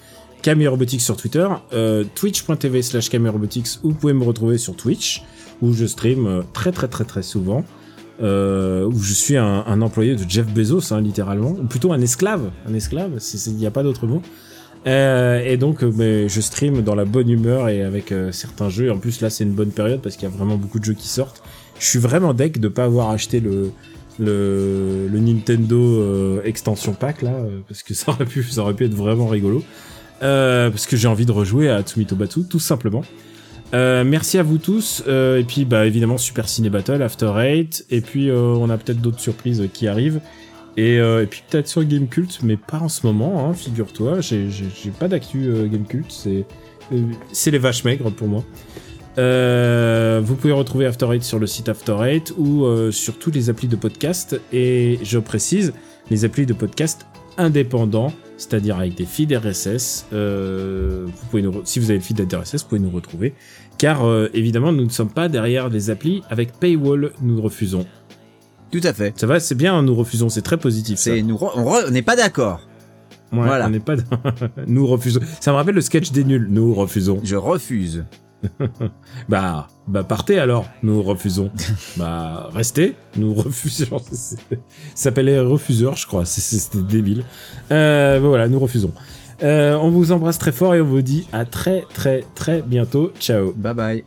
[0.43, 5.23] Camille Robotics sur Twitter, euh, twitch.tv slash Robotics, où vous pouvez me retrouver sur Twitch,
[5.61, 7.65] où je stream euh, très très très très souvent,
[8.21, 12.51] euh, où je suis un, employé de Jeff Bezos, hein, littéralement, ou plutôt un esclave,
[12.69, 13.13] un esclave,
[13.47, 14.23] il n'y a pas d'autre mot.
[14.87, 18.87] Euh, et donc, euh, mais je stream dans la bonne humeur et avec certains jeux.
[18.87, 20.85] Et en plus, là, c'est une bonne période parce qu'il y a vraiment beaucoup de
[20.85, 21.43] jeux qui sortent.
[21.79, 23.73] Je suis vraiment deck de pas avoir acheté le
[25.09, 27.35] Nintendo extension pack là,
[27.67, 29.65] parce que ça aurait pu, ça aurait pu être vraiment rigolo.
[30.21, 33.03] Parce que j'ai envie de rejouer à Tsumitobatu, tout simplement.
[33.75, 35.03] Euh, merci à vous tous.
[35.07, 37.87] Euh, et puis, bah, évidemment, Super Ciné Battle, After Eight.
[37.91, 40.21] Et puis, euh, on a peut-être d'autres surprises qui arrivent.
[40.77, 44.21] Et, euh, et puis, peut-être sur Game Cult, mais pas en ce moment, hein, figure-toi.
[44.21, 44.49] J'ai
[44.99, 46.11] pas d'actu euh, Game Cult.
[46.11, 48.45] C'est les vaches maigres pour moi.
[49.17, 53.69] Vous pouvez retrouver After Eight sur le site After Eight ou sur toutes les applis
[53.69, 54.41] de podcast.
[54.53, 55.73] Et je précise,
[56.11, 57.07] les applis de podcast
[57.39, 60.07] indépendants, c'est-à-dire avec des feeds RSS.
[60.13, 63.35] Euh, vous pouvez nous re- si vous avez le feed RSS, vous pouvez nous retrouver.
[63.79, 67.13] Car euh, évidemment, nous ne sommes pas derrière les applis avec paywall.
[67.23, 67.87] Nous refusons.
[68.71, 69.19] Tout à fait.
[69.19, 69.75] Ça va, c'est bien.
[69.77, 70.29] hein, Nous refusons.
[70.29, 70.99] C'est très positif.
[70.99, 71.11] ça.
[71.11, 72.61] C'est nous, on n'est pas d'accord.
[73.33, 73.67] Ouais, voilà.
[73.67, 73.97] On n'est pas.
[74.67, 75.21] nous refusons.
[75.41, 76.47] Ça me rappelle le sketch des nuls.
[76.51, 77.21] Nous refusons.
[77.23, 78.05] Je refuse.
[79.29, 81.51] Bah, bah partez alors, nous refusons.
[81.97, 83.99] bah restez, nous refusons.
[84.11, 84.37] Ça
[84.95, 86.25] s'appelait refuseur, je crois.
[86.25, 87.25] C'est- c'est- C'était débile.
[87.71, 88.93] Euh, bah voilà, nous refusons.
[89.43, 93.13] Euh, on vous embrasse très fort et on vous dit à très très très bientôt.
[93.19, 93.53] Ciao.
[93.57, 94.05] Bye bye.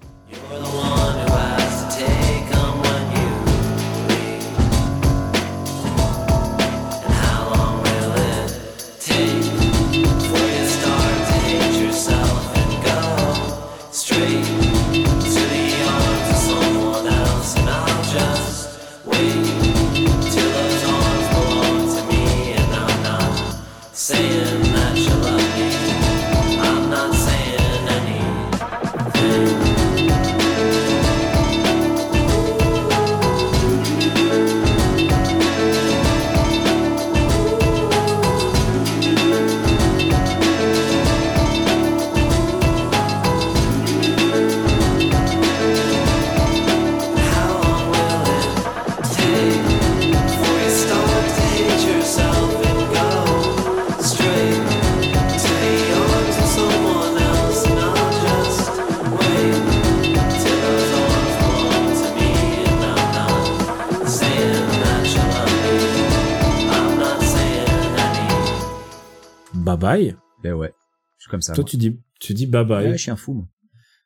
[71.45, 71.53] Ça.
[71.53, 71.69] Toi moi.
[71.69, 72.87] tu dis tu dis bye bye.
[72.87, 73.33] Ouais, je suis un fou.
[73.33, 73.45] moi.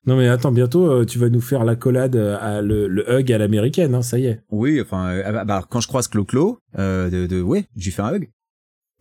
[0.06, 3.32] Non mais attends, bientôt euh, tu vas nous faire l'accolade euh, à le, le hug
[3.32, 3.94] à l'américaine.
[3.96, 4.42] Hein, ça y est.
[4.50, 7.92] Oui, enfin, euh, bah, bah, quand je croise Clo-Clo, euh, de, de, ouais, je lui
[7.92, 8.30] fais un hug.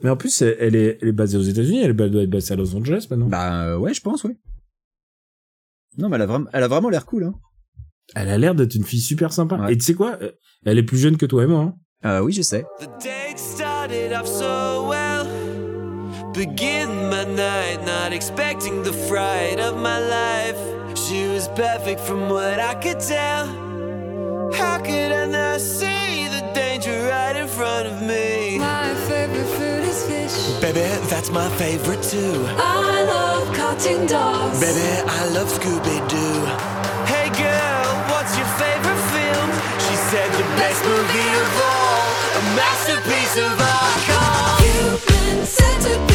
[0.02, 1.80] Mais en plus, elle, est, elle est basée aux États-Unis.
[1.82, 3.26] Elle doit être basée à Los Angeles maintenant.
[3.26, 4.36] Bah, euh, ouais, je pense, ouais.
[5.96, 7.34] Non, mais elle a vraiment, elle a vraiment l'air cool, hein.
[8.14, 9.56] Elle a l'air d'être une fille super sympa.
[9.56, 9.72] Ouais.
[9.72, 10.18] Et tu sais quoi
[10.64, 11.60] Elle est plus jeune que toi et moi.
[11.60, 11.74] Hein.
[12.04, 12.64] Euh, oui, je sais.
[12.80, 13.38] The date
[16.38, 20.56] Begin my night, not expecting the fright of my life.
[20.96, 23.46] She was perfect from what I could tell.
[24.54, 28.56] How could I not see the danger right in front of me?
[28.56, 30.60] My favorite food is fish.
[30.62, 32.46] Baby, that's my favorite too.
[32.56, 34.60] I love cartoon dogs.
[34.60, 36.38] Baby, I love Scooby Doo.
[37.10, 39.48] Hey girl, what's your favorite film?
[39.90, 42.06] She said the best movie of all,
[42.38, 44.62] a masterpiece of art called.
[44.62, 46.07] Human centipede,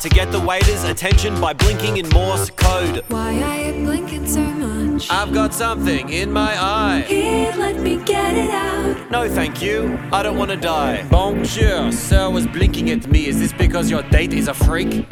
[0.00, 3.04] to get the waiter's attention by blinking in Morse code.
[3.08, 5.10] Why I am blinking so much?
[5.10, 7.04] I've got something in my eye.
[7.06, 9.10] Here, let me get it out.
[9.10, 9.98] No, thank you.
[10.10, 11.06] I don't want to die.
[11.10, 13.26] Bonjour, sir was blinking at me.
[13.26, 15.06] Is this because your date is a freak?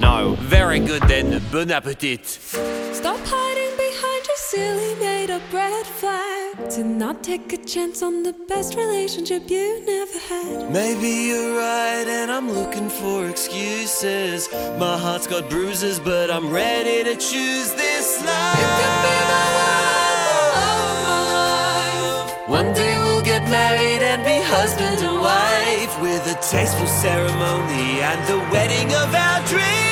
[0.00, 0.36] No.
[0.40, 1.42] Very good then.
[1.50, 2.24] Bon appetit.
[2.26, 6.31] Stop hiding behind your silly made up red flag.
[6.74, 10.72] Do not take a chance on the best relationship you never had.
[10.72, 14.48] Maybe you're right, and I'm looking for excuses.
[14.78, 18.56] My heart's got bruises, but I'm ready to choose this life.
[18.58, 19.80] You could be love my
[22.16, 22.48] life.
[22.48, 28.18] One day we'll get married and be husband and wife with a tasteful ceremony and
[28.26, 29.91] the wedding of our dreams.